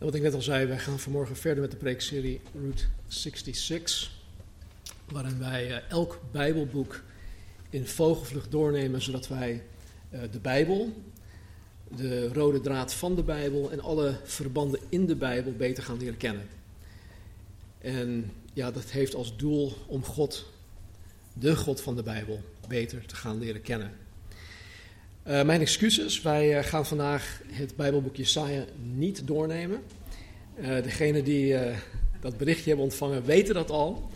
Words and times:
En 0.00 0.06
wat 0.06 0.14
ik 0.14 0.22
net 0.22 0.34
al 0.34 0.42
zei, 0.42 0.66
wij 0.66 0.78
gaan 0.78 0.98
vanmorgen 0.98 1.36
verder 1.36 1.60
met 1.60 1.70
de 1.70 1.76
preekserie 1.76 2.40
Route 2.60 2.84
66, 3.06 4.12
waarin 5.12 5.38
wij 5.38 5.68
uh, 5.70 5.76
elk 5.90 6.20
Bijbelboek 6.30 7.02
in 7.70 7.86
vogelvlucht 7.86 8.50
doornemen, 8.50 9.02
zodat 9.02 9.28
wij 9.28 9.62
uh, 10.10 10.20
de 10.30 10.38
Bijbel, 10.38 10.92
de 11.96 12.32
rode 12.32 12.60
draad 12.60 12.94
van 12.94 13.14
de 13.14 13.22
Bijbel 13.22 13.70
en 13.70 13.80
alle 13.80 14.16
verbanden 14.24 14.80
in 14.88 15.06
de 15.06 15.16
Bijbel 15.16 15.52
beter 15.52 15.82
gaan 15.82 15.98
leren 15.98 16.16
kennen. 16.16 16.48
En 17.78 18.32
ja, 18.52 18.70
dat 18.70 18.90
heeft 18.90 19.14
als 19.14 19.36
doel 19.36 19.72
om 19.86 20.04
God, 20.04 20.46
de 21.32 21.56
God 21.56 21.80
van 21.80 21.96
de 21.96 22.02
Bijbel, 22.02 22.40
beter 22.68 23.06
te 23.06 23.16
gaan 23.16 23.38
leren 23.38 23.62
kennen. 23.62 23.92
Uh, 25.30 25.42
mijn 25.42 25.60
excuses, 25.60 26.22
wij 26.22 26.58
uh, 26.58 26.64
gaan 26.64 26.86
vandaag 26.86 27.40
het 27.46 27.76
Bijbelboek 27.76 28.16
Jesaja 28.16 28.64
niet 28.94 29.26
doornemen. 29.26 29.82
Uh, 30.60 30.82
degenen 30.82 31.24
die 31.24 31.56
dat 32.20 32.36
berichtje 32.36 32.68
hebben 32.68 32.84
ontvangen 32.84 33.24
weten 33.24 33.54
dat 33.54 33.70
al, 33.70 34.10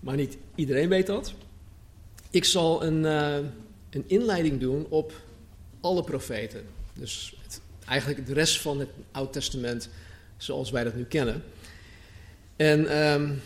maar 0.00 0.16
niet 0.16 0.36
iedereen 0.54 0.88
weet 0.88 1.06
dat. 1.06 1.34
Ik 2.30 2.44
zal 2.44 2.84
een, 2.84 3.04
een 3.90 4.04
inleiding 4.06 4.60
doen 4.60 4.86
op 4.88 5.12
alle 5.80 6.04
profeten. 6.04 6.62
Dus 6.92 7.36
het, 7.42 7.60
eigenlijk 7.86 8.26
de 8.26 8.34
rest 8.34 8.60
van 8.60 8.78
het 8.78 8.88
Oud 9.12 9.32
Testament 9.32 9.88
zoals 10.36 10.70
wij 10.70 10.84
dat 10.84 10.94
nu 10.94 11.04
kennen. 11.04 11.42
En 12.56 12.98
um, 12.98 13.42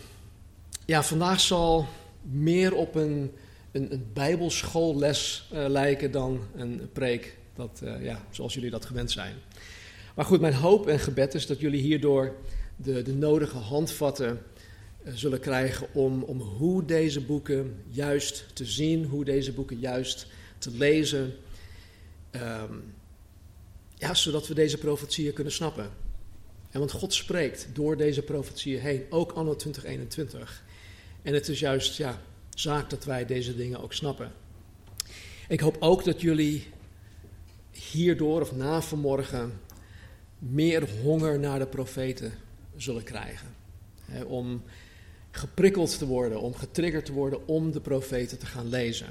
ja, 0.84 1.02
vandaag 1.02 1.40
zal 1.40 1.86
meer 2.22 2.74
op 2.74 2.94
een, 2.94 3.32
een, 3.72 3.92
een 3.92 4.06
bijbelschoolles 4.12 5.48
uh, 5.52 5.66
lijken 5.68 6.10
dan 6.10 6.40
een 6.56 6.88
preek, 6.92 7.36
dat, 7.54 7.80
uh, 7.84 8.04
ja, 8.04 8.24
zoals 8.30 8.54
jullie 8.54 8.70
dat 8.70 8.84
gewend 8.84 9.10
zijn. 9.10 9.34
Maar 10.14 10.24
goed, 10.24 10.40
mijn 10.40 10.54
hoop 10.54 10.86
en 10.86 10.98
gebed 10.98 11.34
is 11.34 11.46
dat 11.46 11.60
jullie 11.60 11.80
hierdoor 11.80 12.34
de, 12.76 13.02
de 13.02 13.14
nodige 13.14 13.56
handvatten 13.56 14.42
uh, 15.04 15.12
zullen 15.14 15.40
krijgen 15.40 15.86
om, 15.92 16.22
om 16.22 16.40
hoe 16.40 16.84
deze 16.84 17.20
boeken 17.20 17.82
juist 17.88 18.44
te 18.52 18.64
zien, 18.64 19.04
hoe 19.04 19.24
deze 19.24 19.52
boeken 19.52 19.78
juist 19.78 20.26
te 20.58 20.70
lezen. 20.70 21.34
Um, 22.30 22.94
ja, 23.94 24.14
zodat 24.14 24.48
we 24.48 24.54
deze 24.54 24.78
profetieën 24.78 25.32
kunnen 25.32 25.52
snappen. 25.52 25.90
En 26.70 26.78
want 26.78 26.92
God 26.92 27.14
spreekt 27.14 27.68
door 27.72 27.96
deze 27.96 28.22
profetieën 28.22 28.80
heen, 28.80 29.04
ook 29.10 29.32
anno 29.32 29.56
2021. 29.56 30.62
En 31.22 31.34
het 31.34 31.48
is 31.48 31.58
juist 31.58 31.96
ja, 31.96 32.22
zaak 32.54 32.90
dat 32.90 33.04
wij 33.04 33.26
deze 33.26 33.56
dingen 33.56 33.80
ook 33.80 33.92
snappen. 33.92 34.32
Ik 35.48 35.60
hoop 35.60 35.76
ook 35.80 36.04
dat 36.04 36.20
jullie 36.20 36.66
hierdoor 37.70 38.40
of 38.40 38.56
na 38.56 38.82
vanmorgen 38.82 39.60
meer 40.38 40.88
honger 41.02 41.38
naar 41.38 41.58
de 41.58 41.66
profeten 41.66 42.32
zullen 42.76 43.02
krijgen. 43.02 43.48
Om 44.26 44.62
geprikkeld 45.30 45.98
te 45.98 46.06
worden, 46.06 46.40
om 46.40 46.54
getriggerd 46.54 47.04
te 47.04 47.12
worden 47.12 47.48
om 47.48 47.72
de 47.72 47.80
profeten 47.80 48.38
te 48.38 48.46
gaan 48.46 48.68
lezen. 48.68 49.06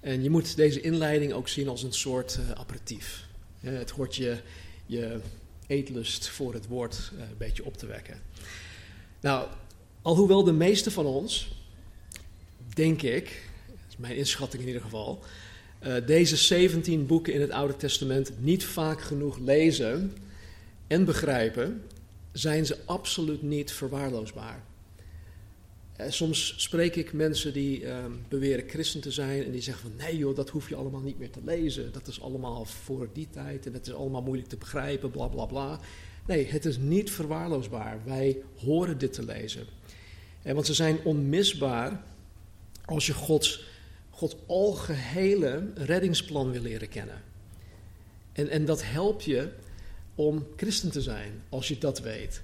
En 0.00 0.22
je 0.22 0.30
moet 0.30 0.56
deze 0.56 0.80
inleiding 0.80 1.32
ook 1.32 1.48
zien 1.48 1.68
als 1.68 1.82
een 1.82 1.92
soort 1.92 2.38
uh, 2.40 2.50
aperitief. 2.50 3.26
He, 3.60 3.70
het 3.70 3.90
hoort 3.90 4.16
je, 4.16 4.38
je 4.86 5.20
eetlust 5.66 6.28
voor 6.28 6.54
het 6.54 6.66
woord 6.66 7.12
uh, 7.14 7.20
een 7.20 7.36
beetje 7.38 7.64
op 7.64 7.76
te 7.76 7.86
wekken. 7.86 8.20
Nou, 9.20 9.48
alhoewel 10.02 10.44
de 10.44 10.52
meeste 10.52 10.90
van 10.90 11.06
ons, 11.06 11.63
denk 12.74 13.02
ik, 13.02 13.24
dat 13.66 13.88
is 13.88 13.96
mijn 13.96 14.16
inschatting 14.16 14.62
in 14.62 14.68
ieder 14.68 14.82
geval, 14.82 15.22
uh, 15.86 15.94
deze 16.06 16.36
17 16.36 17.06
boeken 17.06 17.32
in 17.32 17.40
het 17.40 17.50
Oude 17.50 17.76
Testament 17.76 18.32
niet 18.38 18.64
vaak 18.64 19.00
genoeg 19.00 19.38
lezen 19.38 20.16
en 20.86 21.04
begrijpen, 21.04 21.82
zijn 22.32 22.66
ze 22.66 22.78
absoluut 22.84 23.42
niet 23.42 23.72
verwaarloosbaar. 23.72 24.62
Uh, 26.00 26.06
soms 26.08 26.54
spreek 26.56 26.96
ik 26.96 27.12
mensen 27.12 27.52
die 27.52 27.82
uh, 27.82 27.96
beweren 28.28 28.68
christen 28.68 29.00
te 29.00 29.10
zijn 29.10 29.44
en 29.44 29.50
die 29.50 29.60
zeggen 29.60 29.90
van 29.90 30.06
nee 30.06 30.16
joh, 30.16 30.36
dat 30.36 30.50
hoef 30.50 30.68
je 30.68 30.74
allemaal 30.74 31.00
niet 31.00 31.18
meer 31.18 31.30
te 31.30 31.40
lezen. 31.44 31.92
Dat 31.92 32.06
is 32.06 32.20
allemaal 32.20 32.64
voor 32.64 33.08
die 33.12 33.28
tijd 33.30 33.66
en 33.66 33.72
dat 33.72 33.86
is 33.86 33.94
allemaal 33.94 34.22
moeilijk 34.22 34.48
te 34.48 34.56
begrijpen, 34.56 35.10
bla 35.10 35.26
bla 35.26 35.46
bla. 35.46 35.80
Nee, 36.26 36.46
het 36.46 36.64
is 36.64 36.76
niet 36.76 37.10
verwaarloosbaar. 37.10 37.98
Wij 38.04 38.42
horen 38.56 38.98
dit 38.98 39.12
te 39.12 39.24
lezen. 39.24 39.66
En 40.42 40.54
want 40.54 40.66
ze 40.66 40.74
zijn 40.74 40.98
onmisbaar 41.04 42.02
als 42.84 43.06
je 43.06 43.14
Gods, 43.14 43.64
Gods 44.10 44.36
algehele 44.46 45.72
reddingsplan 45.74 46.50
wil 46.50 46.62
leren 46.62 46.88
kennen. 46.88 47.22
En, 48.32 48.48
en 48.48 48.64
dat 48.64 48.82
helpt 48.84 49.24
je 49.24 49.52
om 50.14 50.46
christen 50.56 50.90
te 50.90 51.02
zijn, 51.02 51.42
als 51.48 51.68
je 51.68 51.78
dat 51.78 52.00
weet. 52.00 52.42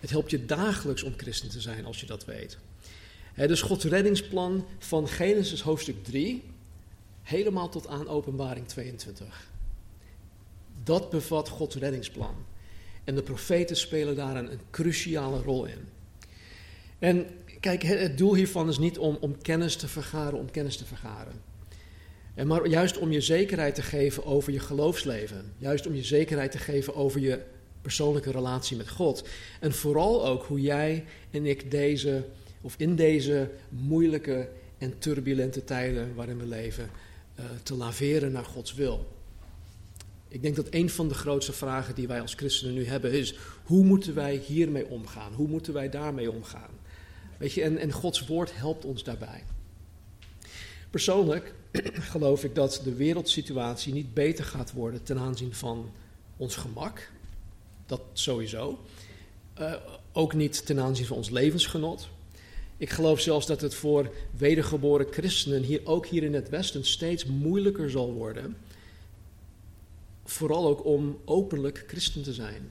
Het 0.00 0.10
helpt 0.10 0.30
je 0.30 0.46
dagelijks 0.46 1.02
om 1.02 1.14
christen 1.16 1.48
te 1.48 1.60
zijn, 1.60 1.84
als 1.84 2.00
je 2.00 2.06
dat 2.06 2.24
weet. 2.24 2.58
Dus 3.34 3.62
Gods 3.62 3.84
reddingsplan 3.84 4.66
van 4.78 5.08
Genesis 5.08 5.60
hoofdstuk 5.60 6.04
3, 6.04 6.42
helemaal 7.22 7.68
tot 7.68 7.86
aan 7.86 8.08
openbaring 8.08 8.68
22. 8.68 9.50
Dat 10.84 11.10
bevat 11.10 11.48
Gods 11.48 11.76
reddingsplan. 11.76 12.34
En 13.04 13.14
de 13.14 13.22
profeten 13.22 13.76
spelen 13.76 14.16
daar 14.16 14.36
een 14.36 14.60
cruciale 14.70 15.42
rol 15.42 15.64
in. 15.64 15.88
En 16.98 17.26
kijk, 17.60 17.82
het 17.82 18.18
doel 18.18 18.34
hiervan 18.34 18.68
is 18.68 18.78
niet 18.78 18.98
om, 18.98 19.16
om 19.20 19.42
kennis 19.42 19.76
te 19.76 19.88
vergaren, 19.88 20.38
om 20.38 20.50
kennis 20.50 20.76
te 20.76 20.84
vergaren. 20.84 21.32
En 22.34 22.46
maar 22.46 22.66
juist 22.66 22.98
om 22.98 23.12
je 23.12 23.20
zekerheid 23.20 23.74
te 23.74 23.82
geven 23.82 24.24
over 24.24 24.52
je 24.52 24.60
geloofsleven. 24.60 25.52
Juist 25.56 25.86
om 25.86 25.94
je 25.94 26.02
zekerheid 26.02 26.50
te 26.50 26.58
geven 26.58 26.94
over 26.94 27.20
je 27.20 27.40
persoonlijke 27.82 28.30
relatie 28.30 28.76
met 28.76 28.88
God. 28.88 29.28
En 29.60 29.72
vooral 29.72 30.26
ook 30.26 30.44
hoe 30.44 30.60
jij 30.60 31.04
en 31.30 31.46
ik 31.46 31.70
deze, 31.70 32.24
of 32.60 32.74
in 32.76 32.96
deze 32.96 33.50
moeilijke 33.68 34.48
en 34.78 34.98
turbulente 34.98 35.64
tijden 35.64 36.14
waarin 36.14 36.38
we 36.38 36.46
leven, 36.46 36.90
uh, 37.38 37.44
te 37.62 37.74
laveren 37.74 38.32
naar 38.32 38.44
Gods 38.44 38.74
wil. 38.74 39.06
Ik 40.28 40.42
denk 40.42 40.56
dat 40.56 40.66
een 40.70 40.90
van 40.90 41.08
de 41.08 41.14
grootste 41.14 41.52
vragen 41.52 41.94
die 41.94 42.06
wij 42.06 42.20
als 42.20 42.34
christenen 42.34 42.74
nu 42.74 42.86
hebben 42.86 43.12
is: 43.12 43.34
hoe 43.62 43.84
moeten 43.84 44.14
wij 44.14 44.36
hiermee 44.36 44.86
omgaan? 44.86 45.32
Hoe 45.32 45.48
moeten 45.48 45.72
wij 45.72 45.90
daarmee 45.90 46.32
omgaan? 46.32 46.70
Weet 47.38 47.52
je, 47.52 47.62
en, 47.62 47.92
Gods 47.92 48.26
woord 48.26 48.56
helpt 48.56 48.84
ons 48.84 49.02
daarbij. 49.02 49.44
Persoonlijk 50.90 51.54
geloof 52.12 52.44
ik 52.44 52.54
dat 52.54 52.80
de 52.84 52.94
wereldsituatie 52.94 53.92
niet 53.92 54.14
beter 54.14 54.44
gaat 54.44 54.72
worden 54.72 55.02
ten 55.02 55.18
aanzien 55.18 55.54
van 55.54 55.90
ons 56.36 56.56
gemak. 56.56 57.10
Dat 57.86 58.00
sowieso. 58.12 58.78
Uh, 59.60 59.74
ook 60.12 60.34
niet 60.34 60.66
ten 60.66 60.80
aanzien 60.80 61.06
van 61.06 61.16
ons 61.16 61.30
levensgenot. 61.30 62.08
Ik 62.76 62.90
geloof 62.90 63.20
zelfs 63.20 63.46
dat 63.46 63.60
het 63.60 63.74
voor 63.74 64.14
wedergeboren 64.36 65.06
christenen, 65.10 65.62
hier, 65.62 65.80
ook 65.84 66.06
hier 66.06 66.22
in 66.22 66.34
het 66.34 66.48
Westen, 66.48 66.84
steeds 66.84 67.24
moeilijker 67.24 67.90
zal 67.90 68.12
worden. 68.12 68.56
Vooral 70.24 70.66
ook 70.66 70.84
om 70.84 71.18
openlijk 71.24 71.84
christen 71.86 72.22
te 72.22 72.32
zijn. 72.32 72.70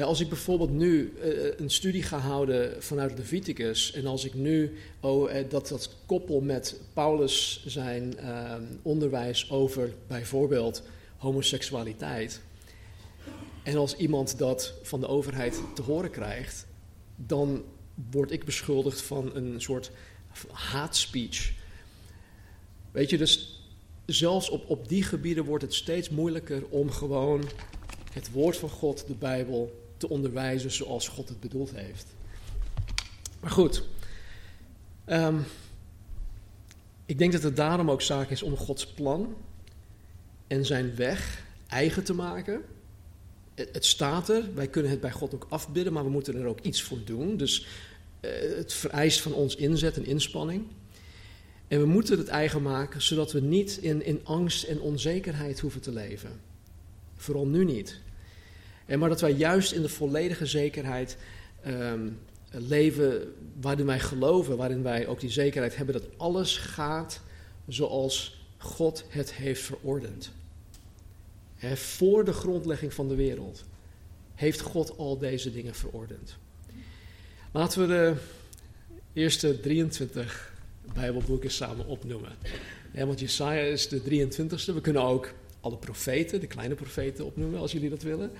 Als 0.00 0.20
ik 0.20 0.28
bijvoorbeeld 0.28 0.70
nu 0.70 1.12
uh, 1.16 1.58
een 1.58 1.70
studie 1.70 2.02
ga 2.02 2.18
houden 2.18 2.82
vanuit 2.82 3.18
Leviticus 3.18 3.92
en 3.92 4.06
als 4.06 4.24
ik 4.24 4.34
nu 4.34 4.76
oh, 5.00 5.30
uh, 5.30 5.36
dat, 5.48 5.68
dat 5.68 5.96
koppel 6.06 6.40
met 6.40 6.80
Paulus 6.92 7.64
zijn 7.66 8.14
uh, 8.20 8.54
onderwijs 8.82 9.50
over 9.50 9.94
bijvoorbeeld 10.06 10.82
homoseksualiteit 11.16 12.40
en 13.62 13.76
als 13.76 13.96
iemand 13.96 14.38
dat 14.38 14.74
van 14.82 15.00
de 15.00 15.06
overheid 15.06 15.60
te 15.74 15.82
horen 15.82 16.10
krijgt, 16.10 16.66
dan 17.16 17.64
word 18.10 18.30
ik 18.30 18.44
beschuldigd 18.44 19.02
van 19.02 19.36
een 19.36 19.60
soort 19.60 19.90
haatspeech. 20.50 21.52
Weet 22.90 23.10
je, 23.10 23.18
dus 23.18 23.62
zelfs 24.06 24.48
op, 24.48 24.70
op 24.70 24.88
die 24.88 25.02
gebieden 25.02 25.44
wordt 25.44 25.64
het 25.64 25.74
steeds 25.74 26.08
moeilijker 26.08 26.66
om 26.68 26.90
gewoon 26.90 27.44
het 28.12 28.30
woord 28.30 28.56
van 28.56 28.68
God, 28.68 29.04
de 29.06 29.14
Bijbel, 29.14 29.81
te 30.02 30.08
onderwijzen 30.08 30.70
zoals 30.70 31.08
God 31.08 31.28
het 31.28 31.40
bedoeld 31.40 31.70
heeft. 31.74 32.06
Maar 33.40 33.50
goed, 33.50 33.82
um, 35.06 35.44
ik 37.06 37.18
denk 37.18 37.32
dat 37.32 37.42
het 37.42 37.56
daarom 37.56 37.90
ook 37.90 38.02
zaak 38.02 38.30
is 38.30 38.42
om 38.42 38.56
Gods 38.56 38.86
plan 38.86 39.36
en 40.46 40.66
zijn 40.66 40.94
weg 40.94 41.44
eigen 41.68 42.04
te 42.04 42.14
maken. 42.14 42.62
Het, 43.54 43.84
staat 43.84 44.28
er, 44.28 44.54
wij 44.54 44.68
kunnen 44.68 44.90
het 44.90 45.00
bij 45.00 45.12
God 45.12 45.34
ook 45.34 45.46
afbidden, 45.48 45.92
maar 45.92 46.04
we 46.04 46.10
moeten 46.10 46.36
er 46.36 46.46
ook 46.46 46.60
iets 46.60 46.82
voor 46.82 46.98
doen. 47.04 47.36
Dus 47.36 47.66
uh, 48.20 48.30
het 48.56 48.72
vereist 48.72 49.20
van 49.20 49.32
ons 49.32 49.56
inzet 49.56 49.96
en 49.96 50.06
inspanning. 50.06 50.64
En 51.68 51.80
we 51.80 51.86
moeten 51.86 52.18
het 52.18 52.28
eigen 52.28 52.62
maken, 52.62 53.02
zodat 53.02 53.32
we 53.32 53.40
niet 53.40 53.76
in, 53.76 54.04
in 54.04 54.20
angst 54.24 54.64
en 54.64 54.80
onzekerheid 54.80 55.60
hoeven 55.60 55.80
te 55.80 55.92
leven. 55.92 56.40
Vooral 57.16 57.46
nu 57.46 57.64
niet. 57.64 58.00
En 58.86 58.98
maar 58.98 59.08
dat 59.08 59.20
wij 59.20 59.32
juist 59.32 59.72
in 59.72 59.82
de 59.82 59.88
volledige 59.88 60.46
zekerheid 60.46 61.16
um, 61.66 62.18
leven 62.50 63.34
waarin 63.60 63.86
wij 63.86 64.00
geloven, 64.00 64.56
waarin 64.56 64.82
wij 64.82 65.06
ook 65.06 65.20
die 65.20 65.30
zekerheid 65.30 65.76
hebben 65.76 65.94
dat 65.94 66.08
alles 66.16 66.56
gaat 66.56 67.20
zoals 67.68 68.46
God 68.58 69.04
het 69.08 69.32
heeft 69.32 69.62
verordend. 69.62 70.32
Voor 71.74 72.24
de 72.24 72.32
grondlegging 72.32 72.94
van 72.94 73.08
de 73.08 73.14
wereld 73.14 73.64
heeft 74.34 74.60
God 74.60 74.98
al 74.98 75.18
deze 75.18 75.52
dingen 75.52 75.74
verordend. 75.74 76.36
Laten 77.52 77.80
we 77.80 77.86
de 77.86 78.14
eerste 79.12 79.60
23 79.60 80.52
Bijbelboeken 80.94 81.50
samen 81.50 81.86
opnoemen. 81.86 82.32
Want 82.92 83.20
Jesaja 83.20 83.60
is 83.60 83.88
de 83.88 84.00
23ste. 84.00 84.74
We 84.74 84.80
kunnen 84.80 85.02
ook 85.02 85.32
alle 85.62 85.76
profeten, 85.76 86.40
de 86.40 86.46
kleine 86.46 86.74
profeten 86.74 87.24
opnoemen, 87.24 87.60
als 87.60 87.72
jullie 87.72 87.90
dat 87.90 88.02
willen. 88.02 88.30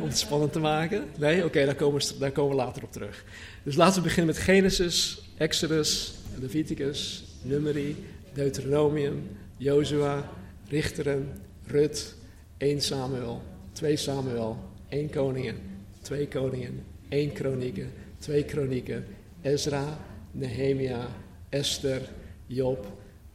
Om 0.00 0.08
het 0.08 0.18
spannend 0.18 0.52
te 0.52 0.58
maken. 0.58 1.04
Nee? 1.18 1.44
Oké, 1.44 1.64
daar, 1.64 1.74
komen 1.74 2.00
we, 2.00 2.18
daar 2.18 2.32
komen 2.32 2.56
we 2.56 2.62
later 2.62 2.82
op 2.82 2.92
terug. 2.92 3.24
Dus 3.62 3.76
laten 3.76 3.96
we 3.96 4.02
beginnen 4.02 4.34
met 4.34 4.42
Genesis, 4.42 5.22
Exodus, 5.36 6.14
Leviticus, 6.40 7.24
Numeri, 7.42 7.96
Deuteronomium, 8.32 9.28
Jozua, 9.56 10.30
Richteren, 10.68 11.28
Rut, 11.66 12.14
1 12.58 12.80
Samuel, 12.80 13.42
2 13.72 13.96
Samuel, 13.96 14.58
1 14.88 15.10
Koningen, 15.10 15.56
2 16.02 16.28
Koningen, 16.28 16.84
1 17.08 17.32
Kronieken, 17.32 17.92
2 18.18 18.44
Kronieken, 18.44 19.04
Ezra, 19.42 19.98
Nehemia, 20.32 21.08
Esther, 21.48 22.00
Job, 22.46 22.86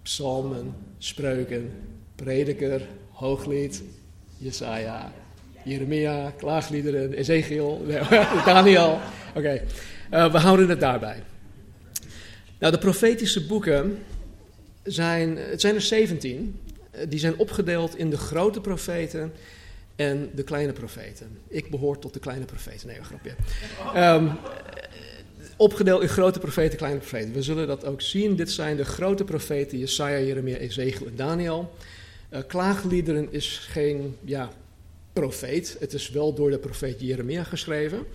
Psalmen, 0.03 0.73
Spreuken, 0.97 1.71
Prediker, 2.15 2.87
Hooglied, 3.21 3.83
Jesaja, 4.37 5.11
Jeremia, 5.63 6.33
Klaagliederen, 6.37 7.13
Ezekiel, 7.13 7.85
Daniel. 8.45 8.99
Oké, 9.35 9.61
uh, 10.11 10.31
we 10.31 10.37
houden 10.37 10.69
het 10.69 10.79
daarbij. 10.79 11.23
Nou, 12.59 12.73
de 12.73 12.79
profetische 12.79 13.45
boeken 13.45 13.97
zijn, 14.83 15.37
het 15.37 15.61
zijn 15.61 15.75
er 15.75 15.81
17. 15.81 16.59
Die 17.07 17.19
zijn 17.19 17.37
opgedeeld 17.37 17.97
in 17.97 18.09
de 18.09 18.17
grote 18.17 18.61
profeten 18.61 19.33
en 19.95 20.29
de 20.35 20.43
kleine 20.43 20.73
profeten. 20.73 21.37
Ik 21.47 21.69
behoor 21.69 21.99
tot 21.99 22.13
de 22.13 22.19
kleine 22.19 22.45
profeten. 22.45 22.87
Nee, 22.87 22.97
een 22.97 23.05
grapje. 23.05 23.35
Um, 23.95 24.31
opgedeeld 25.57 26.01
in 26.01 26.09
grote 26.09 26.39
profeten, 26.39 26.77
kleine 26.77 26.99
profeten. 26.99 27.33
We 27.33 27.41
zullen 27.41 27.67
dat 27.67 27.85
ook 27.85 28.01
zien. 28.01 28.35
Dit 28.35 28.51
zijn 28.51 28.77
de 28.77 28.85
grote 28.85 29.23
profeten, 29.23 29.77
Jesaja, 29.77 30.19
Jeremia, 30.19 30.57
Ezekiel 30.57 31.07
en 31.07 31.15
Daniel. 31.15 31.73
Uh, 32.31 32.39
klaagliederen 32.47 33.31
is 33.31 33.57
geen 33.69 34.17
ja, 34.23 34.49
profeet. 35.13 35.75
Het 35.79 35.93
is 35.93 36.09
wel 36.09 36.33
door 36.33 36.49
de 36.49 36.59
profeet 36.59 37.01
Jeremia 37.01 37.43
geschreven. 37.43 38.05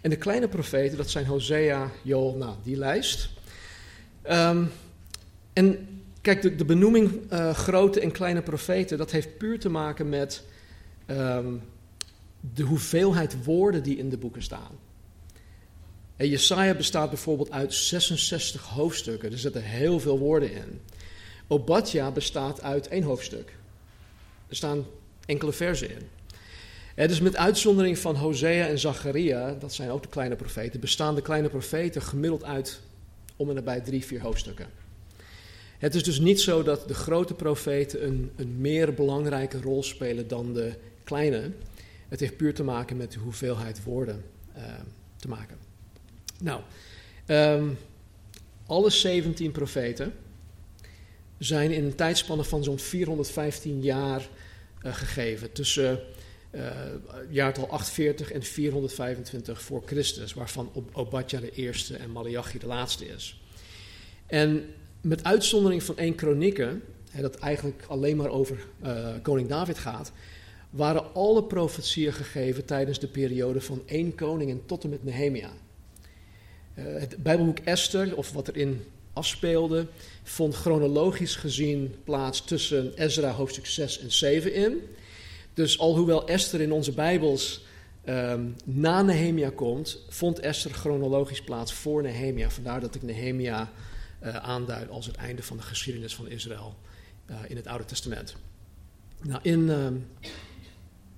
En 0.00 0.10
de 0.10 0.16
kleine 0.16 0.48
profeten, 0.48 0.96
dat 0.96 1.10
zijn 1.10 1.26
Hosea, 1.26 1.90
Joel, 2.02 2.36
nou, 2.36 2.54
die 2.62 2.76
lijst. 2.76 3.28
Um, 4.30 4.70
en 5.52 5.88
kijk, 6.20 6.58
de, 6.58 6.64
benoeming 6.64 7.32
uh, 7.32 7.54
grote 7.54 8.00
en 8.00 8.10
kleine 8.10 8.42
profeten, 8.42 8.98
dat 8.98 9.10
heeft 9.10 9.38
puur 9.38 9.58
te 9.58 9.68
maken 9.68 10.08
met 10.08 10.42
um, 11.06 11.62
de 12.54 12.62
hoeveelheid 12.62 13.44
woorden 13.44 13.82
die 13.82 13.96
in 13.96 14.08
de 14.08 14.18
boeken 14.18 14.42
staan. 14.42 14.78
En 16.16 16.28
Jesaja 16.28 16.74
bestaat 16.74 17.08
bijvoorbeeld 17.08 17.50
uit 17.50 17.74
66 17.74 18.62
hoofdstukken. 18.62 19.32
Er 19.32 19.38
zitten 19.38 19.62
heel 19.62 20.00
veel 20.00 20.18
woorden 20.18 20.52
in. 20.52 20.80
Obadja 21.48 22.10
bestaat 22.10 22.62
uit 22.62 22.88
één 22.88 23.02
hoofdstuk. 23.02 23.56
Er 24.48 24.56
staan 24.56 24.86
enkele 25.26 25.52
versen 25.52 25.90
in. 25.90 26.08
En 26.94 27.08
dus 27.08 27.20
met 27.20 27.36
uitzondering 27.36 27.98
van 27.98 28.16
Hosea 28.16 28.66
en 28.66 28.78
Zacharia, 28.78 29.56
dat 29.60 29.74
zijn 29.74 29.90
ook 29.90 30.02
de 30.02 30.08
kleine 30.08 30.36
profeten, 30.36 30.80
bestaan 30.80 31.14
de 31.14 31.22
kleine 31.22 31.48
profeten 31.48 32.02
gemiddeld 32.02 32.44
uit 32.44 32.80
om 33.36 33.48
en 33.48 33.54
nabij 33.54 33.80
drie, 33.80 34.04
vier 34.04 34.20
hoofdstukken. 34.20 34.66
Het 35.78 35.94
is 35.94 36.02
dus 36.02 36.18
niet 36.18 36.40
zo 36.40 36.62
dat 36.62 36.88
de 36.88 36.94
grote 36.94 37.34
profeten 37.34 38.06
een, 38.06 38.30
een 38.36 38.60
meer 38.60 38.94
belangrijke 38.94 39.60
rol 39.60 39.82
spelen 39.82 40.28
dan 40.28 40.54
de 40.54 40.72
kleine. 41.04 41.50
Het 42.08 42.20
heeft 42.20 42.36
puur 42.36 42.54
te 42.54 42.64
maken 42.64 42.96
met 42.96 43.12
de 43.12 43.18
hoeveelheid 43.18 43.84
woorden 43.84 44.24
uh, 44.56 44.62
te 45.16 45.28
maken. 45.28 45.56
Nou, 46.40 46.60
um, 47.26 47.78
alle 48.66 48.90
17 48.90 49.52
profeten 49.52 50.12
zijn 51.38 51.70
in 51.70 51.84
een 51.84 51.94
tijdspanne 51.94 52.44
van 52.44 52.64
zo'n 52.64 52.78
415 52.78 53.82
jaar 53.82 54.28
uh, 54.82 54.94
gegeven. 54.94 55.52
Tussen 55.52 56.00
uh, 56.50 56.70
jaartal 57.30 57.68
840 57.68 58.32
en 58.32 58.42
425 58.42 59.62
voor 59.62 59.82
Christus, 59.86 60.34
waarvan 60.34 60.70
Obadja 60.92 61.40
de 61.40 61.50
eerste 61.50 61.96
en 61.96 62.10
Malachi 62.10 62.58
de 62.58 62.66
laatste 62.66 63.06
is. 63.06 63.40
En 64.26 64.64
met 65.00 65.24
uitzondering 65.24 65.82
van 65.82 65.96
één 65.98 66.14
kronieken, 66.14 66.82
dat 67.20 67.36
eigenlijk 67.36 67.84
alleen 67.88 68.16
maar 68.16 68.30
over 68.30 68.58
uh, 68.84 69.08
koning 69.22 69.48
David 69.48 69.78
gaat, 69.78 70.12
waren 70.70 71.14
alle 71.14 71.44
profetieën 71.44 72.12
gegeven 72.12 72.64
tijdens 72.64 72.98
de 72.98 73.08
periode 73.08 73.60
van 73.60 73.82
één 73.86 74.14
koning 74.14 74.50
en 74.50 74.62
tot 74.66 74.84
en 74.84 74.90
met 74.90 75.04
Nehemia. 75.04 75.50
Het 76.74 77.16
Bijbelboek 77.22 77.58
Esther, 77.58 78.16
of 78.16 78.32
wat 78.32 78.48
erin 78.48 78.84
afspeelde, 79.12 79.86
vond 80.28 80.54
chronologisch 80.54 81.36
gezien 81.36 81.94
plaats 82.04 82.44
tussen 82.44 82.92
Ezra 82.94 83.30
hoofdstuk 83.30 83.66
6 83.66 83.98
en 83.98 84.12
7 84.12 84.54
in. 84.54 84.82
Dus 85.54 85.78
alhoewel 85.78 86.26
Esther 86.26 86.60
in 86.60 86.72
onze 86.72 86.92
Bijbels 86.92 87.64
um, 88.08 88.54
na 88.64 89.02
Nehemia 89.02 89.50
komt, 89.50 90.04
vond 90.08 90.40
Esther 90.40 90.70
chronologisch 90.70 91.42
plaats 91.42 91.72
voor 91.72 92.02
Nehemia. 92.02 92.50
Vandaar 92.50 92.80
dat 92.80 92.94
ik 92.94 93.02
Nehemia 93.02 93.72
uh, 94.22 94.36
aanduid 94.36 94.90
als 94.90 95.06
het 95.06 95.16
einde 95.16 95.42
van 95.42 95.56
de 95.56 95.62
geschiedenis 95.62 96.14
van 96.14 96.28
Israël 96.28 96.76
uh, 97.30 97.36
in 97.48 97.56
het 97.56 97.66
Oude 97.66 97.84
Testament. 97.84 98.36
Nou, 99.22 99.40
in. 99.42 99.60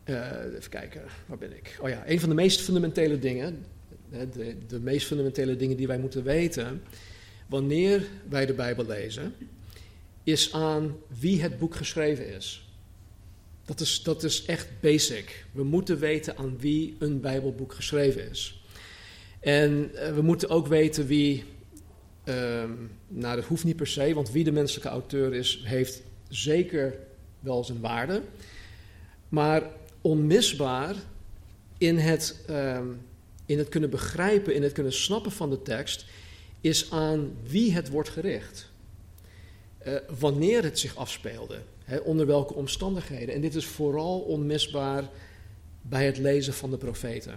Uh, 0.05 0.55
even 0.57 0.71
kijken, 0.71 1.03
waar 1.27 1.39
ben 1.39 1.57
ik? 1.57 1.79
Oh 1.81 1.89
ja, 1.89 2.03
een 2.07 2.21
van 2.21 2.29
de 2.29 2.35
meest 2.35 2.61
fundamentele 2.61 3.19
dingen, 3.19 3.65
de, 4.11 4.57
de 4.67 4.81
meest 4.81 5.07
fundamentele 5.07 5.57
dingen 5.57 5.77
die 5.77 5.87
wij 5.87 5.99
moeten 5.99 6.23
weten 6.23 6.83
wanneer 7.50 8.08
wij 8.29 8.47
de 8.47 8.52
Bijbel 8.52 8.87
lezen, 8.87 9.35
is 10.25 10.52
aan 10.52 10.97
wie 11.19 11.43
het 11.43 11.58
boek 11.58 11.75
geschreven 11.75 12.35
is. 12.35 12.69
Dat 13.64 13.81
is, 13.81 14.02
dat 14.02 14.23
is 14.23 14.44
echt 14.44 14.69
basic. 14.81 15.44
We 15.52 15.64
moeten 15.64 15.99
weten 15.99 16.37
aan 16.37 16.58
wie 16.58 16.97
een 16.99 17.20
Bijbelboek 17.20 17.75
geschreven 17.75 18.31
is. 18.31 18.62
En 19.41 19.91
uh, 19.94 20.14
we 20.14 20.23
moeten 20.23 20.49
ook 20.49 20.67
weten 20.67 21.06
wie, 21.06 21.44
uh, 22.25 22.35
nou 23.08 23.37
dat 23.37 23.44
hoeft 23.44 23.64
niet 23.64 23.76
per 23.76 23.87
se, 23.87 24.14
want 24.14 24.31
wie 24.31 24.44
de 24.44 24.52
menselijke 24.52 24.88
auteur 24.88 25.35
is, 25.35 25.62
heeft 25.64 26.02
zeker 26.29 26.94
wel 27.41 27.64
zijn 27.64 27.81
waarde. 27.81 28.23
Maar 29.29 29.62
onmisbaar 30.00 30.94
in 31.79 31.99
het, 31.99 32.44
uh, 32.50 32.80
in 33.47 33.59
het 33.59 33.69
kunnen 33.69 33.90
begrijpen, 33.90 34.54
in 34.54 34.62
het 34.62 34.73
kunnen 34.73 34.92
snappen 34.92 35.33
van 35.33 35.50
de 35.50 35.62
tekst, 35.62 36.04
is 36.61 36.90
aan 36.90 37.33
wie 37.43 37.73
het 37.73 37.88
wordt 37.88 38.09
gericht. 38.09 38.71
Uh, 39.87 39.95
wanneer 40.19 40.62
het 40.62 40.79
zich 40.79 40.97
afspeelde, 40.97 41.59
onder 42.05 42.26
welke 42.26 42.55
omstandigheden. 42.55 43.35
En 43.35 43.40
dit 43.40 43.55
is 43.55 43.67
vooral 43.67 44.21
onmisbaar 44.21 45.05
bij 45.83 46.07
het 46.07 46.19
lezen 46.19 46.55
van 46.55 46.71
de 46.71 46.76
profeten. 46.76 47.35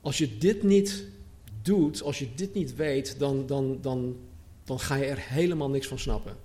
Als 0.00 0.18
je 0.18 0.38
dit 0.38 0.62
niet 0.62 1.06
doet, 1.62 2.02
als 2.02 2.18
je 2.18 2.34
dit 2.34 2.54
niet 2.54 2.76
weet, 2.76 3.18
dan, 3.18 3.46
dan, 3.46 3.78
dan, 3.80 4.16
dan 4.64 4.80
ga 4.80 4.94
je 4.94 5.04
er 5.04 5.20
helemaal 5.20 5.70
niks 5.70 5.86
van 5.86 5.98
snappen. 5.98 6.36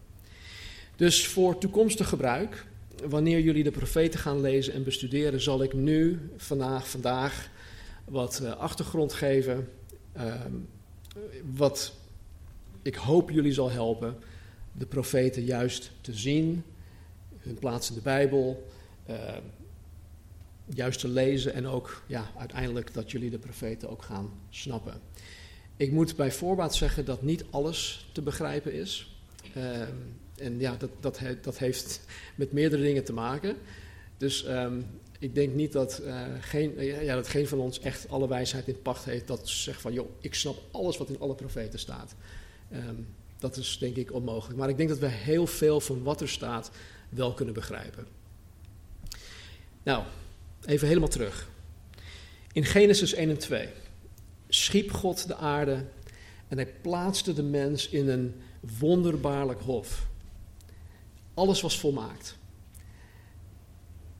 Dus 0.95 1.27
voor 1.27 1.57
toekomstig 1.57 2.09
gebruik, 2.09 2.65
wanneer 3.07 3.39
jullie 3.39 3.63
de 3.63 3.71
profeten 3.71 4.19
gaan 4.19 4.41
lezen 4.41 4.73
en 4.73 4.83
bestuderen, 4.83 5.41
zal 5.41 5.63
ik 5.63 5.73
nu, 5.73 6.19
vandaag, 6.37 6.89
vandaag 6.89 7.49
wat 8.05 8.39
uh, 8.43 8.55
achtergrond 8.55 9.13
geven. 9.13 9.67
Uh, 10.17 10.33
wat 11.55 11.93
ik 12.81 12.95
hoop 12.95 13.29
jullie 13.29 13.53
zal 13.53 13.71
helpen 13.71 14.17
de 14.71 14.85
profeten 14.85 15.43
juist 15.43 15.91
te 16.01 16.13
zien, 16.13 16.63
hun 17.37 17.59
plaats 17.59 17.89
in 17.89 17.95
de 17.95 18.01
Bijbel, 18.01 18.67
uh, 19.09 19.15
juist 20.65 20.99
te 20.99 21.07
lezen 21.07 21.53
en 21.53 21.67
ook 21.67 22.03
ja, 22.07 22.31
uiteindelijk 22.37 22.93
dat 22.93 23.11
jullie 23.11 23.29
de 23.29 23.37
profeten 23.37 23.89
ook 23.89 24.01
gaan 24.01 24.31
snappen. 24.49 25.01
Ik 25.77 25.91
moet 25.91 26.15
bij 26.15 26.31
voorbaat 26.31 26.75
zeggen 26.75 27.05
dat 27.05 27.21
niet 27.21 27.45
alles 27.49 28.09
te 28.11 28.21
begrijpen 28.21 28.73
is. 28.73 29.19
Uh, 29.57 29.81
en 30.35 30.59
ja, 30.59 30.75
dat, 30.75 30.89
dat, 30.99 31.19
dat, 31.41 31.57
heeft 31.57 32.01
met 32.35 32.51
meerdere 32.51 32.81
dingen 32.81 33.03
te 33.03 33.13
maken. 33.13 33.55
Dus 34.17 34.47
um, 34.47 34.85
ik 35.19 35.35
denk 35.35 35.53
niet 35.53 35.71
dat, 35.71 36.01
uh, 36.03 36.21
geen, 36.39 36.83
ja, 37.03 37.15
dat 37.15 37.27
geen 37.27 37.47
van 37.47 37.59
ons 37.59 37.79
echt 37.79 38.09
alle 38.09 38.27
wijsheid 38.27 38.67
in 38.67 38.81
pacht 38.81 39.05
heeft. 39.05 39.27
Dat 39.27 39.49
zegt 39.49 39.81
van, 39.81 39.93
joh, 39.93 40.09
ik 40.21 40.35
snap 40.35 40.57
alles 40.71 40.97
wat 40.97 41.09
in 41.09 41.19
alle 41.19 41.35
profeten 41.35 41.79
staat. 41.79 42.15
Um, 42.73 43.07
dat 43.39 43.57
is 43.57 43.77
denk 43.77 43.95
ik 43.95 44.13
onmogelijk. 44.13 44.59
Maar 44.59 44.69
ik 44.69 44.77
denk 44.77 44.89
dat 44.89 44.97
we 44.97 45.07
heel 45.07 45.47
veel 45.47 45.79
van 45.79 46.03
wat 46.03 46.21
er 46.21 46.29
staat 46.29 46.71
wel 47.09 47.33
kunnen 47.33 47.53
begrijpen. 47.53 48.07
Nou, 49.83 50.03
even 50.65 50.87
helemaal 50.87 51.09
terug. 51.09 51.49
In 52.51 52.65
Genesis 52.65 53.13
1 53.13 53.29
en 53.29 53.37
2 53.37 53.67
schiep 54.49 54.91
God 54.91 55.27
de 55.27 55.35
aarde 55.35 55.85
en 56.47 56.57
hij 56.57 56.67
plaatste 56.81 57.33
de 57.33 57.43
mens 57.43 57.89
in 57.89 58.09
een 58.09 58.41
wonderbaarlijk 58.79 59.61
hof. 59.61 60.07
Alles 61.33 61.61
was 61.61 61.79
volmaakt. 61.79 62.37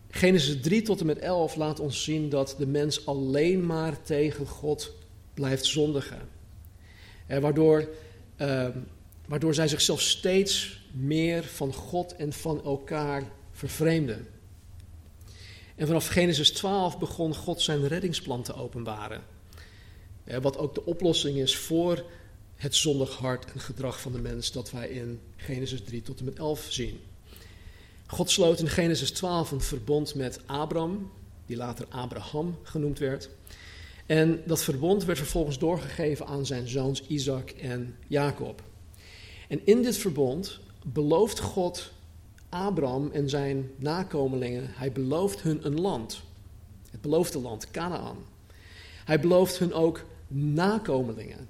Genesis 0.10 0.62
3 0.62 0.82
tot 0.82 1.00
en 1.00 1.06
met 1.06 1.18
11 1.18 1.56
laat 1.56 1.80
ons 1.80 2.04
zien 2.04 2.30
dat 2.30 2.56
de 2.58 2.68
mens 2.68 3.06
alleen 3.06 3.66
maar 3.66 4.02
tegen 4.02 4.48
God 4.48 4.94
blijft 5.34 5.66
zondigen. 5.66 6.20
En 7.28 7.42
waardoor, 7.42 7.90
uh, 8.38 8.68
waardoor 9.28 9.54
zij 9.54 9.68
zichzelf 9.68 10.02
steeds 10.02 10.82
meer 10.92 11.44
van 11.44 11.74
God 11.74 12.16
en 12.16 12.34
van 12.34 12.64
elkaar 12.64 13.24
vervreemden. 13.52 14.28
En 15.76 15.88
vanaf 15.88 16.08
Genesis 16.08 16.52
12 16.52 17.00
begon 17.00 17.36
God 17.36 17.62
zijn 17.62 17.88
reddingsplan 17.88 18.42
te 18.42 18.54
openbaren. 18.54 19.24
Wat 20.42 20.58
ook 20.58 20.76
de 20.76 20.86
oplossing 20.86 21.38
is 21.38 21.58
voor 21.58 22.04
het 22.56 22.76
zondig 22.76 23.16
hart 23.16 23.52
en 23.52 23.60
gedrag 23.60 24.02
van 24.02 24.12
de 24.12 24.20
mens 24.20 24.52
dat 24.52 24.72
wij 24.72 24.90
in 24.90 25.20
Genesis 25.36 25.84
3 25.84 26.02
tot 26.02 26.20
en 26.20 26.26
met 26.26 26.38
11 26.38 26.68
zien. 26.70 27.00
God 28.12 28.30
sloot 28.30 28.60
in 28.60 28.68
Genesis 28.68 29.12
12 29.12 29.52
een 29.52 29.62
verbond 29.62 30.16
met 30.16 30.40
Abram, 30.46 31.12
die 31.46 31.58
later 31.58 31.86
Abraham 31.90 32.58
genoemd 32.64 33.00
werd. 33.00 33.30
En 34.06 34.42
dat 34.46 34.64
verbond 34.64 35.04
werd 35.04 35.18
vervolgens 35.18 35.60
doorgegeven 35.60 36.26
aan 36.26 36.46
zijn 36.46 36.68
zoons 36.68 37.08
Isaac 37.08 37.50
en 37.50 37.96
Jacob. 38.08 38.62
En 39.48 39.66
in 39.66 39.82
dit 39.82 39.98
verbond 39.98 40.60
belooft 40.84 41.40
God 41.40 41.92
Abram 42.50 43.12
en 43.12 43.30
zijn 43.30 43.72
nakomelingen, 43.76 44.66
hij 44.68 44.92
belooft 44.92 45.42
hun 45.42 45.66
een 45.66 45.82
land. 45.82 46.22
Het 46.90 47.02
beloofde 47.02 47.40
land, 47.40 47.72
Canaan. 47.72 48.18
Hij 49.06 49.20
belooft 49.20 49.60
hun 49.60 49.74
ook 49.74 50.06
nakomelingen. 50.28 51.48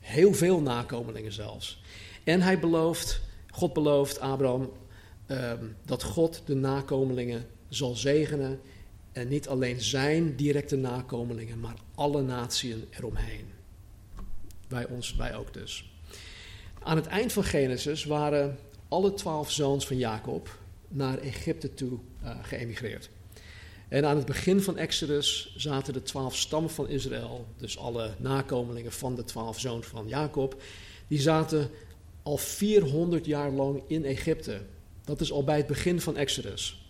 Heel 0.00 0.34
veel 0.34 0.60
nakomelingen 0.60 1.32
zelfs. 1.32 1.82
En 2.24 2.40
hij 2.40 2.58
belooft, 2.58 3.20
God 3.50 3.72
belooft 3.72 4.20
Abraham 4.20 4.70
ehm, 5.26 5.64
dat 5.84 6.02
God 6.02 6.42
de 6.44 6.54
nakomelingen 6.54 7.46
zal 7.68 7.94
zegenen. 7.94 8.60
En 9.12 9.28
niet 9.28 9.48
alleen 9.48 9.80
zijn 9.80 10.36
directe 10.36 10.76
nakomelingen, 10.76 11.60
maar 11.60 11.76
alle 11.94 12.22
naties 12.22 12.74
eromheen. 12.90 13.44
Wij 14.68 14.86
ons, 14.86 15.14
wij 15.14 15.36
ook 15.36 15.52
dus. 15.54 15.90
Aan 16.82 16.96
het 16.96 17.06
eind 17.06 17.32
van 17.32 17.44
Genesis 17.44 18.04
waren 18.04 18.58
alle 18.88 19.14
twaalf 19.14 19.50
zoons 19.50 19.86
van 19.86 19.98
Jacob 19.98 20.58
naar 20.88 21.18
Egypte 21.18 21.74
toe 21.74 21.98
uh, 22.22 22.30
geëmigreerd. 22.42 23.10
En 23.88 24.04
aan 24.04 24.16
het 24.16 24.26
begin 24.26 24.60
van 24.60 24.76
Exodus 24.76 25.54
zaten 25.56 25.92
de 25.92 26.02
twaalf 26.02 26.36
stammen 26.36 26.70
van 26.70 26.88
Israël, 26.88 27.46
dus 27.56 27.78
alle 27.78 28.14
nakomelingen 28.18 28.92
van 28.92 29.14
de 29.14 29.24
twaalf 29.24 29.60
zoons 29.60 29.86
van 29.86 30.08
Jacob, 30.08 30.62
die 31.08 31.20
zaten 31.20 31.70
al 32.22 32.36
400 32.36 33.26
jaar 33.26 33.50
lang 33.50 33.82
in 33.86 34.04
Egypte. 34.04 34.60
Dat 35.06 35.20
is 35.20 35.32
al 35.32 35.44
bij 35.44 35.56
het 35.56 35.66
begin 35.66 36.00
van 36.00 36.16
Exodus. 36.16 36.84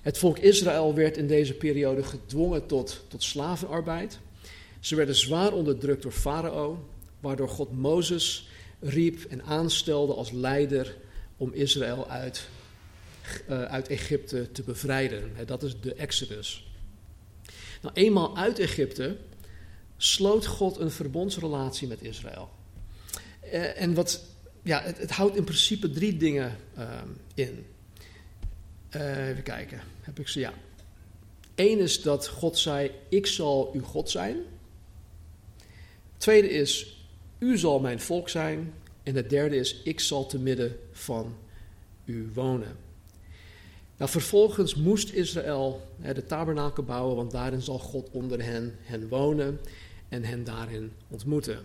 Het 0.00 0.18
volk 0.18 0.38
Israël 0.38 0.94
werd 0.94 1.16
in 1.16 1.26
deze 1.26 1.54
periode 1.54 2.02
gedwongen 2.02 2.66
tot, 2.66 3.04
tot 3.08 3.22
slavenarbeid. 3.22 4.18
Ze 4.80 4.94
werden 4.94 5.14
zwaar 5.14 5.52
onderdrukt 5.52 6.02
door 6.02 6.12
Farao, 6.12 6.88
waardoor 7.20 7.48
God 7.48 7.72
Mozes 7.72 8.48
riep 8.80 9.24
en 9.24 9.42
aanstelde 9.42 10.14
als 10.14 10.30
leider 10.30 10.96
om 11.36 11.52
Israël 11.52 12.08
uit 12.08 12.48
uh, 13.48 13.62
uit 13.62 13.88
Egypte 13.88 14.52
te 14.52 14.62
bevrijden. 14.62 15.32
dat 15.46 15.62
is 15.62 15.80
de 15.80 15.94
Exodus. 15.94 16.66
Nou, 17.82 17.94
eenmaal 17.94 18.36
uit 18.36 18.58
Egypte 18.58 19.16
sloot 19.96 20.46
God 20.46 20.78
een 20.78 20.90
verbondsrelatie 20.90 21.88
met 21.88 22.02
Israël. 22.02 22.50
Uh, 23.44 23.80
en 23.80 23.94
wat, 23.94 24.24
ja, 24.62 24.82
het, 24.82 25.10
houdt 25.10 25.36
in 25.36 25.44
principe 25.44 25.90
drie 25.90 26.16
dingen 26.16 26.56
uh, 26.78 27.00
in. 27.34 27.66
even 28.90 29.42
kijken, 29.42 29.80
heb 30.00 30.18
ik 30.18 30.28
ze? 30.28 30.40
Ja. 30.40 30.52
Eén 31.54 31.78
is 31.78 32.02
dat 32.02 32.28
God 32.28 32.58
zei: 32.58 32.90
Ik 33.08 33.26
zal 33.26 33.70
uw 33.74 33.82
God 33.82 34.10
zijn. 34.10 34.36
Tweede 36.16 36.50
is: 36.50 37.00
U 37.38 37.58
zal 37.58 37.80
mijn 37.80 38.00
volk 38.00 38.28
zijn. 38.28 38.72
En 39.02 39.14
het 39.14 39.30
derde 39.30 39.56
is: 39.56 39.82
Ik 39.82 40.00
zal 40.00 40.26
te 40.26 40.38
midden 40.38 40.76
van 40.92 41.36
u 42.04 42.30
wonen. 42.34 42.76
Nou, 43.96 44.10
vervolgens 44.10 44.74
moest 44.74 45.12
Israël 45.12 45.88
hè, 46.00 46.14
de 46.14 46.26
tabernakel 46.26 46.82
bouwen, 46.82 47.16
want 47.16 47.30
daarin 47.30 47.62
zal 47.62 47.78
God 47.78 48.08
onder 48.10 48.44
hen, 48.44 48.76
hen 48.82 49.08
wonen 49.08 49.60
en 50.08 50.24
hen 50.24 50.44
daarin 50.44 50.92
ontmoeten. 51.08 51.58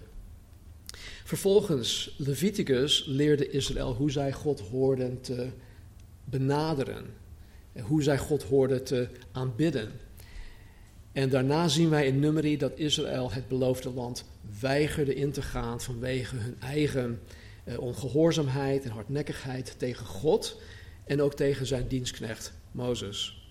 Vervolgens, 1.28 2.16
Leviticus 2.18 3.04
leerde 3.06 3.50
Israël 3.50 3.94
hoe 3.94 4.12
zij 4.12 4.34
God 4.34 4.60
hoorden 4.60 5.22
te 5.22 5.50
benaderen. 6.24 7.06
Hoe 7.82 8.04
zij 8.04 8.18
God 8.18 8.44
hoorden 8.44 8.84
te 8.84 9.08
aanbidden. 9.32 9.92
En 11.12 11.30
daarna 11.30 11.68
zien 11.68 11.90
wij 11.90 12.08
in 12.08 12.20
Numeri 12.20 12.58
dat 12.58 12.78
Israël 12.78 13.32
het 13.32 13.48
beloofde 13.48 13.90
land 13.90 14.26
weigerde 14.60 15.16
in 15.16 15.32
te 15.32 15.42
gaan 15.42 15.82
vanwege 15.82 16.36
hun 16.36 16.56
eigen 16.60 17.22
eh, 17.64 17.80
ongehoorzaamheid 17.80 18.84
en 18.84 18.92
hardnekkigheid 18.92 19.76
tegen 19.78 20.06
God 20.06 20.62
en 21.06 21.22
ook 21.22 21.34
tegen 21.34 21.66
zijn 21.66 21.88
dienstknecht 21.88 22.54
Mozes. 22.72 23.48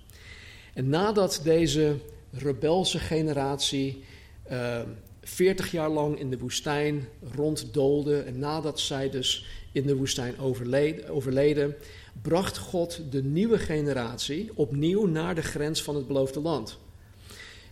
En 0.75 0.89
nadat 0.89 1.41
deze 1.45 1.97
rebelse 2.31 2.99
generatie 2.99 4.05
ehm, 4.43 4.89
40 5.29 5.71
jaar 5.71 5.91
lang 5.91 6.19
in 6.19 6.31
de 6.31 6.39
woestijn 6.39 7.09
ronddoolde 7.35 8.19
en 8.19 8.39
nadat 8.39 8.81
zij 8.81 9.11
dus 9.11 9.47
in 9.73 9.87
de 9.87 9.97
woestijn 9.97 10.39
overleden, 10.39 11.09
overleden, 11.09 11.75
bracht 12.23 12.59
God 12.59 13.01
de 13.11 13.23
nieuwe 13.23 13.59
generatie 13.59 14.51
opnieuw 14.55 15.07
naar 15.07 15.35
de 15.35 15.43
grens 15.43 15.83
van 15.83 15.95
het 15.97 16.07
beloofde 16.07 16.41
land. 16.41 16.79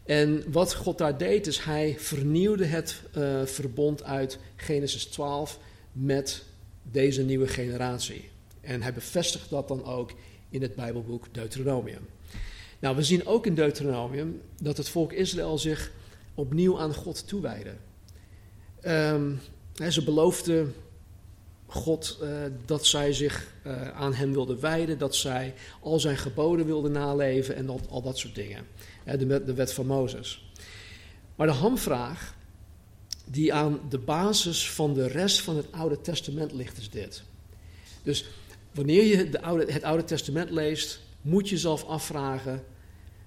En 0.04 0.44
wat 0.52 0.75
God 0.75 0.99
daar 0.99 1.18
deed, 1.18 1.46
is 1.46 1.58
hij 1.58 1.94
vernieuwde 1.99 2.64
het 2.64 3.02
uh, 3.16 3.44
verbond 3.44 4.02
uit 4.02 4.38
Genesis 4.56 5.04
12 5.04 5.58
met 5.92 6.44
deze 6.82 7.23
nieuwe 7.23 7.49
generatie. 7.49 8.28
En 8.61 8.82
hij 8.82 8.92
bevestigt 8.92 9.50
dat 9.50 9.68
dan 9.68 9.84
ook 9.84 10.12
in 10.50 10.62
het 10.62 10.75
Bijbelboek 10.75 11.26
Deuteronomium. 11.32 12.06
Nou, 12.78 12.96
we 12.96 13.02
zien 13.02 13.26
ook 13.26 13.46
in 13.46 13.54
Deuteronomium 13.54 14.40
dat 14.62 14.76
het 14.76 14.88
volk 14.88 15.12
Israël 15.12 15.58
zich 15.58 15.92
opnieuw 16.34 16.80
aan 16.80 16.94
God 16.94 17.28
toewijde. 17.28 17.74
Um, 18.86 19.40
ze 19.88 20.04
beloofden 20.04 20.74
God 21.66 22.18
uh, 22.22 22.28
dat 22.66 22.86
zij 22.86 23.12
zich 23.12 23.52
uh, 23.66 23.90
aan 23.90 24.14
hem 24.14 24.32
wilden 24.32 24.60
wijden, 24.60 24.98
dat 24.98 25.14
zij 25.14 25.54
al 25.80 26.00
zijn 26.00 26.16
geboden 26.16 26.66
wilden 26.66 26.92
naleven 26.92 27.56
en 27.56 27.66
dat, 27.66 27.80
al 27.88 28.02
dat 28.02 28.18
soort 28.18 28.34
dingen. 28.34 28.66
De, 29.04 29.44
de 29.44 29.54
wet 29.54 29.72
van 29.72 29.86
Mozes. 29.86 30.52
Maar 31.36 31.46
de 31.46 31.52
hamvraag 31.52 32.34
die 33.24 33.54
aan 33.54 33.80
de 33.88 33.98
basis 33.98 34.70
van 34.70 34.94
de 34.94 35.06
rest 35.06 35.40
van 35.40 35.56
het 35.56 35.72
Oude 35.72 36.00
Testament 36.00 36.52
ligt, 36.52 36.78
is 36.78 36.90
dit. 36.90 37.22
Dus 38.02 38.24
Wanneer 38.74 39.04
je 39.04 39.28
de 39.28 39.42
oude, 39.42 39.72
het 39.72 39.82
Oude 39.82 40.04
Testament 40.04 40.50
leest, 40.50 41.00
moet 41.20 41.48
je 41.48 41.54
jezelf 41.54 41.84
afvragen: 41.84 42.64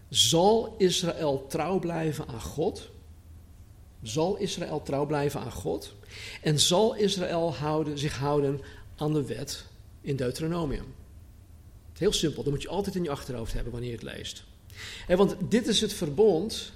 zal 0.10 0.76
Israël 0.78 1.46
trouw 1.48 1.80
blijven 1.80 2.28
aan 2.28 2.42
God? 2.42 2.90
Zal 4.08 4.38
Israël 4.38 4.82
trouw 4.82 5.06
blijven 5.06 5.40
aan 5.40 5.52
God? 5.52 5.94
En 6.42 6.60
zal 6.60 6.96
Israël 6.96 7.56
houden, 7.56 7.98
zich 7.98 8.18
houden 8.18 8.62
aan 8.96 9.14
de 9.14 9.26
wet 9.26 9.66
in 10.02 10.16
Deuteronomium? 10.16 10.96
Heel 11.98 12.14
simpel, 12.14 12.44
dat 12.44 12.54
moet 12.54 12.62
je 12.62 12.68
altijd 12.68 12.96
in 12.96 13.04
je 13.04 13.10
achterhoofd 13.10 13.54
hebben 13.54 13.72
wanneer 13.72 13.90
je 13.90 13.96
het 13.96 14.16
leest. 14.16 14.44
want 15.08 15.36
dit 15.50 15.68
is 15.68 15.82
het 15.82 15.94
verbond 15.94 16.72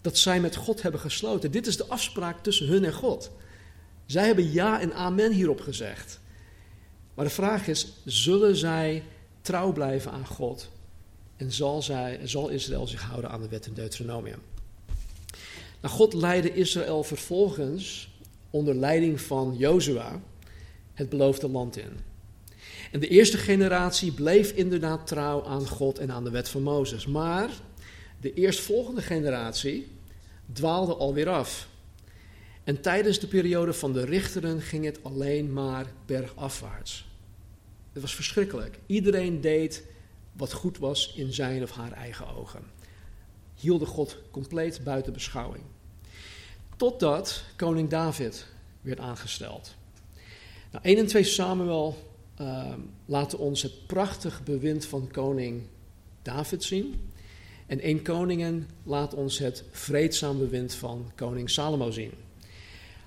dat 0.00 0.18
zij 0.18 0.40
met 0.40 0.56
God 0.56 0.82
hebben 0.82 1.00
gesloten. 1.00 1.50
Dit 1.50 1.66
is 1.66 1.76
de 1.76 1.86
afspraak 1.86 2.42
tussen 2.42 2.66
hun 2.66 2.84
en 2.84 2.92
God. 2.92 3.30
Zij 4.06 4.26
hebben 4.26 4.52
ja 4.52 4.80
en 4.80 4.94
amen 4.94 5.32
hierop 5.32 5.60
gezegd. 5.60 6.20
Maar 7.14 7.24
de 7.24 7.30
vraag 7.30 7.66
is, 7.66 7.92
zullen 8.04 8.56
zij 8.56 9.02
trouw 9.40 9.72
blijven 9.72 10.10
aan 10.10 10.26
God? 10.26 10.68
En 11.36 11.52
zal, 11.52 11.82
zij, 11.82 12.20
zal 12.24 12.48
Israël 12.48 12.86
zich 12.86 13.02
houden 13.02 13.30
aan 13.30 13.42
de 13.42 13.48
wet 13.48 13.66
in 13.66 13.74
Deuteronomium? 13.74 14.40
Nou, 15.80 15.94
God 15.94 16.12
leidde 16.12 16.54
Israël 16.54 17.02
vervolgens 17.02 18.10
onder 18.50 18.74
leiding 18.74 19.20
van 19.20 19.54
Jozua 19.58 20.20
het 20.94 21.08
beloofde 21.08 21.48
land 21.48 21.76
in. 21.76 22.14
En 22.92 23.00
de 23.00 23.08
eerste 23.08 23.38
generatie 23.38 24.12
bleef 24.12 24.50
inderdaad 24.50 25.06
trouw 25.06 25.44
aan 25.44 25.66
God 25.66 25.98
en 25.98 26.12
aan 26.12 26.24
de 26.24 26.30
wet 26.30 26.48
van 26.48 26.62
Mozes. 26.62 27.06
Maar 27.06 27.50
de 28.20 28.34
eerstvolgende 28.34 29.02
generatie 29.02 29.86
dwaalde 30.52 30.94
alweer 30.94 31.28
af. 31.28 31.68
En 32.64 32.80
tijdens 32.80 33.18
de 33.18 33.26
periode 33.26 33.72
van 33.72 33.92
de 33.92 34.04
richteren 34.04 34.60
ging 34.60 34.84
het 34.84 34.98
alleen 35.02 35.52
maar 35.52 35.86
bergafwaarts. 36.06 37.06
Het 37.92 38.02
was 38.02 38.14
verschrikkelijk. 38.14 38.78
Iedereen 38.86 39.40
deed 39.40 39.84
wat 40.32 40.52
goed 40.52 40.78
was 40.78 41.14
in 41.16 41.32
zijn 41.32 41.62
of 41.62 41.70
haar 41.70 41.92
eigen 41.92 42.36
ogen. 42.36 42.62
Hielde 43.56 43.86
God 43.86 44.18
compleet 44.30 44.80
buiten 44.84 45.12
beschouwing. 45.12 45.62
Totdat 46.76 47.44
koning 47.56 47.88
David 47.90 48.46
werd 48.80 48.98
aangesteld. 48.98 49.74
Nou, 50.70 50.84
1 50.84 50.98
en 50.98 51.06
2 51.06 51.24
Samuel 51.24 51.96
uh, 52.40 52.72
laten 53.04 53.38
ons 53.38 53.62
het 53.62 53.86
prachtig 53.86 54.42
bewind 54.44 54.84
van 54.84 55.10
koning 55.10 55.62
David 56.22 56.64
zien. 56.64 57.10
En 57.66 57.80
1 57.80 58.02
Koningen 58.02 58.68
laat 58.82 59.14
ons 59.14 59.38
het 59.38 59.64
vreedzaam 59.70 60.38
bewind 60.38 60.74
van 60.74 61.12
koning 61.14 61.50
Salomo 61.50 61.90
zien. 61.90 62.12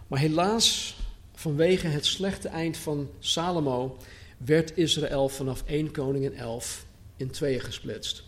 Maar 0.07 0.19
helaas, 0.19 0.97
vanwege 1.33 1.87
het 1.87 2.05
slechte 2.05 2.47
eind 2.47 2.77
van 2.77 3.09
Salomo, 3.19 3.97
werd 4.37 4.77
Israël 4.77 5.29
vanaf 5.29 5.63
1 5.65 5.91
Koningen 5.91 6.33
11 6.33 6.85
in 7.17 7.29
tweeën 7.29 7.61
gesplitst. 7.61 8.23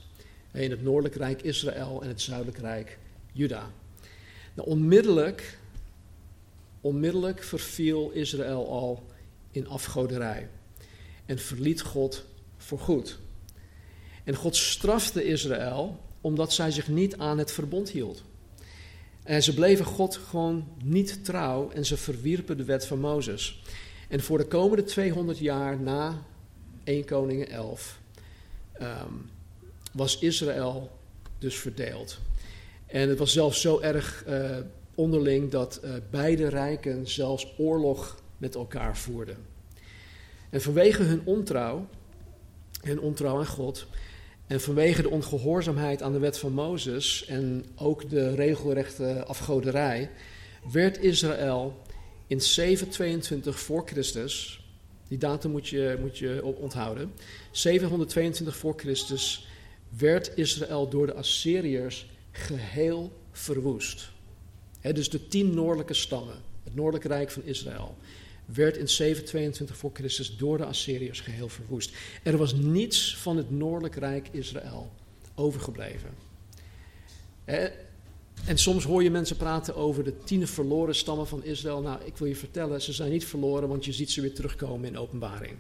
In 0.53 0.72
het 0.72 0.84
noordelijk 0.84 1.15
rijk 1.15 1.41
Israël 1.41 2.01
en 2.01 2.08
het 2.08 2.22
zuidelijk 2.22 2.58
rijk 2.58 2.98
Juda. 3.31 3.72
Nou, 4.53 4.70
onmiddellijk, 4.70 5.58
onmiddellijk 6.81 7.43
verviel 7.43 8.12
Israël 8.12 8.70
al 8.70 9.05
in 9.51 9.67
afgoderij 9.67 10.50
en 11.25 11.39
verliet 11.39 11.81
God 11.81 12.25
voorgoed. 12.58 13.20
En 14.24 14.36
God 14.36 14.55
strafte 14.55 15.24
Israël 15.24 16.00
omdat 16.22 16.53
zij 16.53 16.72
zich 16.72 16.88
niet 16.88 17.17
aan 17.17 17.38
het 17.38 17.51
verbond 17.51 17.89
hield. 17.89 18.24
En 19.24 19.43
ze 19.43 19.53
bleven 19.53 19.86
God 19.86 20.15
gewoon 20.15 20.67
niet 20.84 21.25
trouw 21.25 21.70
en 21.70 21.86
ze 21.86 21.98
verwierpen 21.98 22.58
de 22.58 22.63
wet 22.63 22.86
van 22.86 23.00
Mozes. 23.00 23.63
En 24.08 24.22
voor 24.22 24.38
de 24.38 24.48
komende 24.48 24.84
200 24.84 25.38
jaar 25.38 25.79
na 25.79 26.24
1 26.84 27.05
Koningen 27.05 27.50
11 27.50 28.00
ehm, 28.74 29.13
was 29.91 30.19
Israël 30.19 30.91
dus 31.39 31.55
verdeeld. 31.55 32.19
En 32.86 33.10
het 33.10 33.17
was 33.17 33.33
zelfs 33.33 33.62
zo 33.62 33.79
erg 33.79 34.25
uh, 34.27 34.57
onderling 34.95 35.51
dat 35.51 35.79
uh, 35.83 35.91
beide 36.10 36.48
rijken 36.48 37.07
zelfs 37.07 37.53
oorlog 37.57 38.21
met 38.38 38.55
elkaar 38.55 38.98
voerden. 38.98 39.38
En 40.50 40.62
vanwege 40.62 41.03
hun 41.03 41.21
ontrouw, 41.24 41.88
hun 42.81 43.00
ontrouw 43.00 43.38
aan 43.38 43.48
God, 43.48 43.88
en 44.48 44.62
vanwege 44.62 45.01
de 45.01 45.10
ongehoorzaamheid 45.10 46.01
aan 46.01 46.12
de 46.12 46.19
wet 46.19 46.38
van 46.38 46.53
Mozes 46.53 47.25
en 47.25 47.65
ook 47.75 48.10
de 48.10 48.36
regelrechte 48.36 49.24
afgoderij, 49.25 50.10
werd 50.71 50.98
Israël 51.03 51.81
in 52.27 52.41
722 52.41 53.60
voor 53.60 53.88
Christus, 53.88 54.65
die 55.07 55.17
datum 55.17 55.51
moet 55.51 55.67
je, 55.67 55.98
moet 56.01 56.17
je 56.17 56.55
onthouden, 56.60 57.13
722 57.51 58.55
voor 58.55 58.74
Christus 58.77 59.48
werd 59.98 60.31
Israël 60.38 60.89
door 60.89 61.05
de 61.05 61.13
Assyriërs 61.13 62.10
geheel 62.31 63.12
verwoest. 63.31 64.10
dus 64.81 65.10
de 65.10 65.27
tien 65.27 65.53
noordelijke 65.53 65.93
stammen, 65.93 66.36
het 66.63 66.75
noordelijke 66.75 67.07
rijk 67.07 67.31
van 67.31 67.43
Israël, 67.43 67.95
werd 68.45 68.77
in 68.77 68.89
722 68.89 69.77
voor 69.77 69.91
Christus 69.93 70.38
door 70.38 70.57
de 70.57 70.65
Assyriërs 70.65 71.19
geheel 71.19 71.50
verwoest. 71.50 71.93
Er 72.24 72.38
was 72.38 72.53
niets 72.53 73.17
van 73.17 73.38
het 73.38 73.51
noordelijk 73.51 73.95
rijk 73.95 74.27
Israël 74.31 74.91
overgebleven. 75.36 76.10
En 78.45 78.57
soms 78.57 78.83
hoor 78.83 79.03
je 79.03 79.12
mensen 79.12 79.38
praten 79.38 79.75
over 79.75 80.03
de 80.03 80.24
tien 80.24 80.48
verloren 80.48 80.95
stammen 80.95 81.27
van 81.27 81.43
Israël. 81.43 81.81
Nou, 81.81 82.00
ik 82.05 82.17
wil 82.17 82.27
je 82.27 82.36
vertellen, 82.36 82.81
ze 82.81 82.93
zijn 82.93 83.12
niet 83.12 83.25
verloren, 83.25 83.67
want 83.67 83.86
je 83.86 83.93
ziet 83.93 84.12
ze 84.12 84.21
weer 84.21 84.33
terugkomen 84.33 84.88
in 84.88 84.98
openbaring. 84.98 85.53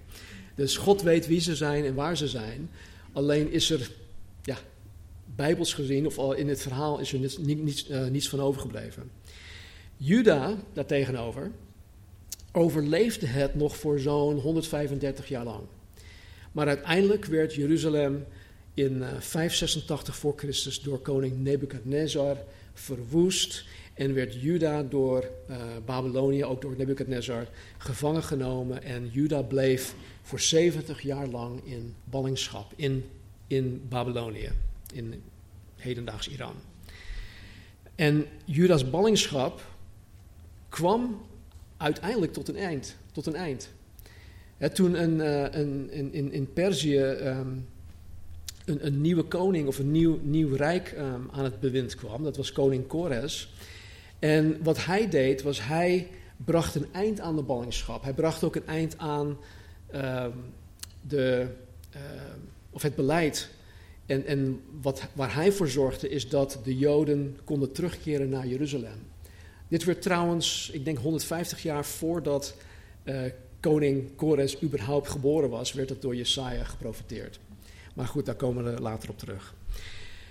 Dus 0.55 0.77
God 0.77 1.01
weet 1.01 1.27
wie 1.27 1.39
ze 1.39 1.55
zijn 1.55 1.85
en 1.85 1.95
waar 1.95 2.17
ze 2.17 2.27
zijn. 2.27 2.69
Alleen 3.11 3.51
is 3.51 3.69
er, 3.69 3.91
ja, 4.43 4.57
bijbels 5.35 5.73
gezien, 5.73 6.05
of 6.05 6.17
al 6.17 6.33
in 6.33 6.49
het 6.49 6.61
verhaal 6.61 6.99
is 6.99 7.13
er 7.13 7.19
niets, 7.39 7.89
uh, 7.89 8.07
niets 8.07 8.29
van 8.29 8.39
overgebleven. 8.39 9.11
Juda, 9.97 10.55
daartegenover, 10.73 11.51
overleefde 12.51 13.25
het 13.25 13.55
nog 13.55 13.77
voor 13.77 13.99
zo'n 13.99 14.39
135 14.39 15.27
jaar 15.27 15.43
lang. 15.43 15.63
Maar 16.51 16.67
uiteindelijk 16.67 17.25
werd 17.25 17.53
Jeruzalem 17.53 18.25
in 18.73 19.03
586 19.19 20.13
eh, 20.13 20.19
voor 20.19 20.33
Christus 20.37 20.81
door 20.81 20.99
koning 20.99 21.37
Nebukadnezar 21.37 22.37
verwoest 22.73 23.65
en 23.93 24.13
werd 24.13 24.41
Juda 24.41 24.83
door 24.83 25.29
uh, 25.49 25.57
Babylonië, 25.85 26.45
ook 26.45 26.61
door 26.61 26.75
Nebukadnezar, 26.77 27.47
gevangen 27.77 28.23
genomen. 28.23 28.83
En 28.83 29.09
Juda 29.11 29.41
bleef 29.41 29.95
voor 30.21 30.39
70 30.39 31.01
jaar 31.01 31.27
lang 31.27 31.65
in 31.65 31.95
ballingschap 32.03 32.73
in, 32.75 33.03
in 33.51 33.81
Babylonië, 33.89 34.51
in 34.93 35.23
hedendaags 35.75 36.27
Iran. 36.27 36.55
En 37.95 38.25
Juda's 38.45 38.89
ballingschap 38.89 39.61
kwam 40.69 41.21
uiteindelijk 41.77 42.33
tot 42.33 42.49
een 42.49 42.55
eind. 42.55 42.95
Tot 43.11 43.25
een 43.25 43.35
eind. 43.35 43.69
toen 44.73 45.01
een, 45.01 45.15
uh, 45.15 45.61
een, 45.61 45.91
in, 46.13 46.31
in 46.31 46.53
Perzië 46.53 46.99
um, 46.99 47.67
een, 48.65 48.85
een, 48.85 49.01
nieuwe 49.01 49.23
koning 49.23 49.67
of 49.67 49.79
een 49.79 49.91
nieuw, 49.91 50.19
nieuw 50.21 50.55
rijk 50.55 50.93
um, 50.97 51.29
aan 51.31 51.43
het 51.43 51.59
bewind 51.59 51.95
kwam, 51.95 52.23
dat 52.23 52.37
was 52.37 52.51
koning 52.51 52.87
Kores. 52.87 53.53
En 54.19 54.63
wat 54.63 54.85
hij 54.85 55.09
deed, 55.09 55.41
was 55.41 55.65
hij 55.65 56.07
bracht 56.37 56.75
een 56.75 56.87
eind 56.91 57.19
aan 57.19 57.35
de 57.35 57.43
ballingschap. 57.43 58.03
Hij 58.03 58.13
bracht 58.13 58.43
ook 58.43 58.55
een 58.55 58.67
eind 58.67 58.97
aan 58.97 59.37
um, 59.95 60.33
de, 61.01 61.47
of 62.71 62.81
het 62.81 62.95
beleid. 62.95 63.49
En, 64.05 64.25
en 64.25 64.61
wat, 64.81 65.07
waar 65.13 65.33
hij 65.33 65.51
voor 65.51 65.67
zorgde, 65.67 66.09
is 66.09 66.29
dat 66.29 66.59
de 66.63 66.77
Joden 66.77 67.37
konden 67.43 67.71
terugkeren 67.71 68.29
naar 68.29 68.47
Jeruzalem. 68.47 69.09
Dit 69.67 69.83
werd 69.83 70.01
trouwens, 70.01 70.69
ik 70.73 70.85
denk 70.85 70.97
150 70.97 71.63
jaar 71.63 71.85
voordat 71.85 72.55
uh, 73.03 73.21
koning 73.59 74.15
Kores 74.15 74.61
überhaupt 74.61 75.09
geboren 75.09 75.49
was, 75.49 75.73
werd 75.73 75.89
het 75.89 76.01
door 76.01 76.15
Jesaja 76.15 76.63
geprofiteerd. 76.63 77.39
Maar 77.93 78.07
goed, 78.07 78.25
daar 78.25 78.35
komen 78.35 78.63
we 78.63 78.81
later 78.81 79.09
op 79.09 79.17
terug. 79.17 79.55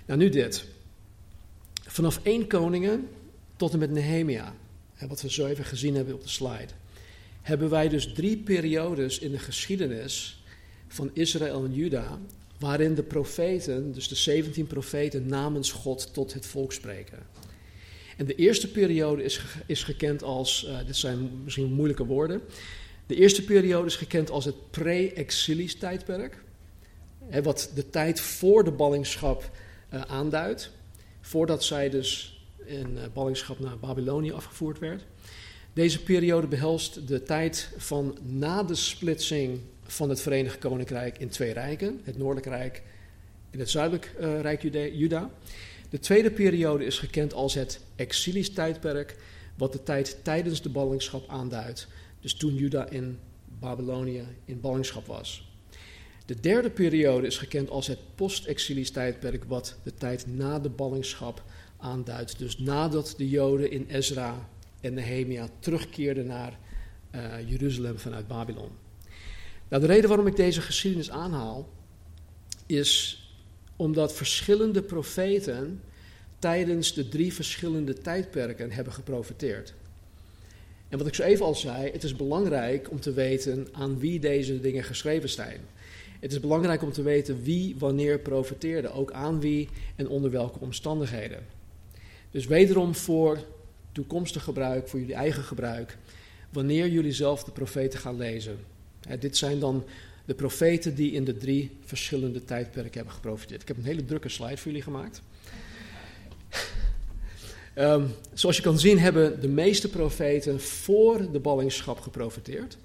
Nou, 0.05 0.19
nu 0.19 0.29
dit. 0.29 0.65
Vanaf 1.73 2.19
één 2.23 2.47
koningen 2.47 3.07
tot 3.55 3.73
en 3.73 3.79
met 3.79 3.91
Nehemia, 3.91 4.55
wat 5.07 5.21
we 5.21 5.31
zo 5.31 5.45
even 5.45 5.65
gezien 5.65 5.95
hebben 5.95 6.13
op 6.13 6.21
de 6.21 6.29
slide, 6.29 6.73
hebben 7.41 7.69
wij 7.69 7.89
dus 7.89 8.13
drie 8.13 8.37
periodes 8.37 9.19
in 9.19 9.31
de 9.31 9.39
geschiedenis 9.39 10.40
van 10.93 11.09
Israël 11.13 11.65
en 11.65 11.73
Juda, 11.73 12.19
waarin 12.59 12.95
de 12.95 13.03
profeten, 13.03 13.93
dus 13.93 14.07
de 14.07 14.15
17 14.15 14.67
profeten, 14.67 15.27
namens 15.27 15.71
God 15.71 16.13
tot 16.13 16.33
het 16.33 16.45
volk 16.45 16.73
spreken. 16.73 17.19
En 18.17 18.25
de 18.25 18.35
eerste 18.35 18.71
periode 18.71 19.23
is, 19.23 19.41
is 19.65 19.83
gekend 19.83 20.23
als, 20.23 20.65
uh, 20.67 20.85
dit 20.85 20.97
zijn 20.97 21.43
misschien 21.43 21.73
moeilijke 21.73 22.05
woorden, 22.05 22.41
de 23.11 23.15
eerste 23.15 23.43
periode 23.43 23.87
is 23.87 23.95
gekend 23.95 24.29
als 24.29 24.45
het 24.45 24.71
pre-exilisch 24.71 25.75
tijdperk. 25.75 26.43
Hè, 27.25 27.41
wat 27.41 27.71
de 27.75 27.89
tijd 27.89 28.19
voor 28.19 28.63
de 28.63 28.71
ballingschap 28.71 29.51
uh, 29.93 30.01
aanduidt. 30.01 30.71
Voordat 31.21 31.63
zij 31.63 31.89
dus 31.89 32.41
in 32.65 32.93
uh, 32.93 33.01
ballingschap 33.13 33.59
naar 33.59 33.79
Babylonië 33.79 34.31
afgevoerd 34.31 34.79
werd. 34.79 35.05
Deze 35.73 36.03
periode 36.03 36.47
behelst 36.47 37.07
de 37.07 37.23
tijd 37.23 37.69
van 37.77 38.17
na 38.23 38.63
de 38.63 38.75
splitsing 38.75 39.59
van 39.91 40.09
het 40.09 40.21
Verenigd 40.21 40.57
Koninkrijk 40.57 41.17
in 41.17 41.29
twee 41.29 41.53
rijken. 41.53 42.01
Het 42.03 42.17
Noordelijk 42.17 42.45
Rijk 42.45 42.81
en 43.49 43.59
het 43.59 43.69
Zuidelijk 43.69 44.15
uh, 44.19 44.41
Rijk 44.41 44.61
Juda. 44.93 45.29
De 45.89 45.99
tweede 45.99 46.31
periode 46.31 46.85
is 46.85 46.99
gekend 46.99 47.33
als 47.33 47.53
het 47.53 47.79
exilisch 47.95 48.53
tijdperk, 48.53 49.15
wat 49.57 49.71
de 49.71 49.83
tijd 49.83 50.19
tijdens 50.23 50.61
de 50.61 50.69
ballingschap 50.69 51.29
aanduidt. 51.29 51.87
Dus 52.19 52.33
toen 52.33 52.55
Juda 52.55 52.89
in 52.89 53.19
Babylonië 53.59 54.23
in 54.45 54.61
ballingschap 54.61 55.05
was. 55.05 55.49
De 56.25 56.39
derde 56.39 56.69
periode 56.69 57.27
is 57.27 57.37
gekend 57.37 57.69
als 57.69 57.87
het 57.87 57.99
post-exilisch 58.15 58.91
tijdperk, 58.91 59.43
wat 59.43 59.75
de 59.83 59.93
tijd 59.93 60.27
na 60.27 60.59
de 60.59 60.69
ballingschap 60.69 61.43
aanduidt. 61.77 62.39
Dus 62.39 62.57
nadat 62.57 63.13
de 63.17 63.29
Joden 63.29 63.71
in 63.71 63.85
Ezra 63.89 64.49
en 64.81 64.93
Nehemia 64.93 65.49
terugkeerden 65.59 66.25
naar 66.25 66.59
uh, 67.15 67.49
Jeruzalem 67.49 67.97
vanuit 67.97 68.27
Babylon. 68.27 68.80
Nou, 69.71 69.83
de 69.83 69.89
reden 69.89 70.09
waarom 70.09 70.27
ik 70.27 70.35
deze 70.35 70.61
geschiedenis 70.61 71.11
aanhaal, 71.11 71.69
is 72.65 73.23
omdat 73.75 74.13
verschillende 74.13 74.81
profeten 74.81 75.81
tijdens 76.39 76.93
de 76.93 77.09
drie 77.09 77.33
verschillende 77.33 77.93
tijdperken 77.93 78.71
hebben 78.71 78.93
geprofiteerd. 78.93 79.73
En 80.89 80.97
wat 80.97 81.07
ik 81.07 81.15
zo 81.15 81.23
even 81.23 81.45
al 81.45 81.55
zei, 81.55 81.91
het 81.91 82.03
is 82.03 82.15
belangrijk 82.15 82.91
om 82.91 82.99
te 82.99 83.13
weten 83.13 83.67
aan 83.71 83.99
wie 83.99 84.19
deze 84.19 84.59
dingen 84.59 84.83
geschreven 84.83 85.29
zijn. 85.29 85.59
Het 86.19 86.31
is 86.31 86.39
belangrijk 86.39 86.81
om 86.81 86.91
te 86.91 87.03
weten 87.03 87.43
wie 87.43 87.75
wanneer 87.77 88.19
profiteerde, 88.19 88.91
ook 88.91 89.11
aan 89.11 89.39
wie 89.39 89.69
en 89.95 90.07
onder 90.07 90.31
welke 90.31 90.59
omstandigheden. 90.59 91.45
Dus 92.31 92.45
wederom 92.45 92.95
voor 92.95 93.39
toekomstig 93.91 94.43
gebruik, 94.43 94.87
voor 94.87 94.99
jullie 94.99 95.15
eigen 95.15 95.43
gebruik, 95.43 95.97
wanneer 96.49 96.87
jullie 96.87 97.13
zelf 97.13 97.43
de 97.43 97.51
profeten 97.51 97.99
gaan 97.99 98.17
lezen. 98.17 98.57
Dit 99.19 99.37
zijn 99.37 99.59
dan 99.59 99.83
de 100.25 100.33
profeten 100.33 100.95
die 100.95 101.11
in 101.11 101.23
de 101.23 101.37
drie 101.37 101.71
verschillende 101.85 102.45
tijdperken 102.45 102.93
hebben 102.93 103.13
geprofiteerd. 103.13 103.61
Ik 103.61 103.67
heb 103.67 103.77
een 103.77 103.83
hele 103.83 104.05
drukke 104.05 104.29
slide 104.29 104.57
voor 104.57 104.71
jullie 104.71 104.81
gemaakt. 104.81 105.21
Um, 107.75 108.07
zoals 108.33 108.55
je 108.55 108.61
kan 108.61 108.79
zien 108.79 108.99
hebben 108.99 109.41
de 109.41 109.47
meeste 109.47 109.89
profeten 109.89 110.61
voor 110.61 111.31
de 111.31 111.39
ballingschap 111.39 111.99
geprofiteerd. 111.99 112.77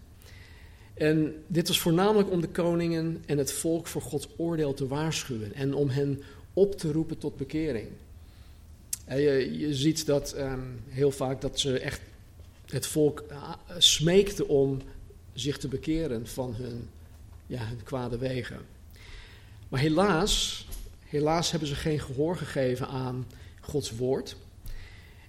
En 0.94 1.35
dit 1.46 1.68
was 1.68 1.81
voornamelijk 1.81 2.31
om 2.31 2.40
de 2.40 2.48
koningen 2.48 3.22
en 3.26 3.38
het 3.38 3.52
volk 3.52 3.87
voor 3.87 4.02
Gods 4.02 4.29
oordeel 4.37 4.74
te 4.74 4.87
waarschuwen 4.87 5.55
en 5.55 5.74
om 5.74 5.88
hen 5.88 6.22
op 6.52 6.79
te 6.79 6.92
roepen 6.92 7.18
tot 7.18 7.37
bekering. 7.37 7.88
Je, 9.09 9.59
je 9.59 9.74
ziet 9.74 10.07
dat 10.07 10.33
ehm, 10.33 10.61
heel 10.88 11.11
vaak 11.11 11.40
dat 11.40 11.61
ze 11.61 11.79
echt 11.79 12.00
het 12.66 12.87
volk 12.87 13.24
uh, 13.31 13.52
smeekte 13.79 14.48
om 14.48 14.81
zich 15.37 15.59
te 15.59 15.68
bekeren 15.68 16.27
van 16.27 16.55
hun, 16.55 16.88
ja, 17.46 17.66
hun 17.66 17.83
kwade 17.83 18.18
wegen. 18.18 18.61
Maar 19.68 19.81
helaas, 19.81 20.66
helaas 21.05 21.51
hebben 21.51 21.68
ze 21.68 21.75
geen 21.75 22.01
gehoor 22.01 22.37
gegeven 22.37 22.88
aan 22.88 23.27
Gods 23.61 23.90
woord. 23.90 24.37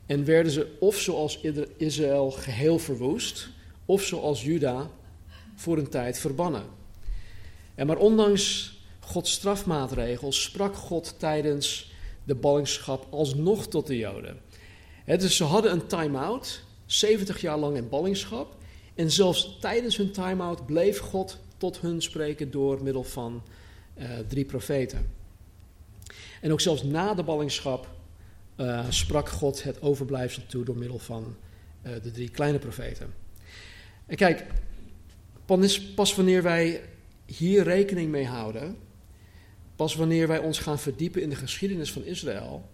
En 0.05 0.25
werden 0.25 0.51
ze 0.51 0.77
of 0.79 0.99
zoals 0.99 1.41
Israël 1.77 2.31
geheel 2.31 2.79
verwoest, 2.79 3.49
of 3.85 4.03
zoals 4.03 4.43
Juda 4.43 4.89
voor 5.55 5.77
een 5.77 5.89
tijd 5.89 6.19
verbannen. 6.19 6.63
En 7.75 7.87
maar 7.87 7.97
ondanks 7.97 8.75
Gods 8.99 9.31
strafmaatregels 9.31 10.43
sprak 10.43 10.75
God 10.75 11.15
tijdens 11.17 11.91
de 12.23 12.35
ballingschap 12.35 13.07
alsnog 13.09 13.67
tot 13.67 13.87
de 13.87 13.97
Joden. 13.97 14.41
dus 15.05 15.35
ze 15.35 15.43
hadden 15.43 15.71
een 15.71 15.87
time-out, 15.87 16.61
70 16.85 17.41
jaar 17.41 17.57
lang 17.57 17.75
in 17.75 17.89
ballingschap. 17.89 18.56
En 18.97 19.11
zelfs 19.11 19.57
tijdens 19.59 19.97
hun 19.97 20.11
time-out 20.11 20.65
bleef 20.65 20.99
God 20.99 21.37
tot 21.57 21.79
hun 21.79 22.01
spreken 22.01 22.51
door 22.51 22.83
middel 22.83 23.03
van 23.03 23.43
uh, 23.97 24.05
drie 24.27 24.45
profeten. 24.45 25.09
En 26.41 26.51
ook 26.51 26.61
zelfs 26.61 26.83
na 26.83 27.13
de 27.13 27.23
ballingschap 27.23 27.95
uh, 28.57 28.85
sprak 28.89 29.29
God 29.29 29.63
het 29.63 29.81
overblijfsel 29.81 30.43
toe 30.47 30.63
door 30.63 30.77
middel 30.77 30.99
van 30.99 31.35
uh, 31.85 31.91
de 32.03 32.11
drie 32.11 32.29
kleine 32.29 32.59
profeten. 32.59 33.13
En 34.05 34.15
kijk, 34.15 34.45
pas 35.95 36.15
wanneer 36.15 36.43
wij 36.43 36.81
hier 37.25 37.63
rekening 37.63 38.11
mee 38.11 38.25
houden, 38.25 38.77
pas 39.75 39.95
wanneer 39.95 40.27
wij 40.27 40.39
ons 40.39 40.59
gaan 40.59 40.79
verdiepen 40.79 41.21
in 41.21 41.29
de 41.29 41.35
geschiedenis 41.35 41.91
van 41.91 42.03
Israël, 42.03 42.69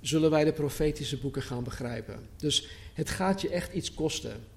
zullen 0.00 0.30
wij 0.30 0.44
de 0.44 0.52
profetische 0.52 1.18
boeken 1.18 1.42
gaan 1.42 1.64
begrijpen. 1.64 2.28
Dus 2.36 2.68
het 2.94 3.10
gaat 3.10 3.40
je 3.40 3.48
echt 3.48 3.72
iets 3.72 3.94
kosten. 3.94 4.54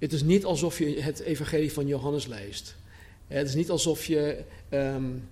Het 0.00 0.12
is 0.12 0.22
niet 0.22 0.44
alsof 0.44 0.78
je 0.78 1.00
het 1.00 1.20
evangelie 1.20 1.72
van 1.72 1.86
Johannes 1.86 2.26
leest. 2.26 2.76
Het 3.26 3.48
is 3.48 3.54
niet 3.54 3.70
alsof 3.70 4.04
je 4.04 4.44
um, 4.70 5.28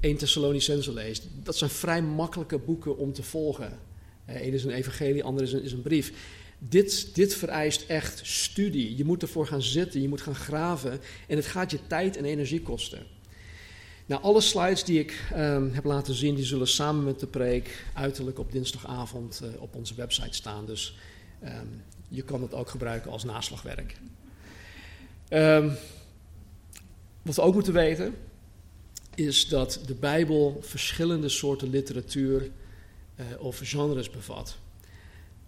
1 0.00 0.16
Thessalonicense 0.16 0.92
leest. 0.92 1.26
Dat 1.42 1.56
zijn 1.56 1.70
vrij 1.70 2.02
makkelijke 2.02 2.58
boeken 2.58 2.96
om 2.96 3.12
te 3.12 3.22
volgen. 3.22 3.78
Eén 4.26 4.52
is 4.52 4.64
een 4.64 4.70
evangelie, 4.70 5.24
ander 5.24 5.42
is 5.42 5.52
een, 5.52 5.62
is 5.62 5.72
een 5.72 5.82
brief. 5.82 6.12
Dit, 6.58 7.14
dit 7.14 7.34
vereist 7.34 7.84
echt 7.88 8.20
studie. 8.22 8.96
Je 8.96 9.04
moet 9.04 9.22
ervoor 9.22 9.46
gaan 9.46 9.62
zitten, 9.62 10.02
je 10.02 10.08
moet 10.08 10.20
gaan 10.20 10.34
graven. 10.34 11.00
En 11.26 11.36
het 11.36 11.46
gaat 11.46 11.70
je 11.70 11.78
tijd 11.86 12.16
en 12.16 12.24
energie 12.24 12.62
kosten. 12.62 13.06
Nou, 14.06 14.22
alle 14.22 14.40
slides 14.40 14.84
die 14.84 14.98
ik 14.98 15.24
um, 15.36 15.70
heb 15.72 15.84
laten 15.84 16.14
zien, 16.14 16.34
die 16.34 16.44
zullen 16.44 16.68
samen 16.68 17.04
met 17.04 17.20
de 17.20 17.26
preek 17.26 17.84
uiterlijk 17.94 18.38
op 18.38 18.52
dinsdagavond 18.52 19.40
uh, 19.44 19.62
op 19.62 19.74
onze 19.74 19.94
website 19.94 20.36
staan. 20.36 20.66
Dus 20.66 20.96
um, 21.44 21.82
je 22.10 22.22
kan 22.22 22.42
het 22.42 22.54
ook 22.54 22.68
gebruiken 22.68 23.10
als 23.10 23.24
naslagwerk. 23.24 23.96
Um, 25.28 25.72
wat 27.22 27.34
we 27.34 27.42
ook 27.42 27.54
moeten 27.54 27.72
weten, 27.72 28.14
is 29.14 29.48
dat 29.48 29.80
de 29.86 29.94
Bijbel 29.94 30.58
verschillende 30.60 31.28
soorten 31.28 31.70
literatuur 31.70 32.42
uh, 32.42 33.26
of 33.38 33.60
genres 33.62 34.10
bevat. 34.10 34.56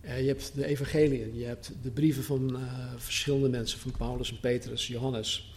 Uh, 0.04 0.20
je 0.20 0.26
hebt 0.26 0.54
de 0.54 0.66
evangeliën, 0.66 1.38
je 1.38 1.44
hebt 1.44 1.72
de 1.82 1.90
brieven 1.90 2.24
van 2.24 2.56
uh, 2.56 2.92
verschillende 2.96 3.48
mensen, 3.48 3.78
van 3.78 3.90
Paulus 3.90 4.30
en 4.30 4.40
Petrus, 4.40 4.86
Johannes. 4.86 5.54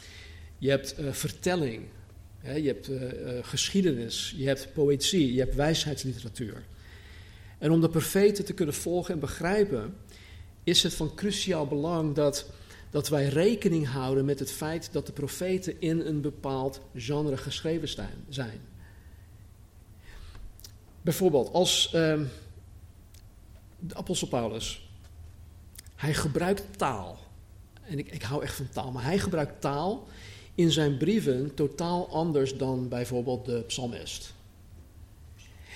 Je 0.57 0.69
hebt 0.69 0.95
vertelling, 1.11 1.83
hè, 2.39 2.53
je 2.53 2.67
hebt 2.67 2.89
geschiedenis, 3.41 4.33
je 4.37 4.47
hebt 4.47 4.73
poëzie, 4.73 5.33
je 5.33 5.39
hebt 5.39 5.55
wijsheidsliteratuur. 5.55 6.63
En 7.57 7.71
om 7.71 7.81
de 7.81 7.89
profeten 7.89 8.45
te 8.45 8.53
kunnen 8.53 8.75
volgen 8.75 9.13
en 9.13 9.19
begrijpen, 9.19 9.95
is 10.65 10.83
het 10.83 10.93
van 10.93 11.15
cruciaal 11.15 11.67
belang 11.67 12.15
dat 12.15 12.45
dat 12.95 13.07
wij 13.07 13.27
rekening 13.27 13.87
houden 13.87 14.25
met 14.25 14.39
het 14.39 14.51
feit 14.51 14.89
dat 14.91 15.05
de 15.05 15.11
profeten 15.11 15.81
in 15.81 15.99
een 15.99 16.21
bepaald 16.21 16.81
genre 16.95 17.37
geschreven 17.37 17.87
zijn. 18.29 18.61
Bijvoorbeeld 21.01 21.53
als 21.53 21.85
uh, 21.95 22.19
de 23.79 23.95
apostel 23.95 24.27
Paulus. 24.27 24.89
Hij 25.95 26.13
gebruikt 26.13 26.77
taal. 26.77 27.19
En 27.81 27.99
ik, 27.99 28.11
ik 28.11 28.21
hou 28.21 28.43
echt 28.43 28.55
van 28.55 28.69
taal, 28.69 28.91
maar 28.91 29.03
hij 29.03 29.19
gebruikt 29.19 29.61
taal 29.61 30.07
in 30.55 30.71
zijn 30.71 30.97
brieven 30.97 31.53
totaal 31.53 32.09
anders 32.09 32.57
dan 32.57 32.87
bijvoorbeeld 32.87 33.45
de 33.45 33.63
psalmist. 33.67 34.34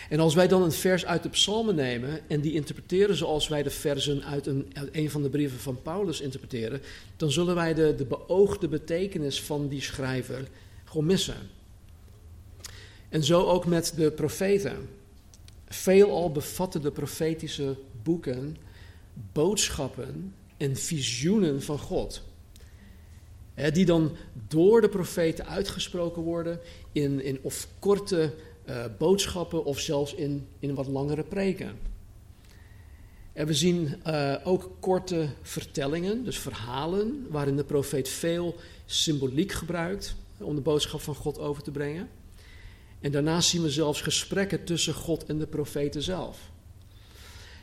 En 0.10 0.20
als 0.20 0.34
wij 0.36 0.48
dan 0.48 0.64
een 0.64 0.72
vers 0.72 1.06
uit 1.06 1.24
de 1.24 1.30
psalmen 1.30 1.76
nemen 1.76 2.30
en 2.30 2.42
die 2.42 2.54
interpreteren 2.54 3.16
zoals 3.16 3.48
wij 3.48 3.64
de 3.64 3.70
versen 3.70 4.24
uit 4.24 4.46
een, 4.46 4.72
een 4.92 5.10
van 5.10 5.22
de 5.22 5.30
brieven 5.30 5.60
van 5.60 5.82
Paulus 5.82 6.22
interpreteren, 6.22 6.82
dan 7.18 7.32
zullen 7.32 7.56
wij 7.56 7.74
de, 7.74 7.96
de 7.96 8.06
beoogde 8.06 8.68
betekenis 8.68 9.42
van 9.42 9.68
die 9.68 9.82
schrijver 9.82 10.48
gewoon 10.86 11.06
missen. 11.06 11.38
En 13.10 13.24
zo 13.24 13.44
ook 13.44 13.66
met 13.66 13.94
de 13.96 14.12
profeten. 14.12 14.90
Veelal 15.68 16.32
bevatten 16.32 16.82
de 16.82 16.92
profetische 16.92 17.76
boeken 18.04 18.58
boodschappen 19.32 20.34
en 20.58 20.76
visioenen 20.76 21.62
van 21.62 21.80
God. 21.80 22.22
die 23.74 23.86
dan 23.86 24.16
door 24.48 24.82
de 24.82 24.90
profeten 24.90 25.48
uitgesproken 25.48 26.22
worden 26.22 26.60
in, 26.92 27.24
in 27.24 27.40
of 27.42 27.68
korte 27.80 28.34
uh, 28.70 28.86
boodschappen 28.98 29.66
of 29.66 29.80
zelfs 29.80 30.14
in, 30.14 30.48
in 30.60 30.74
wat 30.74 30.88
langere 30.88 31.24
preken. 31.24 31.78
En 33.34 33.48
we 33.48 33.54
zien 33.54 33.96
uh, 34.08 34.36
ook 34.44 34.72
korte 34.80 35.30
vertellingen, 35.42 36.24
dus 36.24 36.40
verhalen, 36.40 37.28
waarin 37.30 37.56
de 37.56 37.64
profeet 37.64 38.10
veel 38.10 38.56
symboliek 38.86 39.52
gebruikt 39.52 40.16
om 40.38 40.56
de 40.56 40.62
boodschap 40.62 41.02
van 41.02 41.16
God 41.16 41.40
over 41.40 41.64
te 41.64 41.72
brengen. 41.72 42.10
En 43.00 43.12
daarnaast 43.12 43.50
zien 43.50 43.62
we 43.62 43.70
zelfs 43.70 44.02
gesprekken 44.02 44.64
tussen 44.64 44.94
God 44.94 45.26
en 45.26 45.40
de 45.40 45.48
profeten 45.48 46.02
zelf. 46.02 46.52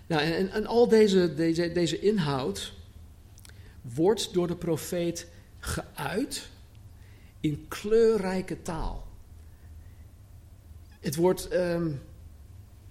Nou, 0.07 0.23
en, 0.23 0.51
en 0.51 0.67
al 0.67 0.89
deze, 0.89 1.35
deze, 1.35 1.73
deze 1.73 2.01
inhoud 2.01 2.73
wordt 3.95 4.33
door 4.33 4.47
de 4.47 4.57
profeet 4.57 5.27
geuit 5.59 6.49
in 7.41 7.65
kleurrijke 7.69 8.63
taal. 8.63 9.06
Het 11.07 11.17
wordt 11.17 11.53
um, 11.53 12.01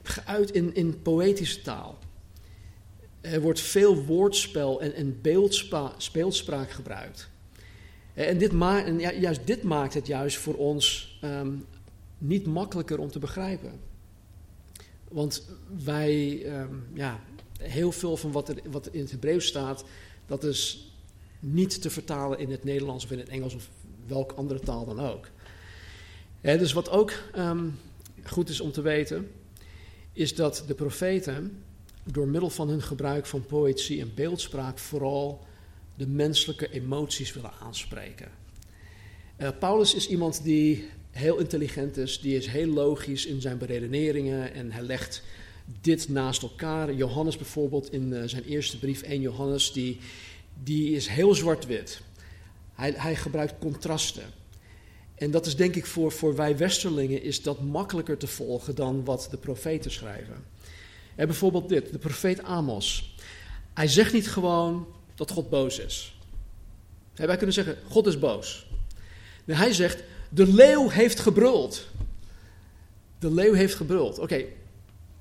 geuit 0.03 0.51
in, 0.51 0.75
in 0.75 1.01
poëtische 1.01 1.61
taal. 1.61 1.97
Er 3.21 3.41
wordt 3.41 3.59
veel 3.59 4.03
woordspel 4.03 4.81
en, 4.81 4.93
en 4.93 5.21
beeldspraak 5.21 6.71
gebruikt. 6.71 7.29
En, 8.13 8.37
dit 8.37 8.51
ma 8.51 8.85
en 8.85 8.99
juist 8.99 9.47
dit 9.47 9.63
maakt 9.63 9.93
het 9.93 10.07
juist 10.07 10.37
voor 10.37 10.53
ons 10.53 11.17
um, 11.23 11.65
niet 12.17 12.45
makkelijker 12.45 12.99
om 12.99 13.11
te 13.11 13.19
begrijpen. 13.19 13.79
Want 15.07 15.47
wij, 15.83 16.45
um, 16.59 16.87
ja, 16.93 17.19
heel 17.57 17.91
veel 17.91 18.17
van 18.17 18.31
wat 18.31 18.49
er, 18.49 18.57
wat 18.69 18.87
in 18.87 18.99
het 18.99 19.11
Hebreeuws 19.11 19.45
staat, 19.45 19.83
dat 20.25 20.43
is 20.43 20.91
niet 21.39 21.81
te 21.81 21.89
vertalen 21.89 22.39
in 22.39 22.51
het 22.51 22.63
Nederlands 22.63 23.05
of 23.05 23.11
in 23.11 23.19
het 23.19 23.29
Engels 23.29 23.55
of 23.55 23.69
welke 24.07 24.35
andere 24.35 24.59
taal 24.59 24.85
dan 24.85 24.99
ook. 24.99 25.29
dus 26.41 26.73
wat 26.73 26.89
ook 26.89 27.13
goed 28.29 28.49
is 28.49 28.59
om 28.59 28.71
te 28.71 28.81
weten, 28.81 29.31
is 30.13 30.35
dat 30.35 30.63
de 30.67 30.73
profeten 30.73 31.63
door 32.03 32.27
middel 32.27 32.49
van 32.49 32.69
hun 32.69 32.81
gebruik 32.81 33.25
van 33.25 33.45
poëzie 33.45 34.01
en 34.01 34.11
beeldspraak 34.15 34.79
vooral 34.79 35.45
de 35.95 36.07
menselijke 36.07 36.71
emoties 36.71 37.33
willen 37.33 37.53
aanspreken. 37.61 38.31
Uh, 39.37 39.49
Paulus 39.59 39.93
is 39.93 40.07
iemand 40.07 40.43
die 40.43 40.89
heel 41.11 41.39
intelligent 41.39 41.97
is, 41.97 42.19
die 42.19 42.35
is 42.35 42.47
heel 42.47 42.67
logisch 42.67 43.25
in 43.25 43.41
zijn 43.41 43.57
beredeneringen 43.57 44.53
en 44.53 44.71
hij 44.71 44.81
legt 44.81 45.23
dit 45.81 46.09
naast 46.09 46.41
elkaar. 46.41 46.93
Johannes 46.93 47.37
bijvoorbeeld 47.37 47.91
in 47.91 48.11
uh, 48.11 48.23
zijn 48.25 48.43
eerste 48.43 48.79
brief, 48.79 49.01
1 49.01 49.21
Johannes, 49.21 49.71
die, 49.71 49.97
die 50.63 50.95
is 50.95 51.07
heel 51.07 51.35
zwart-wit. 51.35 52.01
Hij, 52.73 52.93
hij 52.95 53.15
gebruikt 53.15 53.53
contrasten. 53.59 54.23
En 55.15 55.31
dat 55.31 55.45
is 55.45 55.55
denk 55.55 55.75
ik 55.75 55.85
voor, 55.85 56.11
voor 56.11 56.35
wij 56.35 56.57
Westerlingen 56.57 57.21
is 57.23 57.41
dat 57.41 57.61
makkelijker 57.61 58.17
te 58.17 58.27
volgen 58.27 58.75
dan 58.75 59.03
wat 59.03 59.27
de 59.31 59.37
profeten 59.37 59.91
schrijven. 59.91 60.43
En 61.15 61.27
bijvoorbeeld 61.27 61.69
dit, 61.69 61.91
de 61.91 61.97
profeet 61.97 62.43
Amos. 62.43 63.15
Hij 63.73 63.87
zegt 63.87 64.13
niet 64.13 64.27
gewoon 64.27 64.87
dat 65.15 65.31
God 65.31 65.49
boos 65.49 65.79
is. 65.79 66.19
Wij 67.13 67.37
kunnen 67.37 67.55
zeggen, 67.55 67.77
God 67.89 68.07
is 68.07 68.19
boos. 68.19 68.67
Nee, 69.45 69.57
hij 69.57 69.73
zegt, 69.73 70.03
de 70.29 70.53
leeuw 70.53 70.89
heeft 70.89 71.19
gebruld. 71.19 71.87
De 73.19 73.31
leeuw 73.31 73.53
heeft 73.53 73.75
gebruld. 73.75 74.19
Oké, 74.19 74.45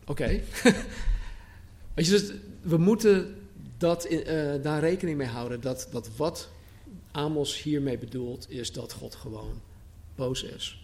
oké. 0.06 0.40
Dus 1.94 2.32
we 2.62 2.76
moeten 2.76 3.36
dat, 3.78 4.10
uh, 4.10 4.52
daar 4.62 4.80
rekening 4.80 5.16
mee 5.16 5.26
houden. 5.26 5.60
Dat, 5.60 5.88
dat 5.90 6.08
wat 6.16 6.48
Amos 7.10 7.62
hiermee 7.62 7.98
bedoelt, 7.98 8.50
is 8.50 8.72
dat 8.72 8.92
God 8.92 9.14
gewoon 9.14 9.60
boos 10.14 10.42
is. 10.42 10.78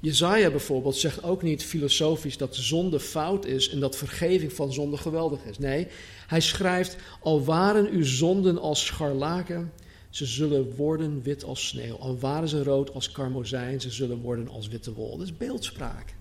Jezaja 0.00 0.50
bijvoorbeeld 0.50 0.96
zegt 0.96 1.22
ook 1.22 1.42
niet 1.42 1.64
filosofisch 1.64 2.36
dat 2.36 2.56
zonde 2.56 3.00
fout 3.00 3.46
is 3.46 3.68
en 3.68 3.80
dat 3.80 3.96
vergeving 3.96 4.52
van 4.52 4.72
zonde 4.72 4.96
geweldig 4.96 5.44
is. 5.44 5.58
Nee, 5.58 5.86
hij 6.26 6.40
schrijft, 6.40 6.96
al 7.20 7.44
waren 7.44 7.90
uw 7.90 8.04
zonden 8.04 8.58
als 8.58 8.86
scharlaken, 8.86 9.72
ze 10.10 10.26
zullen 10.26 10.74
worden 10.76 11.22
wit 11.22 11.44
als 11.44 11.68
sneeuw. 11.68 11.96
Al 11.96 12.18
waren 12.18 12.48
ze 12.48 12.62
rood 12.62 12.94
als 12.94 13.12
karmozijn, 13.12 13.80
ze 13.80 13.90
zullen 13.90 14.20
worden 14.20 14.48
als 14.48 14.68
witte 14.68 14.92
wol. 14.92 15.16
Dat 15.16 15.26
is 15.26 15.36
beeldspraak. 15.36 16.14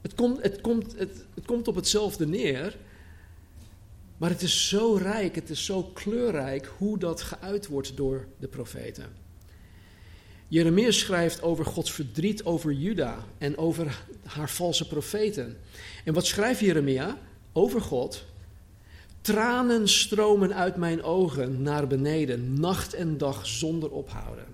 Het 0.00 0.14
komt, 0.14 0.42
het 0.42 0.60
komt, 0.60 0.98
het, 0.98 1.24
het 1.34 1.44
komt 1.44 1.68
op 1.68 1.74
hetzelfde 1.74 2.26
neer, 2.26 2.76
maar 4.16 4.30
het 4.30 4.42
is 4.42 4.68
zo 4.68 4.94
rijk, 4.94 5.34
het 5.34 5.50
is 5.50 5.64
zo 5.64 5.82
kleurrijk 5.82 6.72
hoe 6.78 6.98
dat 6.98 7.22
geuit 7.22 7.66
wordt 7.66 7.96
door 7.96 8.26
de 8.38 8.48
profeten. 8.48 9.21
Jeremia 10.52 10.90
schrijft 10.90 11.42
over 11.42 11.64
Gods 11.64 11.92
verdriet 11.92 12.44
over 12.44 12.72
Juda 12.72 13.24
en 13.38 13.56
over 13.56 14.04
haar 14.24 14.50
valse 14.50 14.86
profeten. 14.86 15.56
En 16.04 16.14
wat 16.14 16.26
schrijft 16.26 16.60
Jeremia 16.60 17.18
over 17.52 17.80
God? 17.80 18.24
Tranen 19.20 19.88
stromen 19.88 20.54
uit 20.54 20.76
mijn 20.76 21.02
ogen 21.02 21.62
naar 21.62 21.86
beneden, 21.86 22.60
nacht 22.60 22.94
en 22.94 23.18
dag 23.18 23.46
zonder 23.46 23.90
ophouden. 23.90 24.44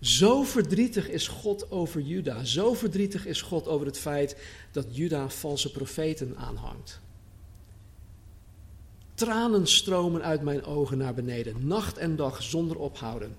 Zo 0.00 0.42
verdrietig 0.42 1.08
is 1.08 1.28
God 1.28 1.70
over 1.70 2.00
Juda. 2.00 2.44
Zo 2.44 2.74
verdrietig 2.74 3.26
is 3.26 3.42
God 3.42 3.68
over 3.68 3.86
het 3.86 3.98
feit 3.98 4.36
dat 4.70 4.86
Juda 4.90 5.28
valse 5.28 5.70
profeten 5.72 6.36
aanhangt. 6.36 7.00
Tranen 9.14 9.66
stromen 9.66 10.22
uit 10.22 10.42
mijn 10.42 10.64
ogen 10.64 10.98
naar 10.98 11.14
beneden, 11.14 11.66
nacht 11.66 11.98
en 11.98 12.16
dag 12.16 12.42
zonder 12.42 12.78
ophouden. 12.78 13.36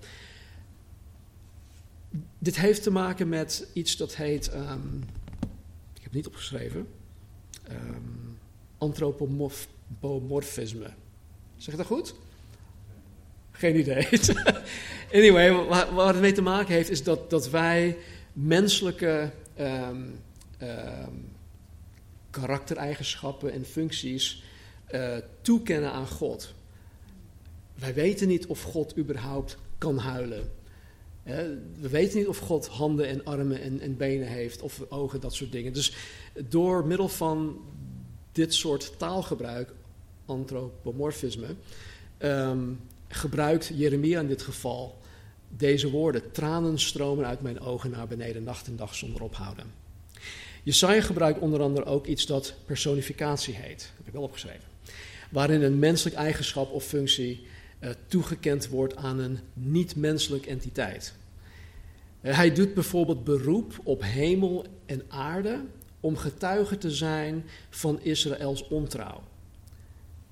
Dit 2.38 2.56
heeft 2.56 2.82
te 2.82 2.90
maken 2.90 3.28
met 3.28 3.66
iets 3.72 3.96
dat 3.96 4.16
heet, 4.16 4.54
um, 4.54 5.04
ik 5.94 5.94
heb 5.94 6.04
het 6.04 6.12
niet 6.12 6.26
opgeschreven, 6.26 6.86
um, 7.70 8.38
antropomorfisme. 8.78 10.90
Zeg 11.56 11.72
ik 11.72 11.78
dat 11.78 11.86
goed? 11.86 12.14
Geen 13.50 13.78
idee. 13.78 14.08
anyway, 15.12 15.52
waar, 15.92 16.12
het 16.12 16.20
mee 16.20 16.32
te 16.32 16.42
maken 16.42 16.74
heeft, 16.74 16.90
is 16.90 17.02
dat, 17.02 17.30
dat 17.30 17.50
wij 17.50 17.96
menselijke 18.32 19.30
um, 19.60 20.20
karaktereigenschappen 22.30 23.52
en 23.52 23.64
functies 23.64 24.44
uh, 24.90 25.16
toekennen 25.40 25.92
aan 25.92 26.06
God. 26.06 26.54
Wij 27.74 27.94
weten 27.94 28.28
niet 28.28 28.46
of 28.46 28.62
God 28.62 28.98
überhaupt 28.98 29.56
kan 29.78 29.98
huilen. 29.98 30.50
We 31.80 31.88
weten 31.88 32.18
niet 32.18 32.28
of 32.28 32.38
God 32.38 32.66
handen 32.66 33.08
en 33.08 33.24
armen 33.24 33.60
en, 33.60 33.80
en, 33.80 33.96
benen 33.96 34.28
heeft, 34.28 34.62
of 34.62 34.82
ogen, 34.88 35.20
dat 35.20 35.34
soort 35.34 35.52
dingen. 35.52 35.72
Dus 35.72 35.96
door 36.48 36.86
middel 36.86 37.08
van 37.08 37.60
dit 38.32 38.54
soort 38.54 38.92
taalgebruik, 38.98 39.72
antropomorfisme, 40.26 41.46
um, 42.18 42.80
gebruikt 43.08 43.70
Jeremia 43.74 44.20
in 44.20 44.26
dit 44.26 44.42
geval 44.42 44.98
deze 45.48 45.90
woorden. 45.90 46.32
Tranen 46.32 46.78
stromen 46.78 47.26
uit 47.26 47.40
mijn 47.40 47.60
ogen 47.60 47.90
naar 47.90 48.06
beneden, 48.06 48.42
nacht 48.42 48.66
en 48.66 48.76
dag 48.76 48.94
zonder 48.94 49.22
ophouden. 49.22 49.64
Jesaja 50.62 51.00
gebruikt 51.00 51.40
onder 51.40 51.60
andere 51.60 51.86
ook 51.86 52.06
iets 52.06 52.26
dat 52.26 52.54
personificatie 52.66 53.54
heet. 53.54 53.78
Dat 53.78 53.96
heb 53.96 54.06
ik 54.06 54.12
wel 54.12 54.22
opgeschreven. 54.22 54.64
Waarin 55.30 55.62
een 55.62 55.78
menselijk 55.78 56.16
eigenschap 56.16 56.72
of 56.72 56.84
functie 56.84 57.46
uh, 57.80 57.90
toegekend 58.06 58.68
wordt 58.68 58.96
aan 58.96 59.18
een 59.18 59.38
niet-menselijk 59.52 60.46
entiteit. 60.46 61.14
Uh, 62.22 62.36
hij 62.36 62.52
doet 62.52 62.74
bijvoorbeeld 62.74 63.24
beroep 63.24 63.80
op 63.82 64.02
hemel 64.02 64.64
en 64.86 65.02
aarde 65.08 65.60
om 66.00 66.16
getuige 66.16 66.78
te 66.78 66.90
zijn 66.90 67.44
van 67.70 68.00
Israëls 68.02 68.68
ontrouw. 68.68 69.22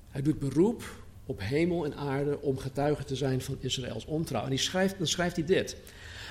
Hij 0.09 0.21
doet 0.21 0.39
beroep 0.39 1.03
op 1.25 1.39
hemel 1.39 1.85
en 1.85 1.95
aarde 1.95 2.41
om 2.41 2.57
getuige 2.57 3.03
te 3.03 3.15
zijn 3.15 3.41
van 3.41 3.57
Israëls 3.59 4.05
ontrouw. 4.05 4.43
En 4.43 4.49
die 4.49 4.59
schrijft, 4.59 4.97
dan 4.97 5.07
schrijft 5.07 5.35
hij 5.35 5.45
dit. 5.45 5.77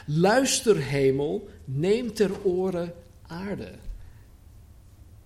Luister 0.07 0.77
hemel, 0.77 1.49
neem 1.65 2.15
ter 2.15 2.45
oren 2.45 2.95
aarde. 3.27 3.71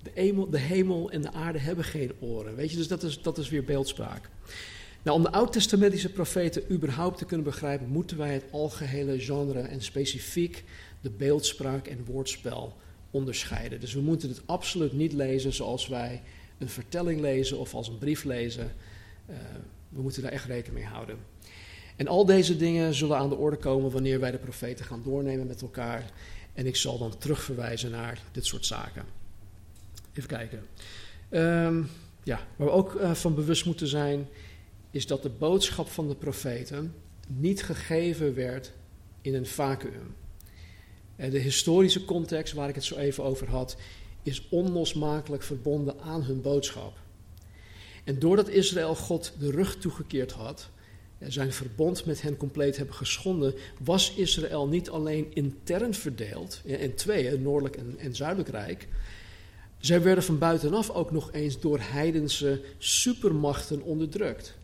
De 0.02 0.10
hemel, 0.14 0.50
de 0.50 0.58
hemel 0.58 1.10
en 1.10 1.20
de 1.20 1.32
aarde 1.32 1.58
hebben 1.58 1.84
geen 1.84 2.12
oren. 2.18 2.54
Weet 2.54 2.70
je, 2.70 2.76
dus 2.76 2.88
dat 2.88 3.02
is, 3.02 3.22
dat 3.22 3.38
is 3.38 3.48
weer 3.48 3.64
beeldspraak. 3.64 4.28
Nou, 5.02 5.16
om 5.16 5.22
de 5.22 5.32
oud-testamentische 5.32 6.12
profeten 6.12 6.62
überhaupt 6.70 7.18
te 7.18 7.24
kunnen 7.24 7.46
begrijpen, 7.46 7.88
moeten 7.88 8.16
wij 8.16 8.32
het 8.32 8.44
algehele 8.50 9.20
genre 9.20 9.60
en 9.60 9.82
specifiek 9.82 10.64
de 11.00 11.10
beeldspraak 11.10 11.86
en 11.86 12.04
woordspel 12.04 12.76
onderscheiden. 13.10 13.80
Dus 13.80 13.94
we 13.94 14.00
moeten 14.00 14.28
het 14.28 14.42
absoluut 14.46 14.92
niet 14.92 15.12
lezen 15.12 15.52
zoals 15.52 15.88
wij 15.88 16.22
een 16.58 16.68
vertelling 16.68 17.20
lezen 17.20 17.58
of 17.58 17.74
als 17.74 17.88
een 17.88 17.98
brief 17.98 18.24
lezen. 18.24 18.72
Uh, 19.30 19.36
we 19.88 20.02
moeten 20.02 20.22
daar 20.22 20.32
echt 20.32 20.44
rekening 20.44 20.82
mee 20.82 20.92
houden. 20.92 21.16
En 21.96 22.08
al 22.08 22.24
deze 22.24 22.56
dingen 22.56 22.94
zullen 22.94 23.16
aan 23.16 23.28
de 23.28 23.36
orde 23.36 23.56
komen 23.56 23.90
wanneer 23.90 24.20
wij 24.20 24.30
de 24.30 24.38
profeten 24.38 24.84
gaan 24.84 25.02
doornemen 25.04 25.46
met 25.46 25.62
elkaar. 25.62 26.10
En 26.52 26.66
ik 26.66 26.76
zal 26.76 26.98
dan 26.98 27.18
terugverwijzen 27.18 27.90
naar 27.90 28.22
dit 28.32 28.46
soort 28.46 28.66
zaken. 28.66 29.04
Even 30.14 30.28
kijken. 30.28 30.66
Um, 31.30 31.88
ja, 32.22 32.40
waar 32.56 32.66
we 32.66 32.72
ook 32.72 32.94
uh, 32.94 33.14
van 33.14 33.34
bewust 33.34 33.64
moeten 33.64 33.86
zijn, 33.88 34.28
is 34.98 35.06
dat 35.06 35.22
de 35.22 35.30
boodschap 35.30 35.88
van 35.88 36.08
de 36.08 36.14
profeten 36.14 36.94
niet 37.28 37.62
gegeven 37.62 38.34
werd 38.34 38.72
in 39.20 39.34
een 39.34 39.46
vacuüm. 39.46 40.14
De 41.16 41.38
historische 41.38 42.04
context 42.04 42.54
waar 42.54 42.68
ik 42.68 42.74
het 42.74 42.84
zo 42.84 42.96
even 42.96 43.24
over 43.24 43.48
had, 43.48 43.76
is 44.22 44.48
onlosmakelijk 44.48 45.42
verbonden 45.42 46.00
aan 46.00 46.22
hun 46.22 46.40
boodschap. 46.40 46.98
En 48.04 48.18
doordat 48.18 48.48
Israël 48.48 48.94
God 48.94 49.32
de 49.38 49.50
rug 49.50 49.76
toegekeerd 49.76 50.32
had, 50.32 50.68
zijn 51.18 51.52
verbond 51.52 52.04
met 52.04 52.22
hen 52.22 52.36
compleet 52.36 52.76
hebben 52.76 52.94
geschonden, 52.94 53.54
was 53.84 54.14
Israël 54.14 54.68
niet 54.68 54.90
alleen 54.90 55.26
intern 55.34 55.94
verdeeld 55.94 56.60
in 56.64 56.94
tweeën, 56.94 57.42
noordelijk 57.42 57.76
en, 57.76 57.98
en 57.98 58.14
zuidelijk 58.14 58.48
rijk. 58.48 58.88
Zij 59.78 60.02
werden 60.02 60.24
van 60.24 60.38
buitenaf 60.38 60.90
ook 60.90 61.10
nog 61.10 61.32
eens 61.32 61.60
door 61.60 61.78
heidense 61.80 62.60
supermachten 62.78 63.82
onderdrukt. 63.82 64.57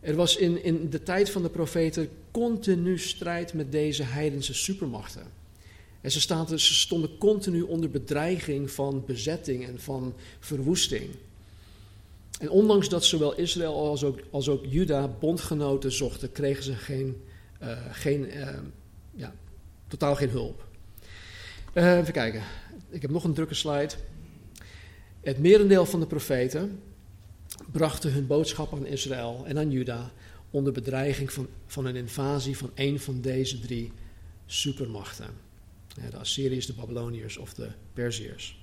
Er 0.00 0.14
was 0.14 0.36
in, 0.36 0.64
in 0.64 0.90
de 0.90 1.02
tijd 1.02 1.30
van 1.30 1.42
de 1.42 1.48
profeten 1.48 2.08
continu 2.30 2.98
strijd 2.98 3.54
met 3.54 3.72
deze 3.72 4.02
heidense 4.02 4.54
supermachten. 4.54 5.22
En 6.00 6.10
ze, 6.10 6.20
ze 6.48 6.74
stonden 6.74 7.18
continu 7.18 7.62
onder 7.62 7.90
bedreiging 7.90 8.70
van 8.70 9.04
bezetting 9.06 9.66
en 9.66 9.80
van 9.80 10.14
verwoesting. 10.38 11.10
En 12.40 12.50
ondanks 12.50 12.88
dat 12.88 13.04
zowel 13.04 13.34
Israël 13.34 13.88
als 13.88 14.04
ook, 14.04 14.18
als 14.30 14.48
ook 14.48 14.64
Juda 14.68 15.08
bondgenoten 15.08 15.92
zochten, 15.92 16.32
kregen 16.32 16.62
ze 16.62 16.74
geen, 16.74 17.22
uh, 17.62 17.78
geen, 17.90 18.36
uh, 18.36 18.48
ja, 19.14 19.34
totaal 19.88 20.16
geen 20.16 20.30
hulp. 20.30 20.64
Uh, 21.74 21.98
even 21.98 22.12
kijken, 22.12 22.42
ik 22.90 23.02
heb 23.02 23.10
nog 23.10 23.24
een 23.24 23.34
drukke 23.34 23.54
slide. 23.54 23.94
Het 25.20 25.38
merendeel 25.38 25.86
van 25.86 26.00
de 26.00 26.06
profeten 26.06 26.80
brachten 27.72 28.12
hun 28.12 28.26
boodschap 28.26 28.72
aan 28.72 28.86
Israël 28.86 29.42
en 29.46 29.58
aan 29.58 29.70
Juda 29.70 30.12
onder 30.50 30.72
bedreiging 30.72 31.32
van, 31.32 31.48
van 31.66 31.84
een 31.84 31.96
invasie 31.96 32.56
van 32.56 32.70
een 32.74 33.00
van 33.00 33.20
deze 33.20 33.60
drie 33.60 33.92
supermachten. 34.46 35.30
De 36.10 36.16
Assyriërs, 36.16 36.66
de 36.66 36.72
Babyloniërs 36.72 37.36
of 37.36 37.54
de 37.54 37.68
Perziërs. 37.92 38.58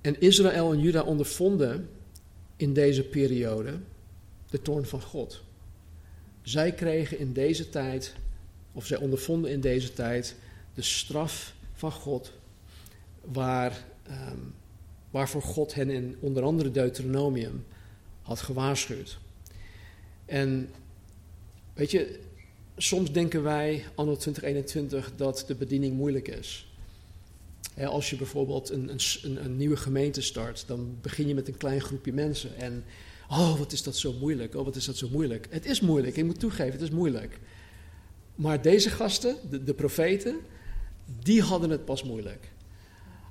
En 0.00 0.20
Israël 0.20 0.72
en 0.72 0.80
Juda 0.80 1.02
ondervonden 1.02 1.88
in 2.56 2.72
deze 2.72 3.02
periode 3.02 3.78
de 4.50 4.62
toorn 4.62 4.86
van 4.86 5.02
God. 5.02 5.42
Zij 6.42 6.72
kregen 6.72 7.18
in 7.18 7.32
deze 7.32 7.68
tijd, 7.68 8.14
of 8.72 8.86
zij 8.86 8.98
ondervonden 8.98 9.50
in 9.50 9.60
deze 9.60 9.92
tijd, 9.92 10.36
de 10.74 10.82
straf 10.82 11.54
van 11.72 11.92
God, 11.92 12.32
waar, 13.20 13.84
um, 14.10 14.54
waarvoor 15.18 15.42
God 15.42 15.74
hen 15.74 15.90
in 15.90 16.16
onder 16.20 16.42
andere 16.42 16.70
Deuteronomium 16.70 17.64
had 18.22 18.40
gewaarschuwd. 18.40 19.18
En 20.24 20.70
weet 21.74 21.90
je, 21.90 22.18
soms 22.76 23.12
denken 23.12 23.42
wij, 23.42 23.84
anno 23.94 24.16
2021, 24.16 25.12
dat 25.16 25.44
de 25.46 25.54
bediening 25.54 25.96
moeilijk 25.96 26.28
is 26.28 26.66
als 27.86 28.10
je 28.10 28.16
bijvoorbeeld 28.16 28.70
een, 28.70 28.90
een, 29.22 29.44
een, 29.44 29.56
nieuwe 29.56 29.76
gemeente 29.76 30.20
start, 30.20 30.64
dan 30.66 30.96
begin 31.02 31.28
je 31.28 31.34
met 31.34 31.48
een 31.48 31.56
klein 31.56 31.80
groepje 31.80 32.12
mensen. 32.12 32.56
En, 32.56 32.84
oh, 33.30 33.58
wat 33.58 33.72
is 33.72 33.82
dat 33.82 33.96
zo 33.96 34.12
moeilijk? 34.12 34.54
Oh, 34.54 34.64
wat 34.64 34.76
is 34.76 34.84
dat 34.84 34.96
zo 34.96 35.08
moeilijk? 35.08 35.46
Het 35.50 35.66
is 35.66 35.80
moeilijk, 35.80 36.16
ik 36.16 36.24
moet 36.24 36.40
toegeven, 36.40 36.72
het 36.72 36.82
is 36.82 36.90
moeilijk. 36.90 37.38
Maar 38.34 38.62
deze 38.62 38.90
gasten, 38.90 39.36
de, 39.50 39.64
de 39.64 39.74
profeten, 39.74 40.36
die 41.22 41.42
hadden 41.42 41.70
het 41.70 41.84
pas 41.84 42.02
moeilijk. 42.02 42.48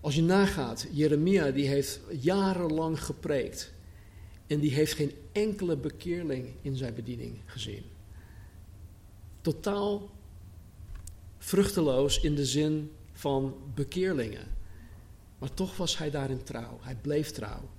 Als 0.01 0.15
je 0.15 0.21
nagaat, 0.21 0.88
Jeremia 0.91 1.51
die 1.51 1.67
heeft 1.67 1.99
jarenlang 2.19 3.03
gepreekt. 3.03 3.75
en 4.47 4.60
die 4.60 4.73
heeft 4.73 4.93
geen 4.93 5.12
enkele 5.31 5.77
bekeerling 5.77 6.53
in 6.62 6.75
zijn 6.75 6.93
bediening 6.93 7.39
gezien. 7.45 7.83
Totaal 9.41 10.10
vruchteloos 11.38 12.19
in 12.19 12.36
de 12.36 12.45
zin 12.45 12.91
van 13.12 13.55
bekeerlingen. 13.73 14.55
Maar 15.38 15.53
toch 15.53 15.77
was 15.77 15.97
hij 15.97 16.10
daarin 16.10 16.43
trouw. 16.43 16.77
Hij 16.81 16.95
bleef 16.95 17.31
trouw. 17.31 17.69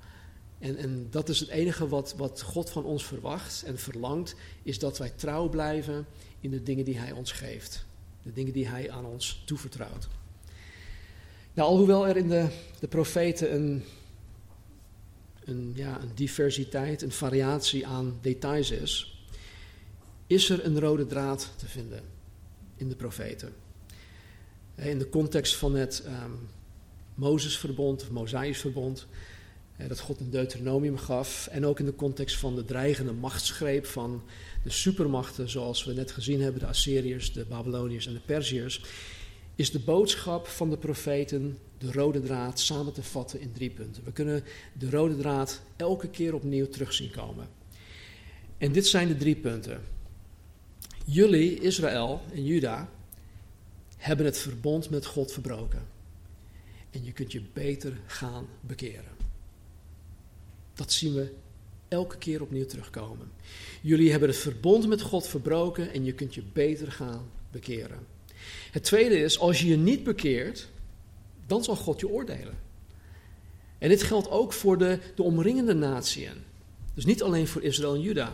En, 0.59 0.77
en 0.77 1.07
dat 1.11 1.29
is 1.29 1.41
het 1.41 1.49
enige 1.49 1.89
wat, 1.89 2.15
wat 2.17 2.43
God 2.43 2.71
van 2.71 2.85
ons 2.85 3.05
verwacht 3.05 3.63
en 3.63 3.79
verlangt, 3.79 4.35
is 4.63 4.79
dat 4.79 4.99
wij 4.99 5.11
trouw 5.11 5.49
blijven 5.49 6.07
in 6.41 6.51
de 6.51 6.63
dingen 6.63 6.85
die 6.85 6.99
Hij 6.99 7.13
ons 7.13 7.33
geeft. 7.33 7.87
De 8.23 8.33
dingen 8.33 8.53
die 8.53 8.69
Hij 8.69 8.91
aan 8.91 9.05
ons 9.05 9.43
toevertrouwt. 9.47 10.09
Nou, 11.59 11.71
alhoewel 11.71 12.09
er 12.09 12.17
in 12.17 12.29
de, 12.29 12.47
de 12.81 12.89
profeten 12.89 13.55
een, 13.55 13.85
een, 15.45 15.73
ja, 15.75 16.01
een 16.01 16.11
diversiteit, 16.15 17.03
een 17.03 17.13
variatie 17.13 17.87
aan 17.87 18.19
details 18.21 18.71
is, 18.71 19.23
is 20.27 20.51
er 20.51 20.65
een 20.65 20.81
rode 20.81 21.07
draad 21.07 21.53
te 21.57 21.67
vinden 21.67 22.01
in 22.77 22.89
de 22.89 22.97
profeten. 22.97 23.53
In 24.75 24.99
de 24.99 25.09
context 25.09 25.57
van 25.57 25.75
het 25.75 26.03
um, 26.07 26.49
Mozesverbond 27.15 28.03
of 28.03 28.11
Mosaïsverbond 28.11 29.07
dat 29.89 30.01
God 30.01 30.21
een 30.21 30.31
Deuteronomium 30.31 30.99
gaf. 30.99 31.49
En 31.51 31.67
ook 31.67 31.79
in 31.79 31.87
de 31.87 31.95
context 31.95 32.37
van 32.37 32.55
de 32.55 32.65
dreigende 32.65 33.13
machtsgreep 33.13 33.87
van 33.87 34.23
de 34.63 34.71
supermachten, 34.71 35.49
zoals 35.49 35.85
we 35.85 35.93
net 35.93 36.13
gezien 36.13 36.41
hebben, 36.41 36.61
de 36.61 36.67
Assyriërs, 36.67 37.33
de 37.33 37.45
Babyloniërs 37.45 38.07
en 38.07 38.13
de 38.13 38.21
Perziërs, 38.27 38.83
is 39.59 39.71
de 39.71 39.79
boodschap 39.79 40.47
van 40.47 40.71
de 40.71 40.77
profeten, 40.77 41.59
de 41.79 41.93
rode 41.93 42.21
draad, 42.23 42.61
samen 42.61 42.93
te 42.93 43.03
vatten 43.03 43.41
in 43.41 43.53
drie 43.53 43.71
punten. 43.71 44.05
We 44.05 44.13
kunnen 44.13 44.45
de 44.73 44.91
rode 44.91 45.17
draad 45.17 45.61
elke 45.77 46.09
keer 46.09 46.35
opnieuw 46.35 46.69
terugzien 46.69 47.11
komen. 47.11 47.49
En 48.59 48.73
dit 48.73 48.87
zijn 48.87 49.09
de 49.09 49.17
drie 49.17 49.37
punten. 49.37 49.81
Jullie, 51.05 51.61
Israël 51.61 52.21
en 52.33 52.45
Juda, 52.45 52.89
hebben 53.97 54.27
het 54.27 54.39
verbond 54.39 54.91
met 54.91 55.07
God 55.07 55.33
verbroken. 55.33 55.87
En 56.91 57.05
je 57.05 57.13
kunt 57.13 57.33
je 57.33 57.43
beter 57.53 58.01
gaan 58.07 58.47
bekeren. 58.61 59.13
Dat 60.75 60.93
zien 60.93 61.15
we 61.15 61.33
elke 61.89 62.19
keer 62.19 62.43
opnieuw 62.43 62.67
terugkomen. 62.67 63.31
Jullie 63.81 64.11
hebben 64.11 64.29
het 64.29 64.39
verbond 64.39 64.89
met 64.89 65.03
God 65.03 65.27
verbroken 65.27 65.93
en 65.93 66.05
je 66.05 66.13
kunt 66.13 66.35
je 66.35 66.43
beter 66.53 66.93
gaan 66.93 67.31
bekeren. 67.51 68.18
Het 68.71 68.85
tweede 68.85 69.19
is, 69.19 69.39
als 69.39 69.61
je 69.61 69.67
je 69.67 69.77
niet 69.77 70.05
bekeert, 70.05 70.69
dan 71.47 71.65
zal 71.65 71.77
God 71.77 72.01
je 72.01 72.09
oordelen. 72.09 72.59
En 73.79 73.89
dit 73.89 74.03
geldt 74.03 74.31
ook 74.31 74.53
voor 74.53 74.79
de, 74.79 74.99
de 75.15 75.23
omringende 75.23 75.75
natieën. 75.75 76.45
Dus 76.95 77.05
niet 77.05 77.23
alleen 77.23 77.47
voor 77.47 77.63
Israël 77.63 77.95
en 77.95 78.01
Juda. 78.01 78.33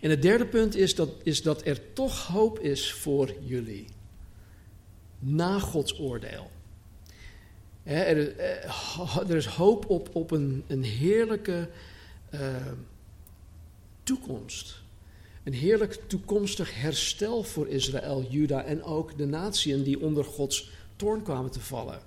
En 0.00 0.10
het 0.10 0.22
derde 0.22 0.46
punt 0.46 0.76
is 0.76 0.94
dat, 0.94 1.08
is 1.22 1.42
dat 1.42 1.66
er 1.66 1.92
toch 1.92 2.26
hoop 2.26 2.58
is 2.58 2.92
voor 2.92 3.34
jullie. 3.44 3.84
Na 5.18 5.58
Gods 5.58 5.98
oordeel 5.98 6.50
er, 7.84 8.36
eh, 8.36 9.30
er, 9.30 9.36
is 9.36 9.46
hoop 9.46 9.90
op, 9.90 10.10
op 10.12 10.30
een, 10.30 10.64
een 10.66 10.82
heerlijke 10.82 11.68
uh, 12.34 12.40
toekomst. 14.02 14.82
Een 15.44 15.52
heerlijk 15.52 16.00
toekomstig 16.06 16.80
herstel 16.80 17.42
voor 17.42 17.68
Israël, 17.68 18.26
Juda 18.28 18.64
en 18.64 18.82
ook 18.82 19.18
de 19.18 19.26
natieën 19.26 19.82
die 19.82 20.00
onder 20.00 20.24
Gods 20.24 20.70
toorn 20.96 21.22
kwamen 21.22 21.50
te 21.50 21.60
vallen. 21.60 22.00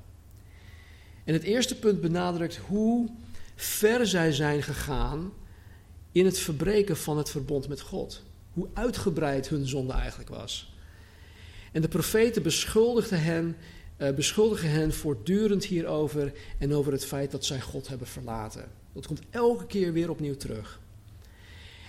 En 1.23 1.33
het 1.33 1.43
eerste 1.43 1.79
punt 1.79 2.01
benadrukt 2.01 2.55
hoe 2.55 3.09
ver 3.55 4.07
zij 4.07 4.31
zijn 4.31 4.63
gegaan 4.63 5.33
in 6.11 6.25
het 6.25 6.39
verbreken 6.39 6.97
van 6.97 7.17
het 7.17 7.29
verbond 7.29 7.67
met 7.67 7.81
God. 7.81 8.23
Hoe 8.53 8.67
uitgebreid 8.73 9.49
hun 9.49 9.67
zonde 9.67 9.93
eigenlijk 9.93 10.29
was. 10.29 10.73
En 11.71 11.81
de 11.81 11.87
profeten 11.87 12.43
beschuldigden 12.43 13.21
hen 13.21 13.55
uh, 13.97 14.11
beschuldigen 14.11 14.69
hen 14.69 14.93
voortdurend 14.93 15.65
hierover 15.65 16.33
en 16.57 16.73
over 16.73 16.91
het 16.91 17.05
feit 17.05 17.31
dat 17.31 17.45
zij 17.45 17.61
God 17.61 17.87
hebben 17.87 18.07
verlaten. 18.07 18.71
Dat 18.93 19.07
komt 19.07 19.21
elke 19.29 19.65
keer 19.65 19.93
weer 19.93 20.09
opnieuw 20.09 20.35
terug. 20.35 20.79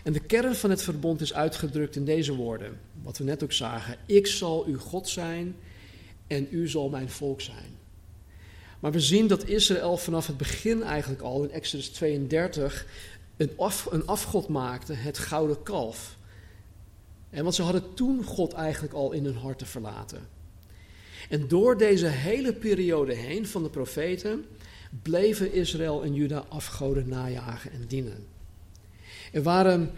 En 0.09 0.14
de 0.14 0.21
kern 0.21 0.55
van 0.55 0.71
het 0.71 0.83
verbond 0.83 1.21
is 1.21 1.35
uitgedrukt 1.35 1.97
in 1.97 2.05
deze 2.05 2.35
woorden, 2.35 2.81
wat 3.03 3.18
we 3.18 3.25
net 3.25 3.42
ook 3.42 3.53
zagen. 3.53 3.97
Ik 4.07 4.27
zal 4.27 4.64
uw 4.64 4.79
God 4.79 5.09
zijn 5.09 5.57
en 6.27 6.49
u 6.51 6.68
zal 6.68 6.88
mijn 6.88 7.11
volk 7.11 7.40
zijn. 7.40 7.77
Maar 8.81 8.92
we 8.92 9.01
zien 9.01 9.27
dat 9.27 9.47
Israël 9.47 9.97
vanaf 9.97 10.27
het 10.27 10.37
begin 10.37 10.83
eigenlijk 10.83 11.23
al 11.23 11.42
in 11.42 11.51
Exodus 11.51 11.88
32 11.88 12.87
een, 13.37 13.51
af, 13.57 13.87
een 13.90 14.07
afgod 14.07 14.49
maakte, 14.49 14.92
het 14.92 15.18
gouden 15.18 15.62
kalf. 15.62 16.16
En 17.31 17.42
want 17.42 17.55
ze 17.55 17.62
hadden 17.62 17.94
toen 17.94 18.25
God 18.25 18.53
eigenlijk 18.53 18.94
al 18.94 19.12
in 19.12 19.25
hun 19.25 19.37
harten 19.37 19.66
verlaten. 19.66 20.29
En 21.29 21.49
door 21.49 21.79
deze 21.79 22.07
hele 22.07 22.53
periode 22.53 23.14
heen 23.14 23.47
van 23.47 23.62
de 23.62 23.71
profeten 23.71 24.44
bleven 25.03 25.53
Israël 25.53 26.03
en 26.03 26.14
Juda 26.14 26.44
afgoden 26.49 27.09
najagen 27.09 27.73
en 27.73 27.85
dienen. 27.87 28.38
Er 29.33 29.43
waren 29.43 29.91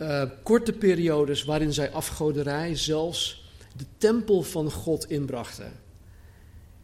uh, 0.00 0.22
korte 0.42 0.72
periodes 0.72 1.44
waarin 1.44 1.72
zij 1.72 1.90
afgoderij 1.90 2.76
zelfs 2.76 3.48
de 3.76 3.84
tempel 3.98 4.42
van 4.42 4.70
God 4.70 5.10
inbrachten. 5.10 5.72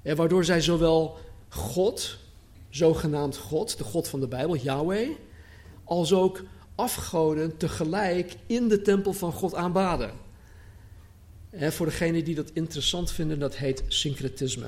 En 0.02 0.16
waardoor 0.16 0.44
zij 0.44 0.60
zowel 0.60 1.18
God, 1.48 2.18
zogenaamd 2.68 3.36
God, 3.36 3.78
de 3.78 3.84
God 3.84 4.08
van 4.08 4.20
de 4.20 4.28
Bijbel, 4.28 4.56
Yahweh, 4.56 5.08
als 5.84 6.12
ook 6.12 6.42
afgoden 6.74 7.56
tegelijk 7.56 8.36
in 8.46 8.68
de 8.68 8.82
tempel 8.82 9.12
van 9.12 9.32
God 9.32 9.54
aanbaden 9.54 10.12
voor 11.58 11.86
degenen 11.86 12.24
die 12.24 12.34
dat 12.34 12.50
interessant 12.52 13.12
vinden, 13.12 13.38
dat 13.38 13.56
heet 13.56 13.82
syncretisme. 13.88 14.66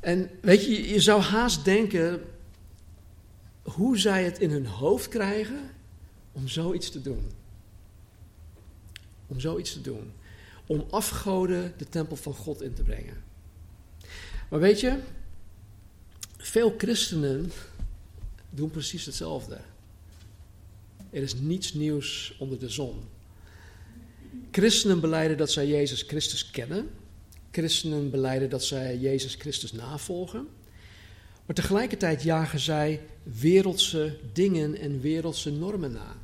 En 0.00 0.30
weet 0.40 0.64
je, 0.64 0.88
je 0.88 1.00
zou 1.00 1.20
haast 1.20 1.64
denken 1.64 2.22
hoe 3.62 3.98
zij 3.98 4.24
het 4.24 4.38
in 4.38 4.50
hun 4.50 4.66
hoofd 4.66 5.08
krijgen 5.08 5.70
om 6.36 6.48
zoiets 6.48 6.90
te 6.90 7.02
doen. 7.02 7.30
Om 9.26 9.40
zoiets 9.40 9.72
te 9.72 9.80
doen. 9.80 10.12
Om 10.66 10.86
afgoden 10.90 11.74
de 11.76 11.88
tempel 11.88 12.16
van 12.16 12.34
God 12.34 12.62
in 12.62 12.74
te 12.74 12.82
brengen. 12.82 13.22
Maar 14.50 14.60
weet 14.60 14.80
je, 14.80 14.98
veel 16.36 16.74
christenen 16.78 17.52
doen 18.50 18.70
precies 18.70 19.04
hetzelfde. 19.04 19.58
Er 21.10 21.22
is 21.22 21.34
niets 21.34 21.74
nieuws 21.74 22.36
onder 22.38 22.58
de 22.58 22.68
zon. 22.68 23.00
Christenen 24.50 25.00
beleiden 25.00 25.36
dat 25.36 25.50
zij 25.50 25.66
Jezus 25.66 26.02
Christus 26.02 26.50
kennen. 26.50 26.90
Christenen 27.50 28.10
beleiden 28.10 28.50
dat 28.50 28.64
zij 28.64 28.98
Jezus 28.98 29.34
Christus 29.34 29.72
navolgen. 29.72 30.48
Maar 31.46 31.56
tegelijkertijd 31.56 32.22
jagen 32.22 32.60
zij 32.60 33.00
wereldse 33.22 34.18
dingen 34.32 34.78
en 34.78 35.00
wereldse 35.00 35.50
normen 35.50 35.92
na. 35.92 36.15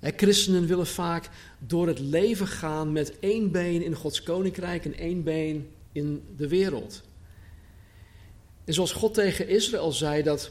Christenen 0.00 0.66
willen 0.66 0.86
vaak 0.86 1.30
door 1.58 1.86
het 1.86 1.98
leven 1.98 2.46
gaan 2.46 2.92
met 2.92 3.18
één 3.18 3.50
been 3.50 3.82
in 3.82 3.94
Gods 3.94 4.22
koninkrijk 4.22 4.84
en 4.84 4.94
één 4.94 5.22
been 5.22 5.68
in 5.92 6.22
de 6.36 6.48
wereld. 6.48 7.02
En 8.64 8.74
zoals 8.74 8.92
God 8.92 9.14
tegen 9.14 9.48
Israël 9.48 9.92
zei 9.92 10.22
dat 10.22 10.50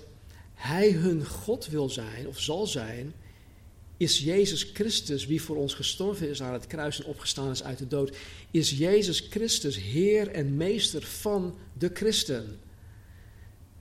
hij 0.54 0.92
hun 0.92 1.26
God 1.26 1.68
wil 1.68 1.90
zijn 1.90 2.28
of 2.28 2.40
zal 2.40 2.68
zijn, 2.68 3.14
is 3.98 4.20
Jezus 4.20 4.64
Christus, 4.74 5.26
wie 5.26 5.42
voor 5.42 5.56
ons 5.56 5.74
gestorven 5.74 6.30
is 6.30 6.42
aan 6.42 6.54
het 6.54 6.68
kruis 6.68 7.00
en 7.00 7.06
opgestaan 7.06 7.52
is 7.52 7.64
uit 7.64 7.78
de 7.78 7.88
dood, 7.88 8.18
is 8.52 8.70
Jezus 8.70 9.20
Christus 9.30 9.78
Heer 9.78 10.28
en 10.28 10.58
Meester 10.58 11.04
van 11.04 11.58
de 11.74 11.90
christen. 11.94 12.60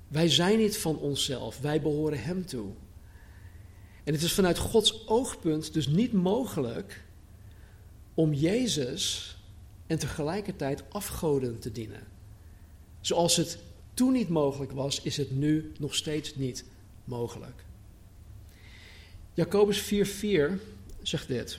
Wij 0.08 0.28
zijn 0.28 0.58
niet 0.58 0.76
van 0.76 0.98
onszelf, 0.98 1.58
wij 1.60 1.80
behoren 1.80 2.22
Hem 2.22 2.46
toe. 2.46 2.72
En 4.06 4.12
het 4.12 4.22
is 4.22 4.32
vanuit 4.32 4.58
Gods 4.58 5.06
oogpunt 5.08 5.72
dus 5.72 5.86
niet 5.86 6.12
mogelijk 6.12 7.04
om 8.14 8.32
Jezus 8.32 9.36
en 9.86 9.98
tegelijkertijd 9.98 10.82
afgoden 10.88 11.58
te 11.58 11.72
dienen. 11.72 12.06
Zoals 13.00 13.36
het 13.36 13.58
toen 13.94 14.12
niet 14.12 14.28
mogelijk 14.28 14.72
was, 14.72 15.02
is 15.02 15.16
het 15.16 15.30
nu 15.30 15.72
nog 15.78 15.94
steeds 15.94 16.34
niet 16.34 16.64
mogelijk. 17.04 17.64
Jacobus 19.34 19.82
4:4 19.82 20.60
zegt 21.02 21.28
dit. 21.28 21.58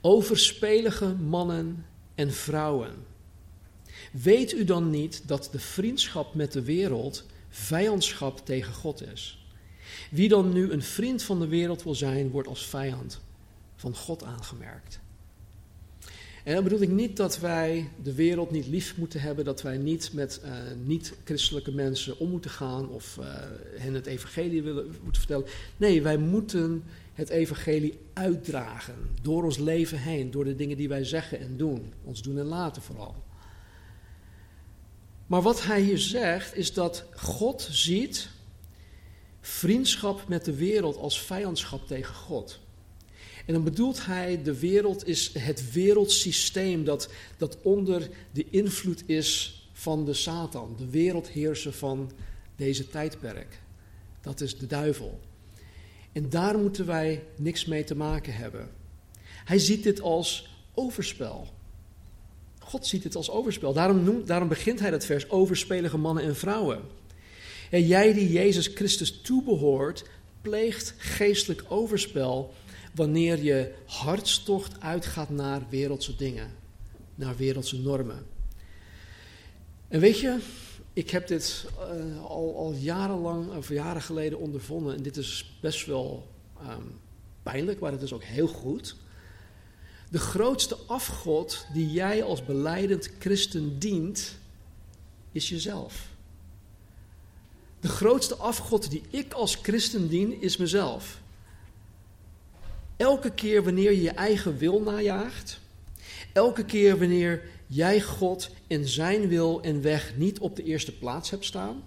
Overspelige 0.00 1.14
mannen 1.14 1.86
en 2.14 2.32
vrouwen. 2.32 2.94
Weet 4.12 4.52
u 4.52 4.64
dan 4.64 4.90
niet 4.90 5.22
dat 5.28 5.48
de 5.52 5.60
vriendschap 5.60 6.34
met 6.34 6.52
de 6.52 6.62
wereld 6.62 7.24
vijandschap 7.48 8.46
tegen 8.46 8.74
God 8.74 9.02
is? 9.02 9.38
Wie 10.10 10.28
dan 10.28 10.52
nu 10.52 10.70
een 10.70 10.82
vriend 10.82 11.22
van 11.22 11.40
de 11.40 11.46
wereld 11.46 11.82
wil 11.82 11.94
zijn, 11.94 12.30
wordt 12.30 12.48
als 12.48 12.66
vijand 12.66 13.20
van 13.76 13.96
God 13.96 14.24
aangemerkt. 14.24 15.00
En 16.44 16.54
dan 16.54 16.62
bedoel 16.62 16.80
ik 16.80 16.90
niet 16.90 17.16
dat 17.16 17.38
wij 17.38 17.88
de 18.02 18.14
wereld 18.14 18.50
niet 18.50 18.66
lief 18.66 18.96
moeten 18.96 19.20
hebben, 19.20 19.44
dat 19.44 19.62
wij 19.62 19.76
niet 19.76 20.12
met 20.12 20.40
uh, 20.44 20.50
niet-christelijke 20.84 21.72
mensen 21.72 22.18
om 22.18 22.30
moeten 22.30 22.50
gaan 22.50 22.88
of 22.88 23.16
uh, 23.20 23.26
hen 23.76 23.94
het 23.94 24.06
evangelie 24.06 24.62
willen, 24.62 24.86
moeten 25.02 25.22
vertellen. 25.22 25.46
Nee, 25.76 26.02
wij 26.02 26.16
moeten 26.16 26.84
het 27.12 27.28
evangelie 27.28 27.98
uitdragen 28.12 28.94
door 29.22 29.44
ons 29.44 29.58
leven 29.58 29.98
heen, 29.98 30.30
door 30.30 30.44
de 30.44 30.54
dingen 30.56 30.76
die 30.76 30.88
wij 30.88 31.04
zeggen 31.04 31.40
en 31.40 31.56
doen, 31.56 31.92
ons 32.04 32.22
doen 32.22 32.38
en 32.38 32.44
laten 32.44 32.82
vooral. 32.82 33.14
Maar 35.26 35.42
wat 35.42 35.62
hij 35.62 35.80
hier 35.80 35.98
zegt 35.98 36.56
is 36.56 36.72
dat 36.72 37.04
God 37.14 37.68
ziet 37.70 38.28
vriendschap 39.48 40.28
met 40.28 40.44
de 40.44 40.54
wereld 40.54 40.96
als 40.96 41.20
vijandschap 41.22 41.86
tegen 41.86 42.14
God. 42.14 42.60
En 43.46 43.54
dan 43.54 43.64
bedoelt 43.64 44.06
hij, 44.06 44.42
de 44.42 44.58
wereld 44.58 45.06
is 45.06 45.34
het 45.38 45.72
wereldsysteem 45.72 46.84
dat, 46.84 47.08
dat 47.36 47.58
onder 47.62 48.08
de 48.30 48.46
invloed 48.50 49.02
is 49.06 49.62
van 49.72 50.04
de 50.04 50.14
Satan, 50.14 50.74
de 50.78 50.90
wereldheerser 50.90 51.72
van 51.72 52.10
deze 52.56 52.88
tijdperk. 52.88 53.60
Dat 54.20 54.40
is 54.40 54.58
de 54.58 54.66
duivel. 54.66 55.20
En 56.12 56.28
daar 56.28 56.58
moeten 56.58 56.86
wij 56.86 57.24
niks 57.36 57.64
mee 57.64 57.84
te 57.84 57.96
maken 57.96 58.34
hebben. 58.34 58.70
Hij 59.24 59.58
ziet 59.58 59.82
dit 59.82 60.00
als 60.00 60.50
overspel. 60.74 61.48
God 62.58 62.86
ziet 62.86 63.02
dit 63.02 63.16
als 63.16 63.30
overspel. 63.30 63.72
Daarom, 63.72 64.02
noemt, 64.02 64.26
daarom 64.26 64.48
begint 64.48 64.80
hij 64.80 64.90
dat 64.90 65.04
vers 65.04 65.30
overspelige 65.30 65.98
mannen 65.98 66.24
en 66.24 66.36
vrouwen. 66.36 66.80
En 67.70 67.86
jij 67.86 68.12
die 68.12 68.32
Jezus 68.32 68.66
Christus 68.66 69.20
toebehoort, 69.20 70.04
pleegt 70.42 70.94
geestelijk 70.96 71.64
overspel 71.68 72.54
wanneer 72.94 73.42
je 73.42 73.74
hartstocht 73.86 74.80
uitgaat 74.80 75.30
naar 75.30 75.62
wereldse 75.70 76.16
dingen, 76.16 76.50
naar 77.14 77.36
wereldse 77.36 77.80
normen. 77.80 78.26
En 79.88 80.00
weet 80.00 80.18
je, 80.18 80.38
ik 80.92 81.10
heb 81.10 81.26
dit 81.26 81.66
uh, 81.78 82.24
al, 82.24 82.56
al 82.56 82.72
jarenlang, 82.72 83.56
of 83.56 83.68
jaren 83.68 84.02
geleden 84.02 84.38
ondervonden. 84.38 84.94
En 84.96 85.02
dit 85.02 85.16
is 85.16 85.58
best 85.60 85.86
wel 85.86 86.28
um, 86.62 87.00
pijnlijk, 87.42 87.80
maar 87.80 87.92
het 87.92 88.02
is 88.02 88.12
ook 88.12 88.24
heel 88.24 88.46
goed. 88.46 88.96
De 90.10 90.18
grootste 90.18 90.76
afgod 90.86 91.66
die 91.72 91.90
jij 91.90 92.22
als 92.22 92.44
beleidend 92.44 93.10
christen 93.18 93.78
dient, 93.78 94.38
is 95.32 95.48
jezelf. 95.48 96.07
De 97.88 97.94
grootste 97.94 98.36
afgod 98.36 98.90
die 98.90 99.02
ik 99.10 99.32
als 99.32 99.54
christen 99.54 100.08
dien, 100.08 100.40
is 100.40 100.56
mezelf. 100.56 101.20
Elke 102.96 103.30
keer 103.30 103.64
wanneer 103.64 103.92
je 103.92 104.02
je 104.02 104.10
eigen 104.10 104.58
wil 104.58 104.80
najaagt, 104.80 105.60
elke 106.32 106.64
keer 106.64 106.98
wanneer 106.98 107.42
jij 107.66 108.00
God 108.00 108.50
en 108.66 108.88
zijn 108.88 109.28
wil 109.28 109.62
en 109.62 109.82
weg 109.82 110.16
niet 110.16 110.38
op 110.38 110.56
de 110.56 110.62
eerste 110.62 110.92
plaats 110.98 111.30
hebt 111.30 111.44
staan, 111.44 111.82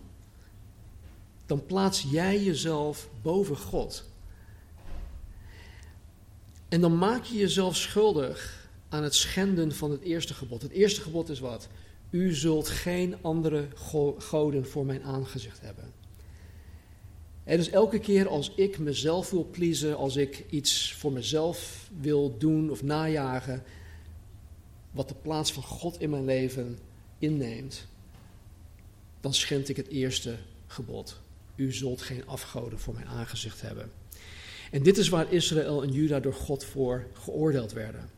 dan 1.45 1.65
plaats 1.65 2.05
jij 2.11 2.43
jezelf 2.43 3.07
boven 3.21 3.57
God. 3.57 4.03
En 6.69 6.81
dan 6.81 6.97
maak 6.97 7.23
je 7.23 7.37
jezelf 7.37 7.75
schuldig 7.75 8.67
aan 8.89 9.03
het 9.03 9.15
schenden 9.15 9.75
van 9.75 9.91
het 9.91 10.01
eerste 10.01 10.33
gebod. 10.33 10.61
Het 10.61 10.71
eerste 10.71 11.01
gebod 11.01 11.29
is 11.29 11.39
wat? 11.39 11.67
U 12.11 12.33
zult 12.33 12.67
geen 12.67 13.15
andere 13.21 13.67
goden 14.17 14.65
voor 14.65 14.85
mijn 14.85 15.03
aangezicht 15.03 15.61
hebben. 15.61 15.93
En 17.43 17.57
dus 17.57 17.69
elke 17.69 17.99
keer 17.99 18.27
als 18.27 18.51
ik 18.55 18.77
mezelf 18.77 19.29
wil 19.29 19.47
pleasen, 19.51 19.97
als 19.97 20.15
ik 20.15 20.45
iets 20.49 20.93
voor 20.93 21.11
mezelf 21.11 21.89
wil 21.99 22.37
doen 22.37 22.71
of 22.71 22.83
najagen, 22.83 23.63
wat 24.91 25.07
de 25.07 25.15
plaats 25.15 25.53
van 25.53 25.63
God 25.63 25.99
in 25.99 26.09
mijn 26.09 26.25
leven 26.25 26.79
inneemt, 27.17 27.87
dan 29.21 29.33
schend 29.33 29.69
ik 29.69 29.77
het 29.77 29.87
eerste 29.87 30.37
gebod. 30.67 31.19
U 31.55 31.73
zult 31.73 32.01
geen 32.01 32.27
afgoden 32.27 32.79
voor 32.79 32.93
mijn 32.93 33.07
aangezicht 33.07 33.61
hebben. 33.61 33.91
En 34.71 34.83
dit 34.83 34.97
is 34.97 35.09
waar 35.09 35.33
Israël 35.33 35.83
en 35.83 35.91
Juda 35.91 36.19
door 36.19 36.33
God 36.33 36.63
voor 36.63 37.07
geoordeeld 37.13 37.73
werden. 37.73 38.09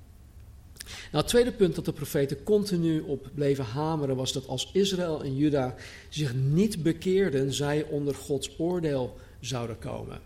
Nou, 1.11 1.23
het 1.23 1.27
tweede 1.27 1.51
punt 1.51 1.75
dat 1.75 1.85
de 1.85 1.93
profeten 1.93 2.43
continu 2.43 2.99
op 2.99 3.29
bleven 3.35 3.65
hameren 3.65 4.15
was 4.15 4.33
dat 4.33 4.47
als 4.47 4.69
Israël 4.73 5.23
en 5.23 5.35
Juda 5.35 5.75
zich 6.09 6.33
niet 6.35 6.83
bekeerden, 6.83 7.53
zij 7.53 7.83
onder 7.83 8.15
Gods 8.15 8.59
oordeel 8.59 9.17
zouden 9.39 9.79
komen. 9.79 10.21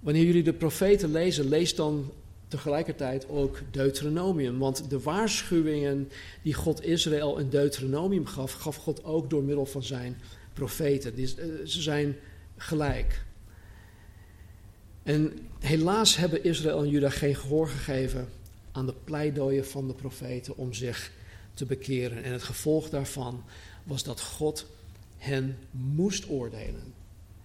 Wanneer 0.00 0.24
jullie 0.24 0.42
de 0.42 0.52
profeten 0.52 1.12
lezen, 1.12 1.48
lees 1.48 1.74
dan 1.74 2.12
tegelijkertijd 2.48 3.28
ook 3.28 3.60
Deuteronomium. 3.70 4.58
Want 4.58 4.90
de 4.90 5.00
waarschuwingen 5.00 6.08
die 6.42 6.54
God 6.54 6.84
Israël 6.84 7.38
in 7.38 7.48
Deuteronomium 7.48 8.26
gaf, 8.26 8.52
gaf 8.52 8.76
God 8.76 9.04
ook 9.04 9.30
door 9.30 9.42
middel 9.42 9.66
van 9.66 9.82
zijn 9.82 10.20
profeten. 10.52 11.14
Eh, 11.16 11.24
ze 11.64 11.82
zijn 11.82 12.16
gelijk. 12.56 13.24
En 15.02 15.38
helaas 15.60 16.16
hebben 16.16 16.44
Israël 16.44 16.82
en 16.82 16.88
Juda 16.88 17.10
geen 17.10 17.34
gehoor 17.34 17.68
gegeven 17.68 18.28
aan 18.76 18.86
de 18.86 18.94
pleidooien 19.04 19.66
van 19.66 19.86
de 19.86 19.94
profeten 19.94 20.56
om 20.56 20.72
zich 20.72 21.12
te 21.54 21.64
bekeren. 21.64 22.22
En 22.22 22.32
het 22.32 22.42
gevolg 22.42 22.88
daarvan 22.88 23.44
was 23.82 24.02
dat 24.04 24.20
God 24.20 24.66
hen 25.16 25.58
moest 25.70 26.28
oordelen. 26.28 26.94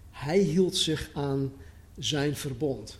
Hij 0.10 0.40
hield 0.40 0.78
zich 0.78 1.10
aan 1.14 1.54
zijn 1.98 2.36
verbond. 2.36 2.98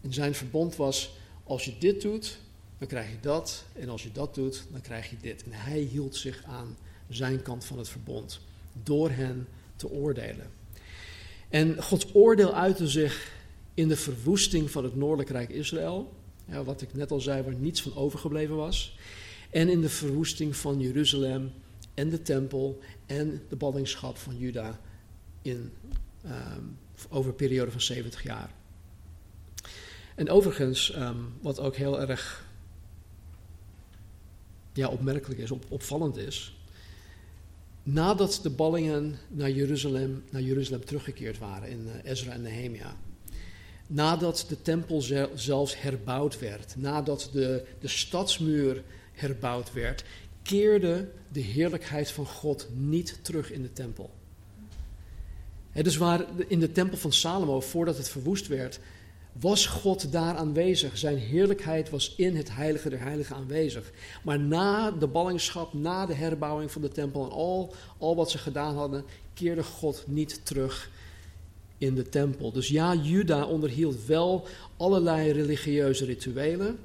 En 0.00 0.12
zijn 0.12 0.34
verbond 0.34 0.76
was: 0.76 1.16
als 1.44 1.64
je 1.64 1.78
dit 1.78 2.02
doet, 2.02 2.38
dan 2.78 2.88
krijg 2.88 3.10
je 3.10 3.20
dat. 3.20 3.64
En 3.72 3.88
als 3.88 4.02
je 4.02 4.12
dat 4.12 4.34
doet, 4.34 4.64
dan 4.70 4.80
krijg 4.80 5.10
je 5.10 5.16
dit. 5.20 5.44
En 5.44 5.52
hij 5.52 5.80
hield 5.80 6.16
zich 6.16 6.42
aan 6.44 6.76
zijn 7.08 7.42
kant 7.42 7.64
van 7.64 7.78
het 7.78 7.88
verbond. 7.88 8.40
Door 8.82 9.10
hen 9.10 9.48
te 9.76 9.90
oordelen. 9.90 10.50
En 11.48 11.82
Gods 11.82 12.14
oordeel 12.14 12.54
uitte 12.54 12.88
zich 12.88 13.34
in 13.74 13.88
de 13.88 13.96
verwoesting 13.96 14.70
van 14.70 14.84
het 14.84 14.96
noordelijk 14.96 15.30
rijk 15.30 15.50
Israël. 15.50 16.15
Ja, 16.48 16.64
wat 16.64 16.82
ik 16.82 16.94
net 16.94 17.10
al 17.10 17.20
zei, 17.20 17.42
waar 17.42 17.54
niets 17.54 17.82
van 17.82 17.96
overgebleven 17.96 18.56
was. 18.56 18.98
En 19.50 19.68
in 19.68 19.80
de 19.80 19.88
verwoesting 19.88 20.56
van 20.56 20.80
Jeruzalem 20.80 21.52
en 21.94 22.10
de 22.10 22.22
tempel 22.22 22.80
en 23.06 23.42
de 23.48 23.56
ballingschap 23.56 24.16
van 24.16 24.38
Juda 24.38 24.80
in, 25.42 25.72
um, 26.24 26.78
over 27.08 27.30
een 27.30 27.36
periode 27.36 27.70
van 27.70 27.80
70 27.80 28.22
jaar. 28.22 28.50
En 30.14 30.30
overigens, 30.30 30.96
um, 30.96 31.32
wat 31.40 31.60
ook 31.60 31.76
heel 31.76 32.00
erg 32.00 32.44
ja, 34.72 34.88
opmerkelijk 34.88 35.40
is, 35.40 35.50
op, 35.50 35.64
opvallend 35.68 36.16
is. 36.16 36.56
Nadat 37.82 38.40
de 38.42 38.50
ballingen 38.50 39.18
naar 39.28 39.50
Jeruzalem, 39.50 40.24
naar 40.30 40.42
Jeruzalem 40.42 40.84
teruggekeerd 40.84 41.38
waren 41.38 41.68
in 41.68 41.86
uh, 41.86 42.10
Ezra 42.10 42.32
en 42.32 42.42
Nehemia. 42.42 42.96
Nadat 43.86 44.44
de 44.48 44.62
tempel 44.62 45.02
zelfs 45.34 45.80
herbouwd 45.80 46.38
werd, 46.38 46.74
nadat 46.76 47.28
de, 47.32 47.66
de 47.80 47.88
stadsmuur 47.88 48.82
herbouwd 49.12 49.72
werd, 49.72 50.04
keerde 50.42 51.08
de 51.28 51.40
heerlijkheid 51.40 52.10
van 52.10 52.26
God 52.26 52.68
niet 52.72 53.18
terug 53.22 53.52
in 53.52 53.62
de 53.62 53.72
tempel. 53.72 54.10
He, 55.70 55.82
dus 55.82 55.96
waar 55.96 56.24
in 56.48 56.60
de 56.60 56.72
tempel 56.72 56.98
van 56.98 57.12
Salomo, 57.12 57.60
voordat 57.60 57.96
het 57.96 58.08
verwoest 58.08 58.46
werd, 58.46 58.80
was 59.32 59.66
God 59.66 60.12
daar 60.12 60.36
aanwezig. 60.36 60.98
Zijn 60.98 61.18
heerlijkheid 61.18 61.90
was 61.90 62.14
in 62.16 62.36
het 62.36 62.54
heilige 62.54 62.88
der 62.88 63.00
heiligen 63.00 63.36
aanwezig. 63.36 63.92
Maar 64.22 64.40
na 64.40 64.90
de 64.90 65.06
ballingschap, 65.06 65.74
na 65.74 66.06
de 66.06 66.14
herbouwing 66.14 66.70
van 66.70 66.82
de 66.82 66.88
tempel 66.88 67.24
en 67.24 67.30
al, 67.30 67.74
al 67.98 68.16
wat 68.16 68.30
ze 68.30 68.38
gedaan 68.38 68.76
hadden, 68.76 69.04
keerde 69.34 69.62
God 69.62 70.04
niet 70.06 70.40
terug 70.44 70.90
in 71.78 71.94
de 71.94 72.08
tempel. 72.08 72.52
Dus 72.52 72.68
ja, 72.68 72.94
Juda 72.94 73.44
onderhield 73.44 74.04
wel 74.04 74.46
allerlei 74.76 75.32
religieuze 75.32 76.04
rituelen, 76.04 76.78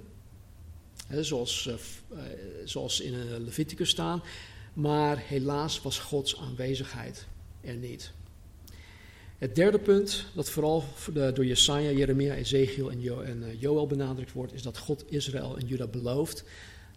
hè, 1.08 1.24
zoals, 1.24 1.70
uh, 2.12 2.20
zoals 2.66 3.00
in 3.00 3.44
Leviticus 3.44 3.90
staan, 3.90 4.24
maar 4.74 5.18
helaas 5.18 5.82
was 5.82 6.00
Gods 6.00 6.38
aanwezigheid 6.38 7.26
er 7.62 7.76
niet. 7.76 8.12
Het 9.38 9.56
derde 9.56 9.80
punt, 9.80 10.26
dat 10.34 10.50
vooral 10.50 10.84
door 11.34 11.46
Jesaja, 11.46 11.90
Jeremia, 11.92 12.34
Ezekiel 12.34 12.92
en, 12.92 13.26
en 13.26 13.44
eh, 13.44 13.62
Joel 13.62 13.88
benadrukt 13.88 14.32
wordt, 14.32 14.54
is 14.54 14.62
dat 14.62 14.78
God 14.78 15.04
Israël 15.08 15.58
en 15.58 15.68
Juda 15.68 15.88
belooft 15.88 16.44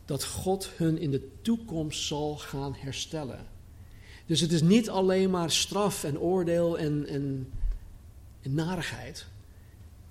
dat 0.05 0.25
God 0.25 0.71
hun 0.77 0.99
in 0.99 1.11
de 1.11 1.29
toekomst 1.43 2.07
zal 2.07 2.37
gaan 2.37 2.75
herstellen. 2.79 3.47
Dus 4.27 4.41
het 4.41 4.53
is 4.53 4.63
niet 4.63 4.91
alleen 4.91 5.31
maar 5.31 5.51
straf 5.51 6.05
en 6.05 6.19
oordeel 6.19 6.79
en, 6.79 7.07
en, 7.07 7.53
en 8.45 8.55
narigheid. 8.55 9.27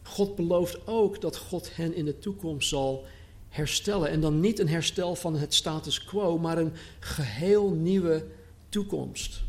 God 0.02 0.36
belooft 0.36 0.88
ook 0.88 1.22
dat 1.22 1.38
God 1.38 1.76
hen 1.76 1.96
in 1.96 2.06
de 2.06 2.20
toekomst 2.20 2.70
zal 2.70 3.06
herstellen. 3.50 4.10
En 4.10 4.22
dan 4.22 4.40
niet 4.40 4.60
een 4.60 4.70
herstel 4.70 5.16
van 5.16 5.36
het 5.36 5.54
status 5.54 6.04
quo, 6.04 6.38
maar 6.38 6.58
een 6.58 6.74
geheel 7.00 7.70
nieuwe 7.70 8.26
toekomst. 8.70 9.42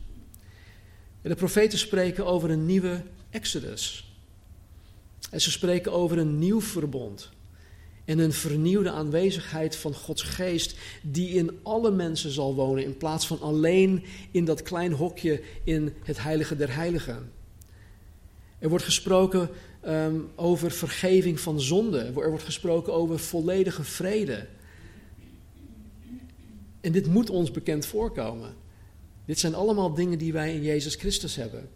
De 1.22 1.34
profeten 1.34 1.78
spreken 1.78 2.26
over 2.26 2.50
een 2.50 2.66
nieuwe 2.66 3.02
Exodus. 3.30 4.12
En 5.30 5.40
ze 5.40 5.50
spreken 5.50 5.92
over 5.92 6.18
een 6.18 6.38
nieuw 6.38 6.60
verbond. 6.60 7.30
En 8.04 8.18
een 8.18 8.32
vernieuwde 8.32 8.90
aanwezigheid 8.90 9.76
van 9.76 9.94
Gods 9.94 10.22
geest 10.22 10.76
die 11.02 11.28
in 11.28 11.58
alle 11.62 11.90
mensen 11.90 12.30
zal 12.30 12.54
wonen 12.54 12.84
in 12.84 12.96
plaats 12.96 13.26
van 13.26 13.40
alleen 13.40 14.04
in 14.30 14.44
dat 14.44 14.62
klein 14.62 14.92
hokje 14.92 15.42
in 15.64 15.94
het 16.02 16.22
heilige 16.22 16.56
der 16.56 16.74
heiligen. 16.74 17.32
Er 18.64 18.70
wordt 18.70 18.84
gesproken 18.84 19.48
ehm, 19.80 20.20
over 20.34 20.70
vergeving 20.70 21.40
van 21.40 21.60
zonde. 21.60 21.98
Er 21.98 22.30
wordt 22.30 22.44
gesproken 22.44 22.92
over 22.92 23.18
volledige 23.18 23.84
vrede. 23.84 24.46
En 26.80 26.92
dit 26.92 27.06
moet 27.06 27.30
ons 27.30 27.50
bekend 27.50 27.86
voorkomen. 27.86 28.54
Dit 29.24 29.38
zijn 29.38 29.54
allemaal 29.54 29.94
dingen 29.94 30.18
die 30.18 30.32
wij 30.32 30.54
in 30.54 30.62
Jezus 30.62 30.94
Christus 30.94 31.36
hebben. 31.36 31.68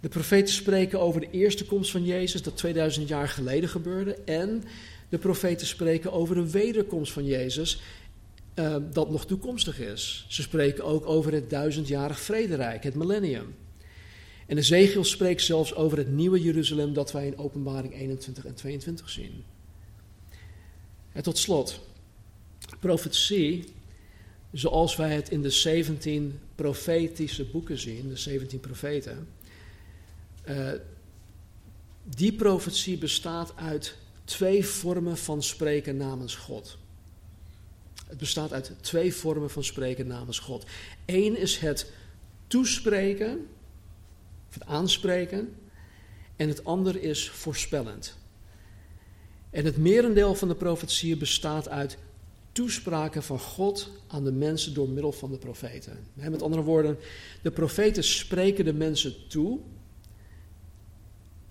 De 0.00 0.08
profeten 0.08 0.54
spreken 0.54 1.00
over 1.00 1.20
de 1.20 1.30
eerste 1.30 1.64
komst 1.64 1.90
van 1.90 2.04
Jezus, 2.04 2.42
dat 2.42 2.56
2000 2.56 3.08
jaar 3.08 3.28
geleden 3.28 3.68
gebeurde. 3.68 4.14
En 4.14 4.64
de 5.08 5.18
profeten 5.18 5.66
spreken 5.66 6.12
over 6.12 6.34
de 6.34 6.50
wederkomst 6.50 7.12
van 7.12 7.24
Jezus, 7.24 7.82
uh, 8.54 8.76
dat 8.92 9.10
nog 9.10 9.26
toekomstig 9.26 9.80
is. 9.80 10.26
Ze 10.28 10.42
spreken 10.42 10.84
ook 10.84 11.06
over 11.06 11.32
het 11.32 11.50
duizendjarig 11.50 12.20
vrederijk, 12.20 12.84
het 12.84 12.94
millennium. 12.94 13.54
En 14.46 14.58
Ezekiel 14.58 15.04
spreekt 15.04 15.42
zelfs 15.42 15.74
over 15.74 15.98
het 15.98 16.10
nieuwe 16.10 16.42
Jeruzalem 16.42 16.92
dat 16.92 17.12
wij 17.12 17.26
in 17.26 17.38
Openbaring 17.38 17.94
21 17.94 18.44
en 18.46 18.54
22 18.54 19.10
zien. 19.10 19.44
En 21.12 21.22
tot 21.22 21.38
slot, 21.38 21.80
profetie, 22.80 23.64
zoals 24.52 24.96
wij 24.96 25.14
het 25.14 25.30
in 25.30 25.42
de 25.42 25.50
17 25.50 26.40
profetische 26.54 27.44
boeken 27.44 27.78
zien, 27.78 28.08
de 28.08 28.16
17 28.16 28.60
profeten, 28.60 29.28
uh, 30.48 30.70
die 32.04 32.32
profetie 32.32 32.98
bestaat 32.98 33.52
uit 33.56 33.96
twee 34.24 34.66
vormen 34.66 35.16
van 35.16 35.42
spreken 35.42 35.96
namens 35.96 36.34
God. 36.34 36.78
Het 38.06 38.18
bestaat 38.18 38.52
uit 38.52 38.72
twee 38.80 39.14
vormen 39.14 39.50
van 39.50 39.64
spreken 39.64 40.06
namens 40.06 40.38
God. 40.38 40.64
Eén 41.06 41.38
is 41.38 41.58
het 41.58 41.92
toespreken, 42.46 43.46
het 44.54 44.66
aanspreken, 44.66 45.54
en 46.36 46.48
het 46.48 46.64
ander 46.64 47.02
is 47.02 47.30
voorspellend. 47.30 48.16
En 49.50 49.64
het 49.64 49.76
merendeel 49.76 50.34
van 50.34 50.48
de 50.48 50.54
profetieën 50.54 51.18
bestaat 51.18 51.68
uit 51.68 51.98
toespraken 52.52 53.22
van 53.22 53.38
God 53.38 53.90
aan 54.06 54.24
de 54.24 54.32
mensen 54.32 54.74
door 54.74 54.88
middel 54.88 55.12
van 55.12 55.30
de 55.30 55.38
profeten. 55.38 55.98
Met 56.14 56.42
andere 56.42 56.62
woorden, 56.62 56.98
de 57.42 57.50
profeten 57.50 58.04
spreken 58.04 58.64
de 58.64 58.72
mensen 58.72 59.14
toe 59.28 59.58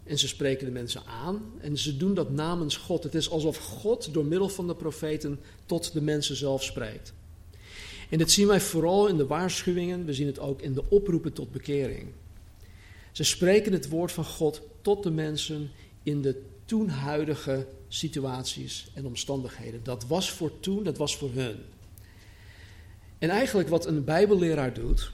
en 0.03 0.17
ze 0.17 0.27
spreken 0.27 0.65
de 0.65 0.71
mensen 0.71 1.05
aan 1.05 1.41
en 1.59 1.77
ze 1.77 1.97
doen 1.97 2.13
dat 2.13 2.31
namens 2.31 2.77
God. 2.77 3.03
Het 3.03 3.15
is 3.15 3.29
alsof 3.29 3.57
God 3.57 4.13
door 4.13 4.25
middel 4.25 4.49
van 4.49 4.67
de 4.67 4.75
profeten 4.75 5.39
tot 5.65 5.93
de 5.93 6.01
mensen 6.01 6.35
zelf 6.35 6.63
spreekt. 6.63 7.13
En 8.09 8.17
dit 8.17 8.31
zien 8.31 8.47
wij 8.47 8.61
vooral 8.61 9.07
in 9.07 9.17
de 9.17 9.25
waarschuwingen, 9.25 10.05
we 10.05 10.13
zien 10.13 10.27
het 10.27 10.39
ook 10.39 10.61
in 10.61 10.73
de 10.73 10.83
oproepen 10.89 11.33
tot 11.33 11.51
bekering. 11.51 12.07
Ze 13.13 13.23
spreken 13.23 13.73
het 13.73 13.89
woord 13.89 14.11
van 14.11 14.25
God 14.25 14.61
tot 14.81 15.03
de 15.03 15.11
mensen 15.11 15.71
in 16.03 16.21
de 16.21 16.41
toen 16.65 16.89
huidige 16.89 17.67
situaties 17.87 18.87
en 18.93 19.05
omstandigheden. 19.05 19.83
Dat 19.83 20.05
was 20.07 20.31
voor 20.31 20.59
toen, 20.59 20.83
dat 20.83 20.97
was 20.97 21.17
voor 21.17 21.31
hun. 21.33 21.57
En 23.19 23.29
eigenlijk 23.29 23.69
wat 23.69 23.85
een 23.85 24.03
Bijbelleraar 24.03 24.73
doet, 24.73 25.11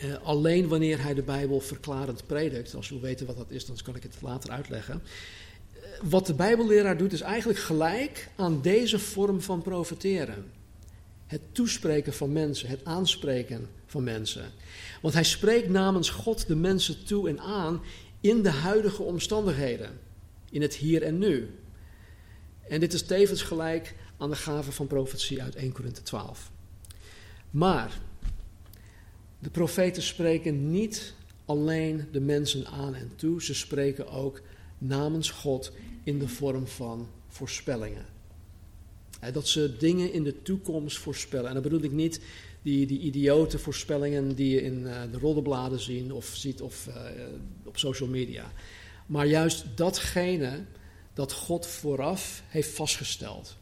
eh, 0.00 0.14
alleen 0.22 0.68
wanneer 0.68 1.02
hij 1.02 1.14
de 1.14 1.22
Bijbel 1.22 1.60
verklarend 1.60 2.26
predikt, 2.26 2.74
als 2.74 2.90
u 2.90 3.00
weten 3.00 3.26
wat 3.26 3.36
dat 3.36 3.50
is, 3.50 3.66
dan 3.66 3.76
kan 3.84 3.96
ik 3.96 4.02
het 4.02 4.16
later 4.20 4.50
uitleggen. 4.50 5.02
Eh, 5.72 5.80
wat 6.02 6.26
de 6.26 6.34
Bijbelleraar 6.34 6.96
doet 6.96 7.12
is 7.12 7.20
eigenlijk 7.20 7.58
gelijk 7.58 8.28
aan 8.36 8.62
deze 8.62 8.98
vorm 8.98 9.40
van 9.40 9.62
profeteren. 9.62 10.44
Het 11.26 11.40
toespreken 11.52 12.12
van 12.12 12.32
mensen, 12.32 12.68
het 12.68 12.84
aanspreken 12.84 13.68
van 13.86 14.04
mensen. 14.04 14.52
Want 15.02 15.14
hij 15.14 15.24
spreekt 15.24 15.68
namens 15.68 16.10
God 16.10 16.46
de 16.46 16.56
mensen 16.56 17.04
toe 17.04 17.28
en 17.28 17.40
aan 17.40 17.82
in 18.20 18.42
de 18.42 18.50
huidige 18.50 19.02
omstandigheden, 19.02 20.00
in 20.50 20.62
het 20.62 20.74
hier 20.74 21.02
en 21.02 21.18
nu. 21.18 21.58
En 22.68 22.80
dit 22.80 22.92
is 22.92 23.02
tevens 23.02 23.42
gelijk 23.42 23.94
aan 24.16 24.30
de 24.30 24.36
gave 24.36 24.72
van 24.72 24.86
profetie 24.86 25.42
uit 25.42 25.54
1 25.54 25.72
Korinthe 25.72 26.02
12. 26.02 26.50
Maar 27.50 28.00
de 29.38 29.50
profeten 29.50 30.02
spreken 30.02 30.70
niet 30.70 31.14
alleen 31.44 32.08
de 32.12 32.20
mensen 32.20 32.66
aan 32.66 32.94
en 32.94 33.12
toe, 33.16 33.42
ze 33.42 33.54
spreken 33.54 34.08
ook 34.08 34.40
namens 34.78 35.30
God 35.30 35.72
in 36.04 36.18
de 36.18 36.28
vorm 36.28 36.66
van 36.66 37.08
voorspellingen. 37.28 38.15
Dat 39.32 39.48
ze 39.48 39.76
dingen 39.76 40.12
in 40.12 40.24
de 40.24 40.42
toekomst 40.42 40.98
voorspellen. 40.98 41.46
En 41.46 41.54
dan 41.54 41.62
bedoel 41.62 41.82
ik 41.82 41.92
niet 41.92 42.20
die, 42.62 42.86
die 42.86 43.00
idiote 43.00 43.58
voorspellingen 43.58 44.34
die 44.34 44.50
je 44.50 44.62
in 44.62 44.78
uh, 44.78 45.02
de 45.12 45.18
roddelbladen 45.18 45.80
ziet 45.80 46.12
of 46.12 46.26
ziet 46.34 46.60
of 46.62 46.86
uh, 46.88 46.94
op 47.64 47.78
social 47.78 48.08
media. 48.08 48.52
Maar 49.06 49.26
juist 49.26 49.64
datgene 49.74 50.64
dat 51.14 51.32
God 51.32 51.66
vooraf 51.66 52.42
heeft 52.48 52.70
vastgesteld. 52.70 53.56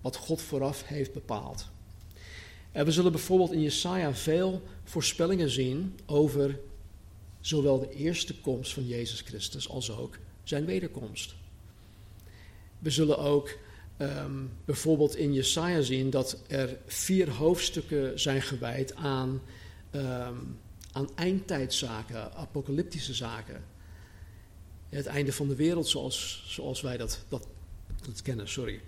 Wat 0.00 0.16
God 0.16 0.40
vooraf 0.40 0.86
heeft 0.86 1.12
bepaald. 1.12 1.68
En 2.72 2.84
we 2.84 2.92
zullen 2.92 3.12
bijvoorbeeld 3.12 3.52
in 3.52 3.62
Jesaja 3.62 4.14
veel 4.14 4.62
voorspellingen 4.84 5.50
zien 5.50 5.98
over 6.06 6.58
zowel 7.40 7.78
de 7.78 7.94
eerste 7.94 8.40
komst 8.40 8.72
van 8.72 8.86
Jezus 8.86 9.20
Christus 9.20 9.68
als 9.68 9.90
ook 9.90 10.18
zijn 10.42 10.64
wederkomst. 10.64 11.34
We 12.78 12.90
zullen 12.90 13.18
ook 13.18 13.58
um, 14.02 14.50
bijvoorbeeld 14.64 15.16
in 15.16 15.32
Jesaja 15.32 15.80
zien 15.80 16.10
dat 16.10 16.42
er 16.48 16.76
vier 16.86 17.30
hoofdstukken 17.30 18.20
zijn 18.20 18.42
gewijd 18.42 18.94
aan, 18.94 19.40
um, 19.94 20.58
aan 20.92 21.08
eindtijdzaken, 21.14 22.34
apocalyptische 22.34 23.14
zaken. 23.14 23.64
Het 24.88 25.06
einde 25.06 25.32
van 25.32 25.48
de 25.48 25.54
wereld 25.54 25.88
zoals, 25.88 26.44
zoals 26.46 26.80
wij 26.80 26.96
dat, 26.96 27.24
dat, 27.28 27.46
dat 28.06 28.22
kennen, 28.22 28.48
sorry. 28.48 28.80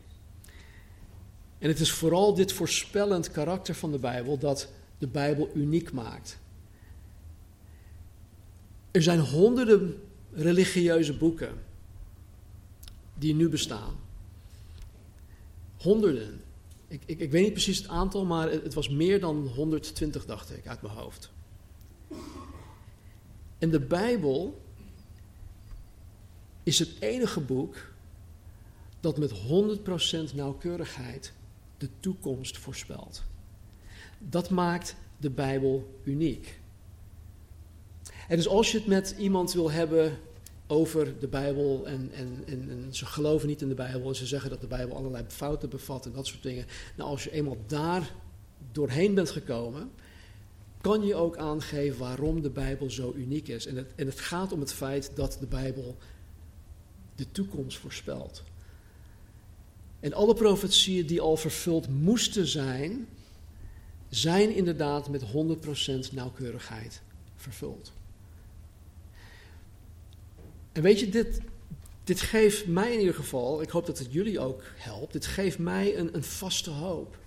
En 1.58 1.68
het 1.68 1.80
is 1.80 1.92
vooral 1.92 2.34
dit 2.34 2.52
voorspellend 2.52 3.30
karakter 3.30 3.74
van 3.74 3.92
de 3.92 3.98
Bijbel 3.98 4.38
dat 4.38 4.68
de 4.98 5.06
Bijbel 5.06 5.50
uniek 5.54 5.92
maakt. 5.92 6.38
Er 8.90 9.02
zijn 9.02 9.18
honderden 9.18 10.02
religieuze 10.32 11.16
boeken 11.16 11.52
die 13.14 13.34
nu 13.34 13.48
bestaan. 13.48 14.03
Honderden. 15.84 16.40
Ik, 16.88 17.02
ik, 17.06 17.18
ik 17.18 17.30
weet 17.30 17.42
niet 17.42 17.52
precies 17.52 17.78
het 17.78 17.88
aantal, 17.88 18.24
maar 18.24 18.50
het, 18.50 18.62
het 18.62 18.74
was 18.74 18.88
meer 18.88 19.20
dan 19.20 19.46
120, 19.46 20.26
dacht 20.26 20.56
ik, 20.56 20.66
uit 20.66 20.82
mijn 20.82 20.94
hoofd. 20.94 21.32
En 23.58 23.70
de 23.70 23.80
Bijbel 23.80 24.62
is 26.62 26.78
het 26.78 26.90
enige 27.00 27.40
boek 27.40 27.92
dat 29.00 29.18
met 29.18 29.32
100% 30.30 30.34
nauwkeurigheid 30.34 31.32
de 31.78 31.88
toekomst 32.00 32.58
voorspelt. 32.58 33.22
Dat 34.18 34.50
maakt 34.50 34.96
de 35.16 35.30
Bijbel 35.30 35.98
uniek. 36.04 36.60
En 38.28 38.36
dus 38.36 38.48
als 38.48 38.72
je 38.72 38.78
het 38.78 38.86
met 38.86 39.14
iemand 39.18 39.52
wil 39.52 39.70
hebben 39.70 40.18
over 40.66 41.18
de 41.18 41.28
Bijbel 41.28 41.86
en, 41.86 42.10
en, 42.12 42.44
en, 42.46 42.88
ze 42.90 43.06
geloven 43.06 43.48
niet 43.48 43.62
in 43.62 43.68
de 43.68 43.74
Bijbel 43.74 44.08
en 44.08 44.14
ze 44.14 44.26
zeggen 44.26 44.50
dat 44.50 44.60
de 44.60 44.66
Bijbel 44.66 44.96
allerlei 44.96 45.24
fouten 45.28 45.68
bevat 45.68 46.06
en 46.06 46.12
dat 46.12 46.26
soort 46.26 46.42
dingen. 46.42 46.66
Nou, 46.96 47.10
als 47.10 47.24
je 47.24 47.32
eenmaal 47.32 47.56
daar 47.66 48.14
doorheen 48.72 49.14
bent 49.14 49.30
gekomen, 49.30 49.90
kan 50.80 51.06
je 51.06 51.14
ook 51.14 51.36
aangeven 51.36 51.98
waarom 51.98 52.42
de 52.42 52.50
Bijbel 52.50 52.90
zo 52.90 53.12
uniek 53.16 53.48
is. 53.48 53.66
En 53.66 53.76
het, 53.76 53.92
en 53.94 54.06
het 54.06 54.20
gaat 54.20 54.52
om 54.52 54.60
het 54.60 54.72
feit 54.72 55.10
dat 55.14 55.36
de 55.40 55.46
Bijbel 55.46 55.96
de 57.14 57.30
toekomst 57.30 57.78
voorspelt. 57.78 58.42
En 60.00 60.12
alle 60.12 60.34
profetieën 60.34 61.06
die 61.06 61.20
al 61.20 61.36
vervuld 61.36 61.88
moesten 61.88 62.46
zijn, 62.46 63.08
zijn 64.08 64.54
inderdaad 64.54 65.08
met 65.08 65.22
100% 66.10 66.12
nauwkeurigheid 66.12 67.02
vervuld. 67.36 67.92
En 70.74 70.82
weet 70.82 71.00
je, 71.00 71.08
dit, 71.08 71.40
dit 72.04 72.20
geeft 72.20 72.66
mij 72.66 72.92
in 72.92 72.98
ieder 72.98 73.14
geval, 73.14 73.62
ik 73.62 73.70
hoop 73.70 73.86
dat 73.86 73.98
het 73.98 74.12
jullie 74.12 74.40
ook 74.40 74.62
helpt, 74.76 75.12
dit 75.12 75.26
geeft 75.26 75.58
mij 75.58 75.98
een, 75.98 76.14
een 76.14 76.24
vaste 76.24 76.70
hoop. 76.70 77.18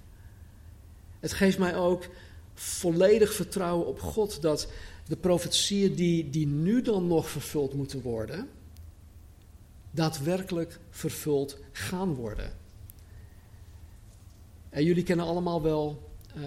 Het 1.19 1.33
geeft 1.33 1.57
mij 1.57 1.75
ook 1.75 2.07
volledig 2.53 3.33
vertrouwen 3.33 3.87
op 3.87 3.99
God 3.99 4.41
dat 4.41 4.71
de 5.07 5.15
profetieën 5.15 5.95
die, 5.95 6.29
die 6.29 6.47
nu 6.47 6.81
dan 6.81 7.07
nog 7.07 7.29
vervuld 7.29 7.73
moeten 7.73 8.01
worden, 8.01 8.49
daadwerkelijk 9.91 10.79
vervuld 10.89 11.59
gaan 11.71 12.13
worden. 12.13 12.53
En 14.69 14.83
jullie 14.83 15.03
kennen 15.03 15.25
allemaal 15.25 15.61
wel 15.61 16.11
uh, 16.37 16.43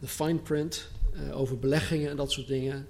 de 0.00 0.06
fine 0.06 0.38
print 0.38 0.88
uh, 1.14 1.38
over 1.38 1.58
beleggingen 1.58 2.10
en 2.10 2.16
dat 2.16 2.32
soort 2.32 2.46
dingen. 2.46 2.86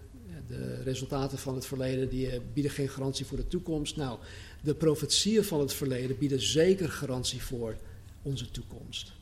De 0.48 0.82
resultaten 0.82 1.38
van 1.38 1.54
het 1.54 1.66
verleden 1.66 2.08
die 2.08 2.40
bieden 2.52 2.72
geen 2.72 2.88
garantie 2.88 3.26
voor 3.26 3.36
de 3.36 3.48
toekomst. 3.48 3.96
Nou, 3.96 4.18
de 4.60 4.74
profetieën 4.74 5.44
van 5.44 5.60
het 5.60 5.72
verleden 5.72 6.18
bieden 6.18 6.40
zeker 6.40 6.90
garantie 6.90 7.42
voor 7.42 7.76
onze 8.22 8.50
toekomst. 8.50 9.12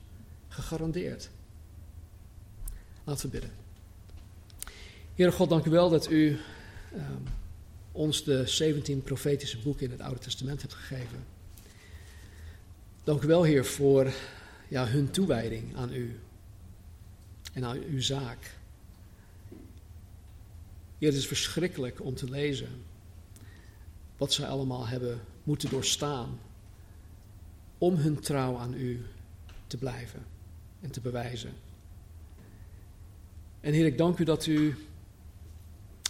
Gegarandeerd. 0.49 1.31
Laten 3.05 3.25
we 3.25 3.31
bidden. 3.31 3.51
Heere 5.15 5.33
God, 5.33 5.49
dank 5.49 5.65
u 5.65 5.71
wel 5.71 5.91
dat 5.91 6.11
u 6.11 6.39
um, 6.95 7.23
ons 7.93 8.25
de 8.25 8.47
17 8.47 9.03
profetische 9.03 9.59
boeken 9.59 9.85
in 9.85 9.91
het 9.91 10.01
Oude 10.01 10.21
Testament 10.21 10.61
hebt 10.61 10.75
gegeven. 10.75 11.25
Dank 13.05 13.23
u 13.23 13.27
wel, 13.27 13.43
Heer, 13.43 13.65
voor 13.65 14.13
ja, 14.69 14.87
hun 14.87 15.11
toewijding 15.11 15.77
aan 15.77 15.93
u 15.95 16.21
en 17.53 17.65
aan 17.65 17.83
uw 17.83 18.01
zaak. 18.01 18.61
Heer, 21.03 21.11
het 21.11 21.21
is 21.21 21.27
verschrikkelijk 21.27 22.01
om 22.01 22.15
te 22.15 22.31
lezen 22.31 22.69
wat 24.17 24.33
zij 24.33 24.47
allemaal 24.47 24.87
hebben 24.87 25.21
moeten 25.43 25.71
doorstaan 25.71 26.39
om 27.79 27.95
hun 27.95 28.21
trouw 28.21 28.57
aan 28.57 28.75
u 28.75 29.03
te 29.67 29.77
blijven 29.77 30.25
en 30.81 30.91
te 30.91 31.01
bewijzen. 31.01 31.53
En 33.61 33.73
Heer, 33.73 33.87
ik 33.87 33.99
dank 33.99 34.19
u 34.19 34.25
dat 34.25 34.47
u, 34.47 34.77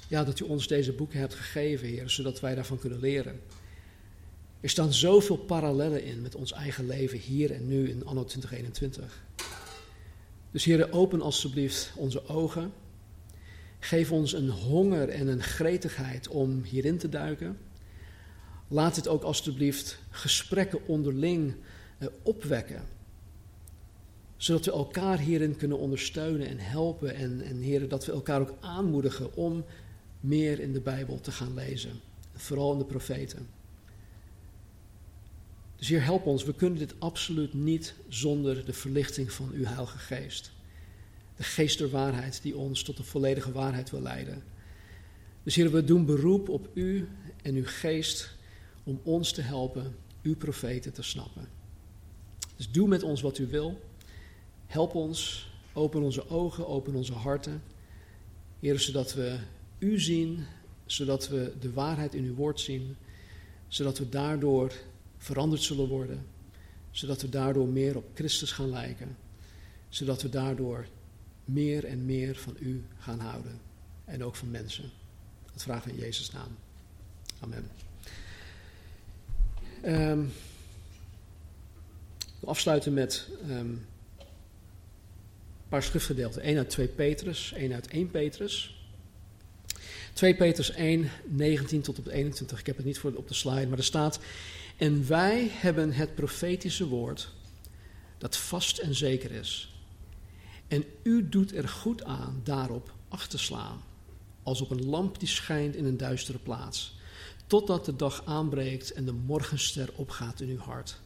ja, 0.08 0.24
dat 0.24 0.40
u 0.40 0.44
ons 0.44 0.66
deze 0.66 0.92
boeken 0.92 1.18
hebt 1.18 1.34
gegeven, 1.34 1.88
Heer, 1.88 2.10
zodat 2.10 2.40
wij 2.40 2.54
daarvan 2.54 2.78
kunnen 2.78 3.00
leren. 3.00 3.40
Er 4.60 4.70
staan 4.70 4.92
zoveel 4.92 5.36
parallellen 5.36 6.04
in 6.04 6.22
met 6.22 6.34
ons 6.34 6.52
eigen 6.52 6.86
leven 6.86 7.18
hier 7.18 7.52
en 7.52 7.68
nu 7.68 7.88
in 7.88 8.06
anno 8.06 8.24
2021. 8.24 9.24
Dus 10.50 10.64
Heer, 10.64 10.92
open 10.92 11.20
alstublieft 11.20 11.92
onze 11.96 12.28
ogen. 12.28 12.72
Geef 13.84 14.12
ons 14.12 14.32
een 14.32 14.50
honger 14.50 15.08
en 15.08 15.26
een 15.28 15.42
gretigheid 15.42 16.28
om 16.28 16.62
hierin 16.62 16.98
te 16.98 17.08
duiken. 17.08 17.58
Laat 18.68 18.96
het 18.96 19.08
ook 19.08 19.22
alstublieft 19.22 19.98
gesprekken 20.10 20.86
onderling 20.86 21.54
eh, 21.98 22.08
opwekken. 22.22 22.82
Zodat 24.36 24.64
we 24.64 24.72
elkaar 24.72 25.18
hierin 25.18 25.56
kunnen 25.56 25.78
ondersteunen 25.78 26.46
en 26.46 26.58
helpen. 26.58 27.14
En, 27.14 27.40
en 27.40 27.60
heren, 27.60 27.88
dat 27.88 28.04
we 28.04 28.12
elkaar 28.12 28.40
ook 28.40 28.54
aanmoedigen 28.60 29.34
om 29.34 29.64
meer 30.20 30.60
in 30.60 30.72
de 30.72 30.80
Bijbel 30.80 31.20
te 31.20 31.32
gaan 31.32 31.54
lezen. 31.54 32.00
Vooral 32.34 32.72
in 32.72 32.78
de 32.78 32.84
profeten. 32.84 33.48
Dus 35.76 35.88
Heer, 35.88 36.04
help 36.04 36.26
ons. 36.26 36.44
We 36.44 36.54
kunnen 36.54 36.78
dit 36.78 36.94
absoluut 36.98 37.54
niet 37.54 37.94
zonder 38.08 38.64
de 38.64 38.72
verlichting 38.72 39.32
van 39.32 39.50
uw 39.52 39.64
Heilige 39.64 39.98
Geest. 39.98 40.51
De 41.36 41.42
geest 41.42 41.78
der 41.78 41.90
waarheid 41.90 42.42
die 42.42 42.56
ons 42.56 42.82
tot 42.82 42.96
de 42.96 43.02
volledige 43.02 43.52
waarheid 43.52 43.90
wil 43.90 44.02
leiden. 44.02 44.42
Dus 45.42 45.54
Heer, 45.54 45.70
we 45.70 45.84
doen 45.84 46.04
beroep 46.04 46.48
op 46.48 46.68
u 46.74 47.08
en 47.42 47.54
uw 47.54 47.66
geest 47.66 48.34
om 48.84 49.00
ons 49.02 49.32
te 49.32 49.40
helpen 49.40 49.96
uw 50.22 50.36
profeten 50.36 50.92
te 50.92 51.02
snappen. 51.02 51.48
Dus 52.56 52.70
doe 52.70 52.88
met 52.88 53.02
ons 53.02 53.20
wat 53.20 53.38
u 53.38 53.46
wil. 53.46 53.80
Help 54.66 54.94
ons, 54.94 55.50
open 55.72 56.02
onze 56.02 56.28
ogen, 56.28 56.68
open 56.68 56.94
onze 56.94 57.12
harten. 57.12 57.62
Heer, 58.60 58.80
zodat 58.80 59.14
we 59.14 59.38
u 59.78 60.00
zien, 60.00 60.46
zodat 60.86 61.28
we 61.28 61.52
de 61.60 61.72
waarheid 61.72 62.14
in 62.14 62.24
uw 62.24 62.34
woord 62.34 62.60
zien, 62.60 62.96
zodat 63.68 63.98
we 63.98 64.08
daardoor 64.08 64.72
veranderd 65.18 65.62
zullen 65.62 65.88
worden, 65.88 66.26
zodat 66.90 67.22
we 67.22 67.28
daardoor 67.28 67.68
meer 67.68 67.96
op 67.96 68.04
Christus 68.14 68.52
gaan 68.52 68.70
lijken, 68.70 69.16
zodat 69.88 70.22
we 70.22 70.28
daardoor 70.28 70.86
meer 71.44 71.84
en 71.84 72.06
meer 72.06 72.36
van 72.36 72.56
u 72.60 72.84
gaan 72.98 73.20
houden 73.20 73.60
en 74.04 74.24
ook 74.24 74.36
van 74.36 74.50
mensen. 74.50 74.90
Dat 75.52 75.62
vragen 75.62 75.90
we 75.90 75.96
in 75.96 76.00
Jezus' 76.00 76.30
naam. 76.30 76.56
Amen. 77.40 77.70
Um, 79.84 80.32
we 82.40 82.46
afsluiten 82.46 82.94
met 82.94 83.28
um, 83.48 83.56
een 84.18 84.28
paar 85.68 85.82
schriftgedeelten. 85.82 86.42
1 86.42 86.56
uit 86.56 86.70
2 86.70 86.86
Petrus, 86.86 87.52
1 87.52 87.72
uit 87.72 87.88
1 87.88 88.10
Petrus. 88.10 88.76
2 90.12 90.36
Petrus 90.36 90.70
1, 90.70 91.10
19 91.24 91.80
tot 91.80 91.98
op 91.98 92.06
21. 92.06 92.60
Ik 92.60 92.66
heb 92.66 92.76
het 92.76 92.86
niet 92.86 92.98
voor 92.98 93.12
op 93.12 93.28
de 93.28 93.34
slide, 93.34 93.66
maar 93.66 93.78
er 93.78 93.84
staat... 93.84 94.20
En 94.76 95.06
wij 95.08 95.48
hebben 95.50 95.92
het 95.92 96.14
profetische 96.14 96.86
woord 96.86 97.32
dat 98.18 98.36
vast 98.36 98.78
en 98.78 98.94
zeker 98.94 99.30
is. 99.30 99.71
En 100.72 100.84
u 101.02 101.28
doet 101.28 101.54
er 101.54 101.68
goed 101.68 102.04
aan 102.04 102.40
daarop 102.44 102.92
acht 103.08 103.30
te 103.30 103.38
slaan, 103.38 103.82
als 104.42 104.60
op 104.60 104.70
een 104.70 104.84
lamp 104.84 105.18
die 105.18 105.28
schijnt 105.28 105.76
in 105.76 105.84
een 105.84 105.96
duistere 105.96 106.38
plaats 106.38 106.94
totdat 107.46 107.84
de 107.84 107.96
dag 107.96 108.22
aanbreekt 108.24 108.92
en 108.92 109.04
de 109.04 109.12
morgenster 109.12 109.88
opgaat 109.94 110.40
in 110.40 110.48
uw 110.48 110.58
hart. 110.58 111.00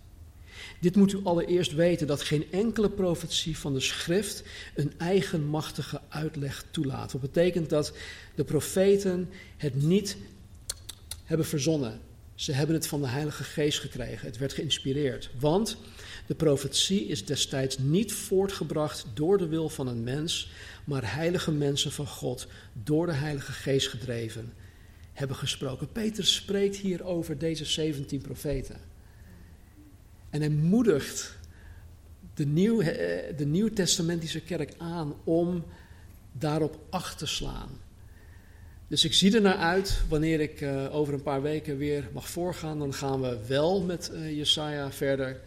Dit 0.80 0.96
moet 0.96 1.12
u 1.12 1.20
allereerst 1.24 1.72
weten 1.72 2.06
dat 2.06 2.22
geen 2.22 2.52
enkele 2.52 2.90
profetie 2.90 3.58
van 3.58 3.72
de 3.72 3.80
schrift 3.80 4.42
een 4.74 4.92
eigenmachtige 4.98 6.00
uitleg 6.08 6.64
toelaat. 6.70 7.12
Wat 7.12 7.20
betekent 7.20 7.70
dat 7.70 7.92
de 8.34 8.44
profeten 8.44 9.30
het 9.56 9.82
niet 9.82 10.16
hebben 11.24 11.46
verzonnen. 11.46 12.00
Ze 12.36 12.52
hebben 12.52 12.76
het 12.76 12.86
van 12.86 13.00
de 13.00 13.08
Heilige 13.08 13.44
Geest 13.44 13.80
gekregen. 13.80 14.26
Het 14.26 14.38
werd 14.38 14.52
geïnspireerd. 14.52 15.30
Want 15.38 15.76
de 16.26 16.34
profetie 16.34 17.06
is 17.06 17.24
destijds 17.24 17.78
niet 17.78 18.12
voortgebracht 18.12 19.06
door 19.14 19.38
de 19.38 19.46
wil 19.46 19.68
van 19.68 19.86
een 19.86 20.02
mens, 20.02 20.50
maar 20.84 21.14
heilige 21.14 21.52
mensen 21.52 21.92
van 21.92 22.06
God, 22.06 22.46
door 22.72 23.06
de 23.06 23.12
Heilige 23.12 23.52
Geest 23.52 23.88
gedreven 23.88 24.52
hebben 25.12 25.36
gesproken. 25.36 25.92
Peter 25.92 26.26
spreekt 26.26 26.76
hier 26.76 27.04
over 27.04 27.38
deze 27.38 27.64
17 27.64 28.20
profeten. 28.20 28.80
En 30.30 30.40
hij 30.40 30.50
moedigt 30.50 31.36
de, 32.34 32.46
nieuw, 32.46 32.80
eh, 32.80 33.36
de 33.36 33.46
Nieuw-testamentische 33.46 34.40
kerk 34.40 34.74
aan 34.78 35.14
om 35.24 35.64
daarop 36.32 36.78
acht 36.90 37.18
te 37.18 37.26
slaan. 37.26 37.68
Dus 38.88 39.04
ik 39.04 39.12
zie 39.14 39.34
er 39.34 39.40
naar 39.40 39.56
uit, 39.56 40.02
wanneer 40.08 40.40
ik 40.40 40.60
uh, 40.60 40.94
over 40.94 41.14
een 41.14 41.22
paar 41.22 41.42
weken 41.42 41.76
weer 41.76 42.08
mag 42.12 42.28
voorgaan, 42.28 42.78
dan 42.78 42.94
gaan 42.94 43.20
we 43.20 43.46
wel 43.46 43.82
met 43.82 44.10
uh, 44.12 44.36
Jesaja 44.36 44.92
verder. 44.92 45.40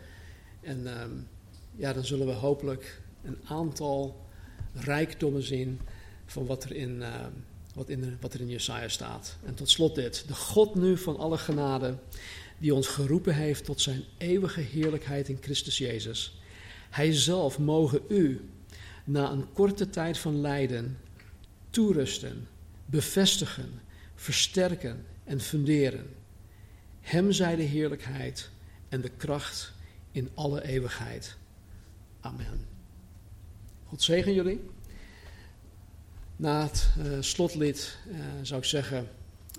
En 0.61 1.01
um, 1.01 1.27
ja, 1.75 1.93
dan 1.93 2.05
zullen 2.05 2.25
we 2.27 2.31
hopelijk 2.31 3.01
een 3.23 3.37
aantal 3.45 4.25
rijkdommen 4.73 5.43
zien 5.43 5.79
van 6.25 6.45
wat 6.45 6.63
er 6.63 6.75
in, 6.75 6.95
uh, 6.95 7.25
wat, 7.73 7.89
in, 7.89 8.17
wat 8.21 8.33
er 8.33 8.39
in 8.39 8.49
Jesaja 8.49 8.87
staat. 8.87 9.37
En 9.45 9.53
tot 9.53 9.69
slot 9.69 9.95
dit. 9.95 10.23
De 10.27 10.35
God 10.35 10.75
nu 10.75 10.97
van 10.97 11.17
alle 11.17 11.37
genade, 11.37 11.97
die 12.57 12.73
ons 12.73 12.87
geroepen 12.87 13.35
heeft 13.35 13.65
tot 13.65 13.81
zijn 13.81 14.03
eeuwige 14.17 14.61
heerlijkheid 14.61 15.29
in 15.29 15.37
Christus 15.41 15.77
Jezus. 15.77 16.39
Hij 16.89 17.13
zelf 17.13 17.59
mogen 17.59 18.01
u, 18.07 18.49
na 19.03 19.31
een 19.31 19.53
korte 19.53 19.89
tijd 19.89 20.17
van 20.17 20.41
lijden, 20.41 20.97
toerusten, 21.69 22.47
bevestigen, 22.89 23.81
versterken 24.15 25.05
en 25.23 25.39
funderen. 25.39 26.15
Hem 27.01 27.31
zij 27.31 27.55
de 27.55 27.63
heerlijkheid 27.63 28.49
en 28.89 29.01
de 29.01 29.09
kracht 29.09 29.73
in 30.11 30.29
alle 30.33 30.63
eeuwigheid. 30.63 31.37
Amen. 32.19 32.67
God 33.85 34.01
zegen 34.01 34.33
jullie. 34.33 34.61
Na 36.35 36.63
het 36.63 36.89
uh, 36.97 37.17
slotlid 37.19 37.97
uh, 38.07 38.17
zou 38.41 38.61
ik 38.61 38.67
zeggen, 38.67 39.07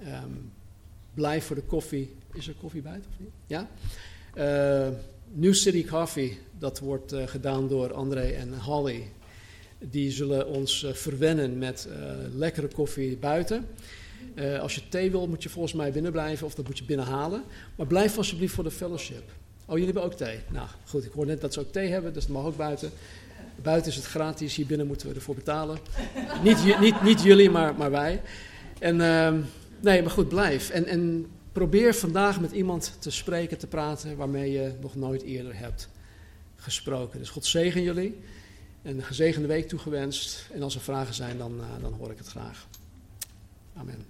um, 0.07 0.53
blijf 1.14 1.45
voor 1.45 1.57
de 1.57 1.62
koffie. 1.62 2.16
Is 2.33 2.49
er 2.49 2.55
koffie 2.55 2.83
buiten 2.83 3.11
of 3.11 3.18
niet? 3.18 3.33
Ja? 3.47 3.70
Uh, 4.35 4.97
New 5.33 5.55
City 5.55 5.87
Coffee, 5.87 6.39
dat 6.59 6.78
wordt 6.78 7.14
gedaan 7.26 7.68
door 7.68 7.93
André 7.93 8.31
en 8.31 8.59
Holly. 8.59 9.07
Die 9.85 10.11
zullen 10.11 10.47
ons 10.47 10.87
verwennen 10.93 11.59
met 11.59 11.89
lekkere 12.35 12.68
koffie 12.68 13.16
buiten. 13.16 13.66
als 14.61 14.74
je 14.74 14.89
thee 14.89 15.11
wil, 15.11 15.28
moet 15.28 15.43
je 15.43 15.49
volgens 15.49 15.74
mij 15.74 15.93
binnen 15.93 16.12
blijven 16.12 16.47
of 16.47 16.55
dat 16.55 16.66
moet 16.66 16.78
je 16.78 16.85
binnen 16.85 17.07
halen. 17.07 17.43
Maar 17.76 17.87
blijf 17.87 18.16
alsjeblieft 18.16 18.55
voor 18.55 18.64
de 18.64 18.70
fellowship. 18.70 19.33
Oh, 19.70 19.78
jullie 19.78 19.93
hebben 19.93 20.03
ook 20.03 20.18
thee? 20.18 20.39
Nou, 20.49 20.68
goed, 20.85 21.05
ik 21.05 21.12
hoor 21.12 21.26
net 21.26 21.41
dat 21.41 21.53
ze 21.53 21.61
ook 21.61 21.72
thee 21.72 21.89
hebben, 21.89 22.12
dus 22.12 22.26
dat 22.26 22.37
mag 22.37 22.45
ook 22.45 22.57
buiten. 22.57 22.91
Buiten 23.62 23.91
is 23.91 23.97
het 23.97 24.07
gratis, 24.07 24.55
hier 24.55 24.66
binnen 24.66 24.87
moeten 24.87 25.09
we 25.09 25.14
ervoor 25.14 25.35
betalen. 25.35 25.78
niet, 26.45 26.81
niet, 26.81 27.03
niet 27.03 27.22
jullie, 27.22 27.51
maar, 27.51 27.74
maar 27.74 27.91
wij. 27.91 28.20
En 28.78 28.95
uh, 28.95 29.35
nee, 29.81 30.03
maar 30.03 30.11
goed, 30.11 30.28
blijf. 30.28 30.70
En, 30.70 30.87
en 30.87 31.26
probeer 31.53 31.95
vandaag 31.95 32.41
met 32.41 32.53
iemand 32.53 32.93
te 32.99 33.11
spreken, 33.11 33.59
te 33.59 33.66
praten 33.66 34.16
waarmee 34.16 34.53
je 34.53 34.72
nog 34.81 34.95
nooit 34.95 35.22
eerder 35.22 35.59
hebt 35.59 35.89
gesproken. 36.57 37.18
Dus 37.18 37.31
God 37.31 37.47
zegen 37.47 37.83
jullie. 37.83 38.18
En 38.83 38.97
een 38.97 39.03
gezegende 39.03 39.49
week 39.49 39.68
toegewenst. 39.68 40.47
En 40.53 40.62
als 40.62 40.74
er 40.74 40.81
vragen 40.81 41.14
zijn, 41.14 41.39
dan, 41.39 41.61
uh, 41.61 41.83
dan 41.83 41.93
hoor 41.93 42.11
ik 42.11 42.18
het 42.18 42.26
graag. 42.26 42.66
Amen. 43.74 44.09